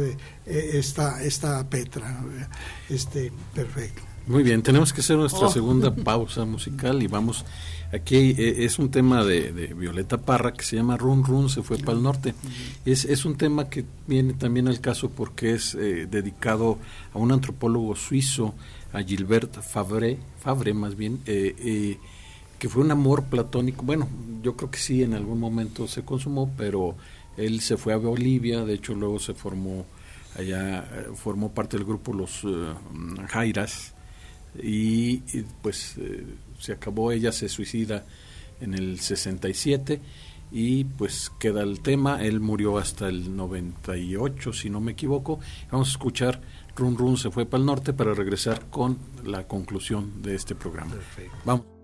esta 0.49 1.23
esta 1.23 1.69
Petra 1.69 2.25
este 2.89 3.31
perfecto 3.55 4.03
Muy 4.27 4.43
bien, 4.43 4.63
tenemos 4.63 4.93
que 4.93 5.01
hacer 5.01 5.17
nuestra 5.17 5.47
Oh. 5.47 5.51
segunda 5.51 5.95
pausa 6.05 6.45
musical 6.45 7.03
y 7.03 7.07
vamos. 7.07 7.45
Aquí 7.91 8.35
eh, 8.37 8.65
es 8.67 8.79
un 8.79 8.91
tema 8.91 9.25
de, 9.25 9.53
de 9.53 9.73
Violeta 9.73 10.19
Parra 10.19 10.53
que 10.53 10.63
se 10.63 10.77
llama 10.77 10.99
Run 10.99 11.25
Run, 11.25 11.49
se 11.49 11.63
fue 11.63 11.79
para 11.79 11.97
el 11.97 12.03
norte. 12.03 12.35
Es, 12.85 13.07
es 13.07 13.25
un 13.25 13.37
tema 13.37 13.71
que 13.71 13.87
viene 14.07 14.35
también 14.35 14.69
al 14.69 14.81
caso 14.81 15.09
porque 15.09 15.55
es 15.55 15.75
eh, 15.75 16.07
dedicado 16.11 16.79
a 17.15 17.19
un 17.19 17.33
antropólogo 17.33 17.97
suizo, 17.97 18.55
a 18.93 19.03
Gilbert 19.03 19.63
Favre, 19.63 20.19
Favre 20.41 20.75
más 20.75 20.95
bien, 20.97 21.21
eh, 21.25 21.55
eh, 21.59 21.99
que 22.59 22.69
fue 22.69 22.83
un 22.83 22.91
amor 22.91 23.25
platónico. 23.25 23.83
Bueno, 23.83 24.07
yo 24.43 24.55
creo 24.55 24.71
que 24.71 24.79
sí, 24.79 25.03
en 25.03 25.15
algún 25.15 25.41
momento 25.41 25.89
se 25.89 26.05
consumó, 26.05 26.53
pero 26.59 26.95
él 27.39 27.61
se 27.63 27.79
fue 27.79 27.95
a 27.95 27.97
Bolivia, 27.97 28.67
de 28.67 28.75
hecho 28.75 28.95
luego 28.95 29.19
se 29.19 29.33
formó 29.33 29.87
allá, 30.39 30.79
eh, 30.81 31.09
formó 31.15 31.53
parte 31.53 31.77
del 31.77 31.87
grupo 31.87 32.13
Los 32.13 32.45
eh, 32.45 32.75
Jairas 33.29 33.95
y, 34.63 35.23
y, 35.37 35.45
pues 35.63 35.97
eh, 35.99 36.25
se 36.59 36.73
acabó, 36.73 37.13
ella 37.13 37.33
se 37.33 37.49
suicida 37.49 38.05
en 38.61 38.75
el 38.75 38.99
67 38.99 40.01
y 40.51 40.85
pues 40.85 41.31
queda 41.39 41.63
el 41.63 41.81
tema, 41.81 42.25
él 42.25 42.41
murió 42.41 42.79
hasta 42.79 43.09
el 43.09 43.37
98 43.37 44.53
si 44.53 44.71
no 44.71 44.81
me 44.81 44.93
equivoco, 44.93 45.41
vamos 45.71 45.89
a 45.89 45.91
escuchar 45.93 46.41
Run 46.75 46.97
Run 46.97 47.17
se 47.17 47.31
fue 47.31 47.45
para 47.45 47.61
el 47.61 47.67
norte 47.67 47.93
para 47.93 48.15
regresar 48.15 48.71
con 48.71 48.99
la 49.25 49.47
conclusión 49.47 50.23
de 50.23 50.37
este 50.37 50.55
programa. 50.55 50.95
Vamos. 51.45 51.78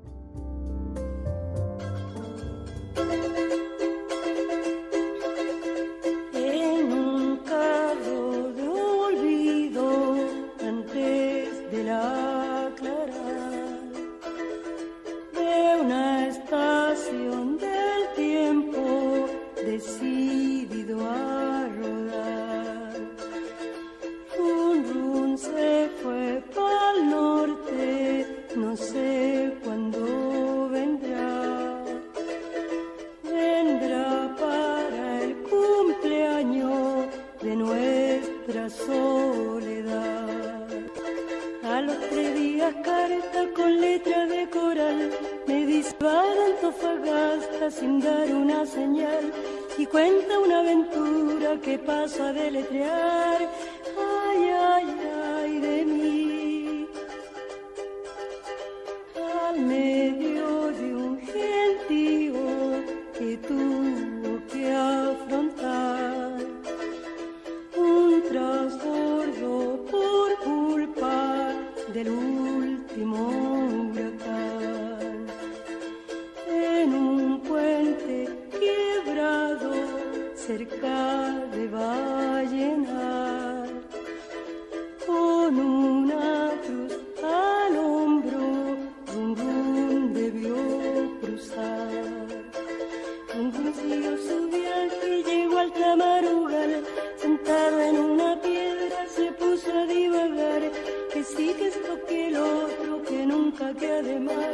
Que 103.57 103.89
además, 103.89 104.47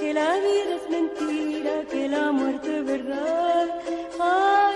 que 0.00 0.14
la 0.14 0.34
vida 0.36 0.76
es 0.76 0.90
mentira, 0.90 1.82
que 1.90 2.08
la 2.08 2.32
muerte 2.32 2.78
es 2.78 2.84
verdad. 2.84 3.68
Ay, 4.18 4.67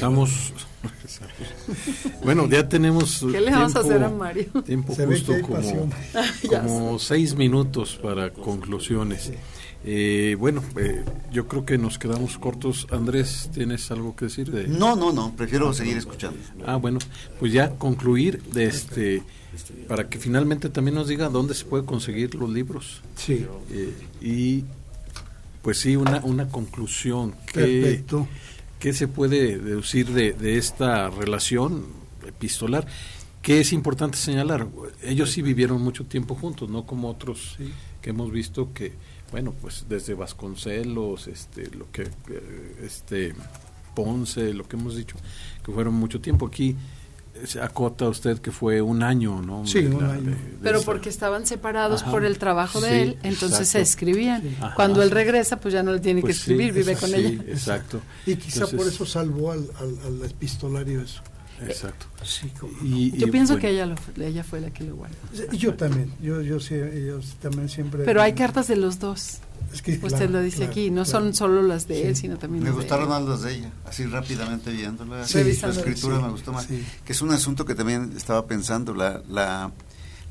Regresamos. 0.00 0.52
bueno, 2.22 2.48
ya 2.48 2.68
tenemos. 2.68 3.24
¿Qué 3.32 3.40
le 3.40 3.50
vamos 3.50 3.74
a 3.76 3.80
tiempo- 3.80 3.94
hacer 3.94 4.04
a 4.04 4.10
Mario? 4.10 4.44
Tiempo 4.64 4.94
Se 4.94 5.06
justo 5.06 5.32
que 5.34 5.42
como, 6.48 6.98
seis 6.98 7.34
minutos 7.34 7.98
para 8.02 8.30
conclusiones. 8.32 9.32
Eh, 9.88 10.36
bueno, 10.38 10.62
eh, 10.78 11.04
yo 11.32 11.46
creo 11.46 11.64
que 11.64 11.78
nos 11.78 11.98
quedamos 11.98 12.38
cortos. 12.38 12.86
Andrés, 12.90 13.50
¿tienes 13.54 13.90
algo 13.90 14.16
que 14.16 14.26
decir? 14.26 14.50
De... 14.50 14.66
No, 14.66 14.96
no, 14.96 15.12
no, 15.12 15.34
prefiero 15.36 15.72
seguir 15.72 15.96
escuchando. 15.96 16.38
Ah, 16.66 16.76
bueno, 16.76 16.98
pues 17.38 17.52
ya 17.52 17.70
concluir 17.70 18.42
de 18.52 18.64
este 18.66 19.22
para 19.88 20.08
que 20.10 20.18
finalmente 20.18 20.68
también 20.68 20.96
nos 20.96 21.08
diga 21.08 21.30
dónde 21.30 21.54
se 21.54 21.64
puede 21.64 21.84
conseguir 21.84 22.34
los 22.34 22.50
libros. 22.50 23.00
Sí. 23.16 23.46
Eh, 23.70 23.94
y 24.20 24.64
pues 25.62 25.78
sí, 25.78 25.96
una, 25.96 26.18
una 26.24 26.48
conclusión. 26.48 27.34
¿Qué, 27.46 27.60
Perfecto. 27.80 28.26
¿Qué 28.78 28.92
se 28.92 29.08
puede 29.08 29.58
deducir 29.58 30.10
de, 30.10 30.32
de 30.32 30.58
esta 30.58 31.10
relación 31.10 31.86
epistolar? 32.26 32.86
Que 33.42 33.60
es 33.60 33.72
importante 33.72 34.18
señalar, 34.18 34.66
ellos 35.02 35.30
sí 35.30 35.40
vivieron 35.40 35.80
mucho 35.80 36.04
tiempo 36.04 36.34
juntos, 36.34 36.68
no 36.68 36.84
como 36.84 37.08
otros 37.08 37.56
que 38.02 38.10
hemos 38.10 38.30
visto 38.30 38.72
que, 38.72 38.92
bueno, 39.30 39.52
pues 39.60 39.86
desde 39.88 40.14
Vasconcelos, 40.14 41.28
este, 41.28 41.70
lo 41.70 41.90
que, 41.90 42.02
eh, 42.02 42.76
este, 42.84 43.34
Ponce, 43.94 44.52
lo 44.52 44.68
que 44.68 44.76
hemos 44.76 44.96
dicho, 44.96 45.16
que 45.64 45.72
fueron 45.72 45.94
mucho 45.94 46.20
tiempo. 46.20 46.46
Aquí 46.46 46.76
se 47.44 47.60
acota 47.60 48.08
usted 48.08 48.38
que 48.38 48.50
fue 48.50 48.80
un 48.80 49.02
año, 49.02 49.42
¿no? 49.42 49.66
Sí, 49.66 49.82
De 49.82 49.94
un 49.94 50.04
año. 50.04 50.20
de- 50.22 50.30
de 50.30 50.36
Pero 50.62 50.78
esa- 50.78 50.86
porque 50.86 51.08
estaban 51.08 51.46
separados 51.46 52.02
Ajá. 52.02 52.10
por 52.10 52.24
el 52.24 52.38
trabajo 52.38 52.80
de 52.80 52.88
Sí, 52.88 52.94
él, 52.96 53.18
entonces 53.22 53.68
se 53.68 53.80
escribían. 53.80 54.42
Cuando 54.74 55.02
él 55.02 55.10
regresa, 55.10 55.58
pues 55.60 55.74
ya 55.74 55.82
no 55.82 55.92
le 55.92 56.00
tiene 56.00 56.20
Pues 56.20 56.38
que 56.38 56.44
sí, 56.44 56.50
escribir, 56.52 56.72
vive 56.72 56.96
con 56.96 57.10
sí, 57.10 57.16
ella. 57.16 57.42
Exacto. 57.48 58.00
Y 58.26 58.36
quizá 58.36 58.66
por 58.66 58.86
eso 58.86 59.04
salvó 59.06 59.52
al, 59.52 59.68
al, 59.80 59.98
al 60.06 60.24
epistolario 60.30 61.00
eso. 61.02 61.22
Exacto. 61.62 62.06
Sí. 62.24 62.50
Y- 62.82 63.10
Yo 63.18 63.26
y, 63.26 63.30
pienso 63.30 63.54
bueno, 63.54 63.60
que 63.68 63.70
ella, 63.74 63.86
lo, 63.86 63.96
ella 64.24 64.44
fue 64.44 64.60
la 64.60 64.70
que 64.70 64.84
lo 64.84 64.96
guardó. 64.96 65.16
Yo 65.52 65.74
también, 65.74 66.12
yo, 66.20 66.40
yo, 66.42 66.60
sí, 66.60 66.74
yo 67.06 67.20
también 67.40 67.68
siempre... 67.68 68.04
Pero 68.04 68.20
hay 68.22 68.34
cartas 68.34 68.68
de 68.68 68.76
los 68.76 68.98
dos. 68.98 69.38
Es 69.72 69.82
que, 69.82 69.92
Usted 69.92 70.08
claro, 70.08 70.28
lo 70.30 70.40
dice 70.42 70.58
claro, 70.58 70.70
aquí, 70.72 70.90
no 70.90 71.02
claro. 71.04 71.18
son 71.20 71.34
solo 71.34 71.62
las 71.62 71.88
de 71.88 71.96
Sí. 71.96 72.02
él, 72.02 72.16
sino 72.16 72.38
también 72.38 72.62
Me 72.62 72.68
las 72.70 72.76
de 72.76 72.82
gustaron 72.82 73.08
más 73.08 73.22
las 73.22 73.42
de 73.42 73.54
ella, 73.56 73.72
así 73.84 74.04
rápidamente 74.06 74.70
viéndola. 74.70 75.26
Sí, 75.26 75.38
la 75.42 75.68
escritura 75.70 76.16
sí, 76.18 76.22
me 76.22 76.28
gustó 76.30 76.52
más. 76.52 76.66
sí. 76.66 76.84
Que 77.04 77.12
es 77.12 77.20
un 77.22 77.30
asunto 77.32 77.64
que 77.64 77.74
también 77.74 78.12
estaba 78.16 78.46
pensando. 78.46 78.94
La, 78.94 79.22
la, 79.28 79.72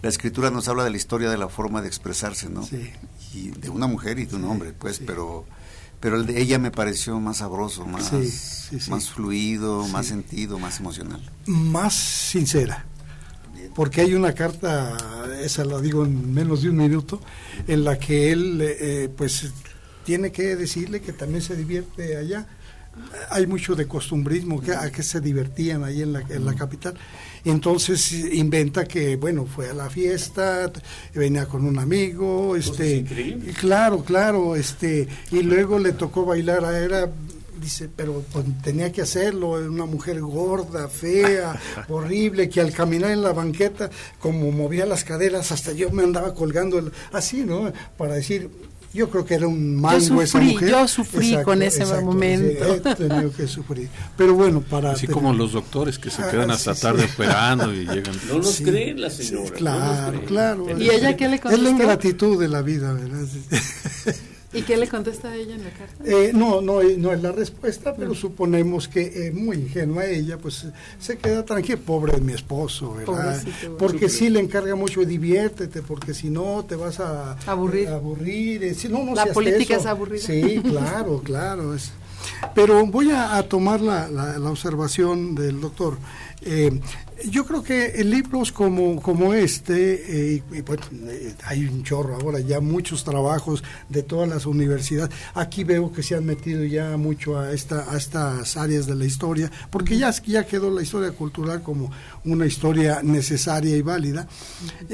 la 0.01 0.09
escritura 0.09 0.51
nos 0.51 0.67
habla 0.67 0.83
de 0.83 0.91
la 0.91 0.97
historia 0.97 1.29
de 1.29 1.37
la 1.37 1.49
forma 1.49 1.81
de 1.81 1.87
expresarse, 1.87 2.49
¿no? 2.49 2.63
Sí. 2.65 2.89
Y 3.33 3.49
de 3.49 3.69
una 3.69 3.87
mujer 3.87 4.19
y 4.19 4.25
de 4.25 4.35
un 4.35 4.43
Sí, 4.43 4.47
hombre, 4.47 4.73
pues, 4.73 4.97
sí. 4.97 5.03
pero 5.05 5.45
pero 6.05 6.17
el 6.17 6.27
de 6.27 6.39
ella 6.39 6.59
me 6.59 6.69
pareció 6.69 7.19
más 7.19 7.37
sabroso, 7.37 7.83
más, 7.87 8.09
Sí, 8.09 8.29
sí, 8.29 8.79
sí. 8.79 8.91
más 8.91 9.09
fluido, 9.09 9.87
más 9.87 10.05
sentido, 10.05 10.59
más 10.59 10.79
emocional. 10.79 11.19
Más 11.47 11.95
sincera. 11.95 12.85
Porque 13.73 14.01
hay 14.01 14.13
una 14.13 14.33
carta, 14.33 14.95
esa 15.41 15.65
la 15.65 15.81
digo 15.81 16.05
en 16.05 16.31
menos 16.31 16.61
de 16.61 16.69
un 16.69 16.77
minuto, 16.77 17.19
en 17.67 17.83
la 17.83 17.97
que 17.97 18.31
él, 18.31 18.59
eh, 18.61 19.09
pues, 19.17 19.51
tiene 20.05 20.31
que 20.31 20.55
decirle 20.55 21.01
que 21.01 21.11
también 21.11 21.41
se 21.41 21.55
divierte 21.55 22.17
allá 22.17 22.45
hay 23.29 23.47
mucho 23.47 23.75
de 23.75 23.87
costumbrismo, 23.87 24.61
que, 24.61 24.73
a 24.73 24.91
que 24.91 25.03
se 25.03 25.21
divertían 25.21 25.83
ahí 25.83 26.01
en 26.01 26.13
la, 26.13 26.21
en 26.21 26.45
la 26.45 26.53
capital. 26.53 26.95
Entonces 27.43 28.11
inventa 28.33 28.85
que, 28.85 29.17
bueno, 29.17 29.45
fue 29.45 29.69
a 29.69 29.73
la 29.73 29.89
fiesta, 29.89 30.71
venía 31.13 31.45
con 31.45 31.65
un 31.65 31.77
amigo, 31.77 32.55
este, 32.55 32.97
y 32.97 33.53
claro, 33.53 34.03
claro, 34.03 34.55
este, 34.55 35.07
y 35.31 35.43
luego 35.43 35.77
le 35.77 35.93
tocó 35.93 36.25
bailar, 36.25 36.63
era 36.73 37.11
dice, 37.59 37.89
pero 37.93 38.23
pues, 38.31 38.45
tenía 38.63 38.91
que 38.91 39.01
hacerlo, 39.01 39.51
una 39.51 39.85
mujer 39.85 40.21
gorda, 40.21 40.87
fea, 40.87 41.59
horrible, 41.89 42.49
que 42.49 42.61
al 42.61 42.71
caminar 42.71 43.11
en 43.11 43.21
la 43.21 43.33
banqueta, 43.33 43.89
como 44.19 44.51
movía 44.51 44.85
las 44.85 45.03
caderas, 45.03 45.51
hasta 45.51 45.71
yo 45.71 45.89
me 45.91 46.03
andaba 46.03 46.33
colgando, 46.33 46.79
el, 46.79 46.91
así, 47.11 47.43
¿no? 47.43 47.71
Para 47.97 48.15
decir, 48.15 48.49
yo 48.95 49.09
creo 49.11 49.23
que 49.25 49.35
era 49.35 49.47
un 49.47 49.75
mango 49.75 49.99
yo 49.99 50.05
sufrí, 50.07 50.23
esa 50.23 50.39
mujer. 50.39 50.69
Yo 50.69 50.87
sufrí 50.87 51.37
con 51.43 51.61
ese 51.61 51.83
exacto, 51.83 52.05
momento. 52.05 52.65
Sí, 52.75 52.81
he 52.89 52.95
tenido 52.95 53.31
que 53.31 53.47
sufrir. 53.47 53.89
Pero 54.17 54.33
bueno, 54.33 54.61
para... 54.61 54.91
Así 54.91 55.01
tener- 55.01 55.13
como 55.13 55.33
los 55.33 55.51
doctores 55.51 55.99
que 55.99 56.09
se 56.09 56.23
Ah, 56.23 56.31
quedan 56.31 56.47
sí, 56.47 56.53
hasta 56.55 56.73
sí. 56.75 56.81
tarde 56.81 57.05
operando 57.13 57.71
y 57.73 57.85
llegan. 57.85 58.15
No 58.27 58.37
nos 58.39 58.53
Sí, 58.53 58.63
creen 58.63 58.99
las 59.01 59.13
sí, 59.17 59.25
señoras. 59.25 59.51
no 59.51 59.55
claro, 59.57 60.11
creen. 60.13 60.25
claro. 60.25 60.65
¿Y 60.79 60.89
ella 60.89 61.15
qué 61.15 61.27
le 61.27 61.35
Es 61.35 61.43
la 61.43 61.49
contestó? 61.51 61.69
ingratitud 61.69 62.39
de 62.39 62.47
la 62.47 62.61
vida, 62.61 62.93
¿verdad? 62.93 63.25
¿Y 64.55 64.61
qué 64.63 64.77
le 64.77 64.87
contesta 64.87 65.29
a 65.29 65.35
ella 65.35 65.55
en 65.55 65.63
la 65.63 65.69
carta? 65.71 66.03
Eh, 66.05 66.31
no, 66.33 66.61
no, 66.61 66.81
no 66.81 67.11
es 67.13 67.21
la 67.21 67.31
respuesta, 67.31 67.95
pero 67.95 68.15
suponemos 68.15 68.87
que 68.87 69.27
eh, 69.27 69.31
muy 69.31 69.57
ingenua 69.57 70.05
ella, 70.05 70.37
pues 70.37 70.65
se 70.99 71.17
queda 71.17 71.43
tranquila, 71.43 71.77
pobre 71.85 72.13
de 72.13 72.21
mi 72.21 72.33
esposo, 72.33 72.93
¿verdad? 72.93 73.39
Pobrecito. 73.41 73.77
Porque 73.77 74.09
sí 74.09 74.29
le 74.29 74.39
encarga 74.39 74.75
mucho, 74.75 75.03
diviértete, 75.03 75.81
porque 75.81 76.13
si 76.13 76.29
no 76.29 76.65
te 76.67 76.75
vas 76.75 76.99
a 76.99 77.33
Aburrir. 77.45 77.89
a 77.89 77.95
aburrir. 77.95 78.63
eh, 78.63 78.73
si 78.73 78.87
no, 78.89 79.03
no 79.03 79.13
La 79.15 79.27
política 79.27 79.75
es 79.77 79.85
aburrida. 79.85 80.21
Sí, 80.25 80.61
claro, 80.63 81.21
claro. 81.23 81.73
es- 81.75 81.91
Pero 82.55 82.85
voy 82.87 83.11
a, 83.11 83.35
a 83.37 83.43
tomar 83.43 83.81
la, 83.81 84.09
la- 84.09 84.39
la 84.39 84.49
observación 84.49 85.35
del 85.35 85.59
doctor. 85.61 85.97
Eh, 86.41 86.79
yo 87.31 87.45
creo 87.45 87.63
que 87.63 88.03
libros 88.03 88.51
como, 88.51 89.01
como 89.01 89.33
este, 89.33 90.33
eh, 90.35 90.43
y, 90.51 90.61
bueno, 90.61 90.83
eh, 91.07 91.33
hay 91.45 91.65
un 91.65 91.81
chorro 91.83 92.15
ahora, 92.15 92.39
ya 92.39 92.59
muchos 92.59 93.03
trabajos 93.03 93.63
de 93.87 94.03
todas 94.03 94.27
las 94.27 94.45
universidades. 94.45 95.15
Aquí 95.33 95.63
veo 95.63 95.91
que 95.93 96.03
se 96.03 96.15
han 96.15 96.25
metido 96.25 96.63
ya 96.65 96.97
mucho 96.97 97.39
a, 97.39 97.53
esta, 97.53 97.91
a 97.91 97.97
estas 97.97 98.57
áreas 98.57 98.85
de 98.85 98.95
la 98.95 99.05
historia, 99.05 99.49
porque 99.71 99.97
ya, 99.97 100.11
ya 100.25 100.45
quedó 100.45 100.69
la 100.69 100.81
historia 100.81 101.11
cultural 101.11 101.63
como 101.63 101.89
una 102.25 102.45
historia 102.45 103.01
necesaria 103.01 103.75
y 103.75 103.81
válida. 103.81 104.27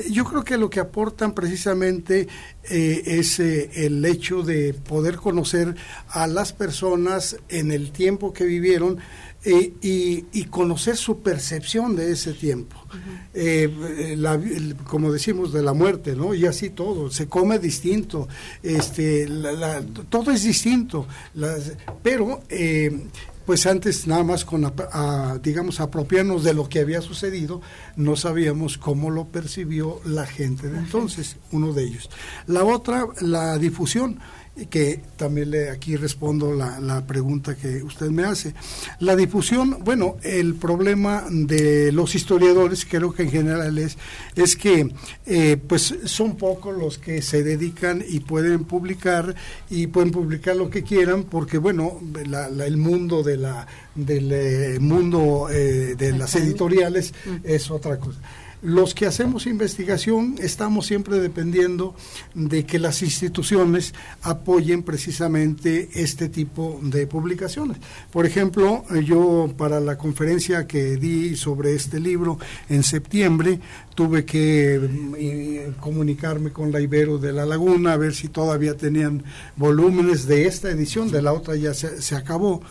Yo 0.10 0.24
creo 0.24 0.44
que 0.44 0.58
lo 0.58 0.70
que 0.70 0.80
aportan 0.80 1.34
precisamente 1.34 2.28
es 2.64 3.40
el 3.40 4.06
hecho 4.06 4.44
de 4.44 4.74
poder 4.74 5.16
conocer 5.18 5.76
a 6.10 6.28
las 6.28 6.54
personas 6.54 7.36
en 7.50 7.72
el 7.72 7.92
tiempo 7.92 8.32
que 8.32 8.46
vivieron 8.46 9.00
eh, 9.44 9.74
y, 9.82 10.26
y 10.34 10.44
conocer 10.46 10.96
su 10.98 11.20
percepción 11.22 11.96
de 11.96 12.12
ese 12.12 12.34
tiempo. 12.34 12.76
Eh, 13.34 13.74
eh, 13.98 14.16
la- 14.18 14.36
el- 14.36 14.76
como 14.84 15.12
decimos, 15.12 15.52
de 15.54 15.62
la 15.64 15.74
muerte, 15.74 16.16
¿no? 16.16 16.34
Y 16.36 16.46
así 16.46 16.70
todo, 16.70 17.10
se 17.10 17.28
come 17.28 17.58
distinto, 17.60 18.28
este, 18.62 19.28
la- 19.28 19.52
la- 19.54 19.82
todo 20.10 20.32
es 20.32 20.44
distinto, 20.44 21.08
las- 21.34 21.74
pero... 22.04 22.42
eh, 22.50 23.08
pues 23.44 23.66
antes 23.66 24.06
nada 24.06 24.24
más 24.24 24.46
con, 24.46 24.64
ap- 24.66 24.88
a, 24.94 25.40
digamos, 25.42 25.80
apropiarnos 25.80 26.44
de 26.44 26.54
lo 26.54 26.70
que 26.70 26.80
había 26.80 27.02
sucedido, 27.02 27.60
no 27.96 28.16
sabíamos 28.16 28.78
cómo 28.78 29.10
lo 29.10 29.26
percibió 29.26 30.00
la 30.06 30.28
gente 30.28 30.70
de 30.70 30.78
entonces, 30.78 31.38
uno 31.52 31.74
de 31.74 31.84
ellos. 31.86 32.10
La 32.46 32.64
otra, 32.64 33.08
la 33.20 33.58
difusión, 33.58 34.20
que 34.70 35.00
también 35.16 35.50
le, 35.52 35.70
aquí 35.70 35.96
respondo 35.96 36.54
la, 36.54 36.80
la 36.80 37.06
pregunta 37.08 37.56
que 37.56 37.82
usted 37.84 38.10
me 38.10 38.26
hace. 38.26 38.54
La 39.00 39.16
difusión, 39.16 39.78
bueno, 39.84 40.18
el 40.24 40.56
problema 40.56 41.24
de 41.32 41.92
los 41.92 42.16
historiadores, 42.16 42.86
creo 42.86 43.14
que 43.14 43.24
en 43.24 43.32
general 43.32 43.78
es, 43.78 43.98
es 44.36 44.56
que 44.58 44.94
eh, 45.26 45.58
pues 45.68 45.96
son 46.06 46.36
pocos 46.36 46.78
los 46.78 46.98
que 46.98 47.22
se 47.22 47.44
dedican 47.44 48.04
y 48.08 48.20
pueden 48.20 48.66
publicar 48.66 49.34
y 49.70 49.88
pueden 49.88 50.12
publicar 50.12 50.56
lo 50.58 50.70
que 50.70 50.84
quieran 50.84 51.24
porque 51.24 51.58
bueno 51.58 52.00
la- 52.28 52.50
la- 52.50 52.66
el 52.66 52.78
mundo 52.78 53.24
de 53.24 53.38
la 53.38 53.66
del 53.96 54.32
eh, 54.32 54.78
mundo 54.80 55.48
eh, 55.50 55.96
de 55.98 56.12
las 56.18 56.36
editoriales 56.36 57.14
es 57.44 57.72
otra 57.72 57.98
cosa 58.00 58.20
los 58.62 58.94
que 58.94 59.06
hacemos 59.06 59.48
investigación 59.48 60.36
estamos 60.40 60.86
siempre 60.86 61.20
dependiendo 61.20 61.96
de 62.34 62.66
que 62.66 62.80
las 62.80 63.02
instituciones 63.02 63.94
apoyen 64.22 64.84
precisamente 64.84 65.90
este 65.94 66.30
tipo 66.30 66.80
de 66.82 67.08
publicaciones. 67.08 67.78
Por 68.12 68.26
ejemplo, 68.26 68.84
eh, 68.94 69.04
yo 69.04 69.54
para 69.58 69.80
la 69.80 69.98
conferencia 69.98 70.68
que 70.68 70.98
di 70.98 71.36
sobre 71.36 71.74
este 71.74 72.00
libro 72.00 72.38
en 72.70 72.84
septiembre 72.84 73.60
tuve 73.96 74.26
que 74.26 74.76
eh, 75.18 75.74
comunicarme 75.80 76.52
con 76.52 76.72
la 76.72 76.82
Ibero 76.82 77.18
de 77.18 77.34
la 77.34 77.46
Laguna 77.46 77.94
a 77.94 77.98
ver 77.98 78.14
si 78.14 78.30
todavía 78.30 78.76
tenían 78.76 79.24
volúmenes 79.56 80.28
de 80.28 80.46
esta 80.46 80.70
edición, 80.70 81.12
de 81.12 81.22
la 81.22 81.34
otra 81.34 81.56
ya 81.56 81.74
se, 81.74 82.02
se 82.02 82.16
acabó. 82.16 82.62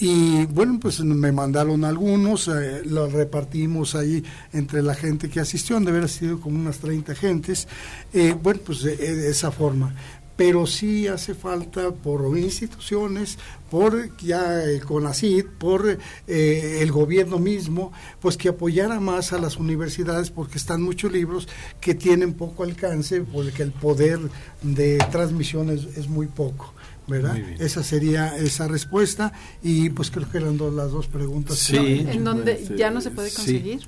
Y 0.00 0.46
bueno, 0.46 0.78
pues 0.80 1.00
me 1.00 1.32
mandaron 1.32 1.84
algunos, 1.84 2.46
eh, 2.48 2.82
los 2.84 3.12
repartimos 3.12 3.96
ahí 3.96 4.22
entre 4.52 4.80
la 4.82 4.94
gente 4.94 5.28
que 5.28 5.40
asistió, 5.40 5.80
de 5.80 5.90
haber 5.90 6.08
sido 6.08 6.40
como 6.40 6.58
unas 6.58 6.78
30 6.78 7.14
gentes. 7.16 7.66
Eh, 8.12 8.36
bueno, 8.40 8.60
pues 8.64 8.82
de 8.82 9.28
esa 9.28 9.50
forma. 9.50 9.94
Pero 10.36 10.68
sí 10.68 11.08
hace 11.08 11.34
falta 11.34 11.90
por 11.90 12.38
instituciones, 12.38 13.38
por 13.70 14.16
ya 14.18 14.62
el 14.64 14.84
CONACID, 14.84 15.44
por 15.58 15.98
eh, 16.26 16.78
el 16.80 16.90
gobierno 16.92 17.38
mismo, 17.38 17.92
pues 18.20 18.36
que 18.36 18.48
apoyara 18.48 19.00
más 19.00 19.32
a 19.32 19.38
las 19.38 19.56
universidades 19.56 20.30
porque 20.30 20.58
están 20.58 20.82
muchos 20.82 21.12
libros 21.12 21.48
que 21.80 21.94
tienen 21.94 22.34
poco 22.34 22.64
alcance 22.64 23.20
porque 23.22 23.62
el 23.62 23.72
poder 23.72 24.18
de 24.62 24.98
transmisión 25.10 25.70
es, 25.70 25.84
es 25.96 26.08
muy 26.08 26.26
poco. 26.26 26.74
¿verdad? 27.06 27.38
Esa 27.58 27.82
sería 27.82 28.36
esa 28.36 28.68
respuesta 28.68 29.32
y 29.62 29.88
pues 29.88 30.10
creo 30.10 30.30
que 30.30 30.36
eran 30.36 30.58
dos, 30.58 30.74
las 30.74 30.90
dos 30.90 31.06
preguntas. 31.06 31.56
Sí. 31.56 32.04
¿En 32.06 32.22
donde 32.22 32.52
Este, 32.52 32.76
ya 32.76 32.90
no 32.90 33.00
se 33.00 33.10
puede 33.10 33.30
sí. 33.30 33.36
conseguir? 33.36 33.80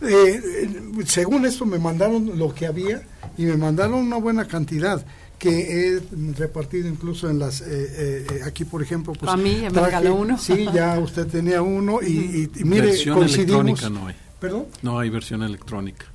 Eh, 0.00 0.40
eh, 0.62 0.70
según 1.04 1.44
esto 1.44 1.66
me 1.66 1.78
mandaron 1.78 2.38
lo 2.38 2.54
que 2.54 2.66
había 2.66 3.02
y 3.36 3.44
me 3.44 3.58
mandaron 3.58 3.96
una 3.96 4.16
buena 4.16 4.46
cantidad 4.46 5.04
que 5.42 5.96
he 5.96 6.00
repartido 6.38 6.86
incluso 6.88 7.28
en 7.28 7.40
las 7.40 7.60
eh, 7.62 7.64
eh, 7.68 8.26
eh, 8.32 8.40
aquí 8.46 8.64
por 8.64 8.80
ejemplo 8.80 9.12
pues 9.12 9.28
A 9.32 9.36
mí 9.36 9.62
me 9.62 9.70
regaló 9.70 10.14
uno. 10.14 10.38
sí 10.38 10.66
ya 10.72 10.96
usted 11.00 11.26
tenía 11.26 11.60
uno 11.62 11.98
y, 12.00 12.06
y- 12.06 12.50
y 12.60 12.64
mire 12.64 12.86
versión 12.86 13.16
coincidimos 13.18 13.60
electrónica 13.64 13.90
no 13.90 14.06
hay. 14.06 14.14
perdón 14.40 14.66
No 14.82 14.98
hay 15.00 15.10
versión 15.10 15.42
electrónica. 15.42 16.06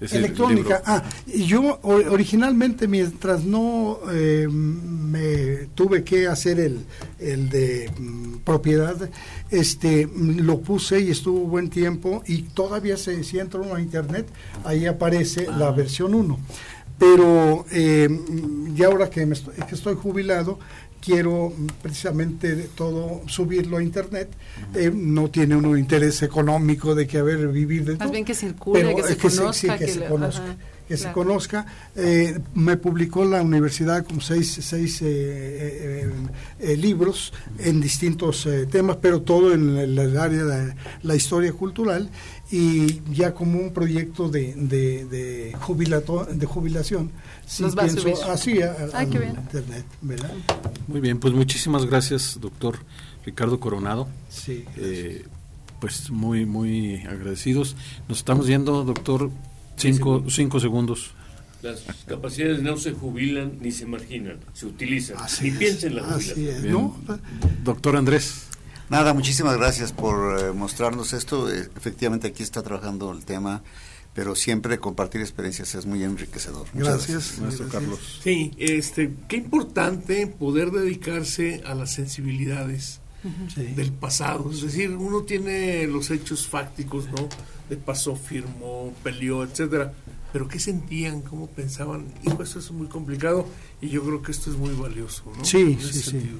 Es 0.00 0.14
electrónica. 0.14 0.80
Ah, 0.86 1.04
y 1.26 1.44
yo 1.44 1.78
originalmente, 1.82 2.88
mientras 2.88 3.44
no 3.44 3.98
eh, 4.10 4.48
me 4.48 5.66
tuve 5.74 6.02
que 6.04 6.26
hacer 6.26 6.58
el, 6.58 6.78
el 7.18 7.50
de 7.50 7.90
mm, 7.98 8.36
propiedad, 8.38 8.96
este 9.50 10.08
lo 10.16 10.60
puse 10.60 11.00
y 11.00 11.10
estuvo 11.10 11.40
buen 11.40 11.68
tiempo 11.68 12.22
y 12.26 12.44
todavía 12.44 12.96
se, 12.96 13.22
si 13.24 13.38
entra 13.38 13.60
uno 13.60 13.74
a 13.74 13.80
internet, 13.82 14.26
ahí 14.64 14.86
aparece 14.86 15.46
Ah. 15.50 15.56
la 15.58 15.70
versión 15.70 16.14
1. 16.14 16.38
Pero 17.00 17.64
eh, 17.72 18.08
ya 18.74 18.86
ahora 18.88 19.08
que, 19.08 19.24
me 19.24 19.32
estoy, 19.34 19.54
que 19.66 19.74
estoy 19.74 19.94
jubilado, 19.94 20.58
quiero 21.00 21.50
precisamente 21.80 22.68
todo 22.74 23.22
subirlo 23.26 23.78
a 23.78 23.82
internet. 23.82 24.28
Eh, 24.74 24.92
no 24.94 25.30
tiene 25.30 25.56
uno 25.56 25.76
interés 25.78 26.22
económico 26.22 26.94
de 26.94 27.06
que 27.06 27.16
haber 27.18 27.48
vivir 27.48 27.84
de 27.86 27.92
Más 27.92 28.00
todo 28.00 28.10
bien 28.12 28.24
que 28.26 28.34
circule, 28.34 28.80
pero 28.82 28.96
que 28.96 29.02
se 29.04 29.12
eh, 29.14 29.16
que 29.16 29.30
se- 29.30 29.36
conozca. 29.38 29.52
sí, 29.54 29.68
que, 29.78 29.86
que 29.86 29.92
se 29.92 30.04
conozca, 30.06 30.44
ajá, 30.44 30.56
que 30.88 30.96
se 30.98 31.02
claro. 31.04 31.14
conozca. 31.14 31.66
Eh, 31.96 32.38
me 32.54 32.76
publicó 32.76 33.24
la 33.24 33.40
universidad 33.40 34.04
como 34.04 34.20
seis, 34.20 34.58
seis 34.60 35.00
eh, 35.00 35.06
eh, 35.08 36.10
eh, 36.58 36.76
libros 36.76 37.32
en 37.60 37.80
distintos 37.80 38.44
eh, 38.44 38.66
temas, 38.66 38.98
pero 39.00 39.22
todo 39.22 39.54
en 39.54 39.78
el 39.78 39.98
área 40.18 40.44
de 40.44 40.74
la 41.02 41.14
historia 41.16 41.52
cultural 41.54 42.10
y 42.50 43.00
ya 43.12 43.32
como 43.34 43.58
un 43.60 43.72
proyecto 43.72 44.28
de, 44.28 44.54
de, 44.54 45.04
de, 45.06 45.54
jubilato- 45.60 46.26
de 46.26 46.46
jubilación. 46.46 47.10
Sí 47.46 47.62
Los 47.62 47.76
va 47.76 47.82
a 47.82 47.84
pienso 47.86 48.02
subir. 48.02 48.14
así 48.28 48.62
a, 48.62 48.72
a- 48.72 48.88
Ay, 48.98 49.06
al 49.06 49.38
internet, 49.38 49.84
¿verdad? 50.02 50.32
Muy 50.88 51.00
bien, 51.00 51.18
pues 51.18 51.32
muchísimas 51.34 51.86
gracias, 51.86 52.38
doctor 52.40 52.78
Ricardo 53.24 53.60
Coronado. 53.60 54.08
Sí. 54.28 54.64
Eh, 54.76 55.24
pues 55.80 56.10
muy, 56.10 56.44
muy 56.44 56.96
agradecidos. 57.06 57.76
Nos 58.08 58.18
estamos 58.18 58.46
yendo, 58.46 58.84
doctor, 58.84 59.30
cinco, 59.76 60.24
cinco 60.28 60.60
segundos. 60.60 61.12
Las 61.62 61.82
capacidades 62.06 62.62
no 62.62 62.76
se 62.78 62.92
jubilan 62.92 63.52
ni 63.60 63.70
se 63.70 63.84
marginan, 63.86 64.38
se 64.54 64.66
utilizan. 64.66 65.18
Así 65.18 65.50
ni 65.50 65.58
piensen 65.58 65.90
en 65.90 65.96
la 65.96 66.08
así 66.14 66.30
jubilación. 66.34 66.72
¿no? 66.72 66.96
Doctor 67.64 67.96
Andrés. 67.96 68.46
Nada, 68.90 69.14
muchísimas 69.14 69.56
gracias 69.56 69.92
por 69.92 70.40
eh, 70.40 70.52
mostrarnos 70.52 71.12
esto. 71.12 71.48
Eh, 71.48 71.68
efectivamente 71.76 72.26
aquí 72.26 72.42
está 72.42 72.60
trabajando 72.62 73.12
el 73.12 73.24
tema, 73.24 73.62
pero 74.14 74.34
siempre 74.34 74.80
compartir 74.80 75.20
experiencias 75.20 75.76
es 75.76 75.86
muy 75.86 76.02
enriquecedor. 76.02 76.66
Muchas 76.74 77.06
Gracias. 77.06 77.38
Maestro 77.38 77.66
gracias. 77.66 77.70
Carlos. 77.70 78.20
Sí, 78.22 78.50
este, 78.58 79.14
qué 79.28 79.36
importante 79.36 80.26
poder 80.26 80.72
dedicarse 80.72 81.62
a 81.64 81.74
las 81.76 81.92
sensibilidades 81.92 83.00
del 83.56 83.92
pasado. 83.92 84.50
Es 84.50 84.62
decir, 84.62 84.90
uno 84.90 85.22
tiene 85.22 85.86
los 85.86 86.10
hechos 86.10 86.48
fácticos, 86.48 87.06
¿no? 87.06 87.28
De 87.68 87.76
pasó, 87.76 88.16
firmó, 88.16 88.92
peleó, 89.04 89.44
etcétera 89.44 89.92
pero 90.32 90.48
qué 90.48 90.58
sentían, 90.58 91.22
cómo 91.22 91.48
pensaban, 91.48 92.06
hijo, 92.24 92.42
eso 92.42 92.58
es 92.58 92.70
muy 92.70 92.86
complicado 92.86 93.46
y 93.80 93.88
yo 93.88 94.02
creo 94.02 94.22
que 94.22 94.32
esto 94.32 94.50
es 94.50 94.56
muy 94.56 94.74
valioso, 94.74 95.24
¿no? 95.36 95.44
Sí, 95.44 95.78
sí, 95.80 96.00
sí. 96.00 96.30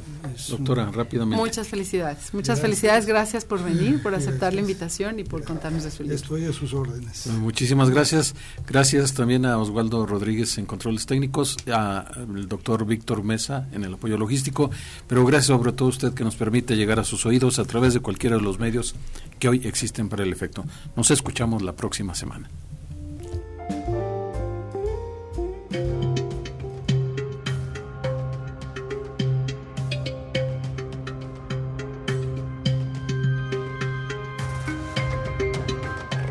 Doctora, 0.51 0.91
rápidamente. 0.91 1.43
Muchas 1.43 1.69
felicidades, 1.69 2.33
muchas 2.35 2.61
felicidades, 2.61 3.07
gracias 3.07 3.45
por 3.45 3.63
venir, 3.65 4.03
por 4.03 4.15
aceptar 4.15 4.53
la 4.53 4.61
invitación 4.61 5.19
y 5.19 5.25
por 5.25 5.43
contarnos 5.45 5.85
de 5.85 5.91
su 5.91 6.03
libro. 6.03 6.17
Estoy 6.17 6.45
a 6.45 6.53
sus 6.53 6.75
órdenes. 6.75 7.27
muchísimas 7.27 7.91
gracias, 7.91 8.35
gracias 8.67 9.15
también 9.15 9.47
a 9.47 9.59
Osvaldo 9.59 10.07
Rodríguez 10.07 10.59
en 10.59 10.67
controles 10.67 11.07
técnicos, 11.07 11.57
al 11.67 12.49
doctor 12.49 12.85
Víctor 12.85 13.23
Mesa 13.23 13.69
en 13.73 13.85
el 13.85 13.95
apoyo 13.95 14.19
logístico, 14.19 14.71
pero 15.07 15.25
gracias 15.25 15.47
sobre 15.47 15.73
todo 15.73 15.87
a 15.87 15.91
usted 15.91 16.15
que 16.15 16.25
nos 16.25 16.37
permite 16.37 16.77
llegar 16.77 17.01
a 17.01 17.05
sus 17.05 17.27
oídos 17.27 17.59
a 17.59 17.65
través 17.65 17.95
de 17.95 18.01
cualquiera 18.01 18.37
de 18.37 18.43
los 18.43 18.59
medios 18.59 18.95
que 19.39 19.49
hoy 19.49 19.63
existen 19.65 20.09
para 20.09 20.23
el 20.23 20.33
efecto. 20.33 20.65
Nos 20.97 21.11
escuchamos 21.11 21.63
la 21.63 21.73
próxima 21.75 22.15
semana. 22.15 22.51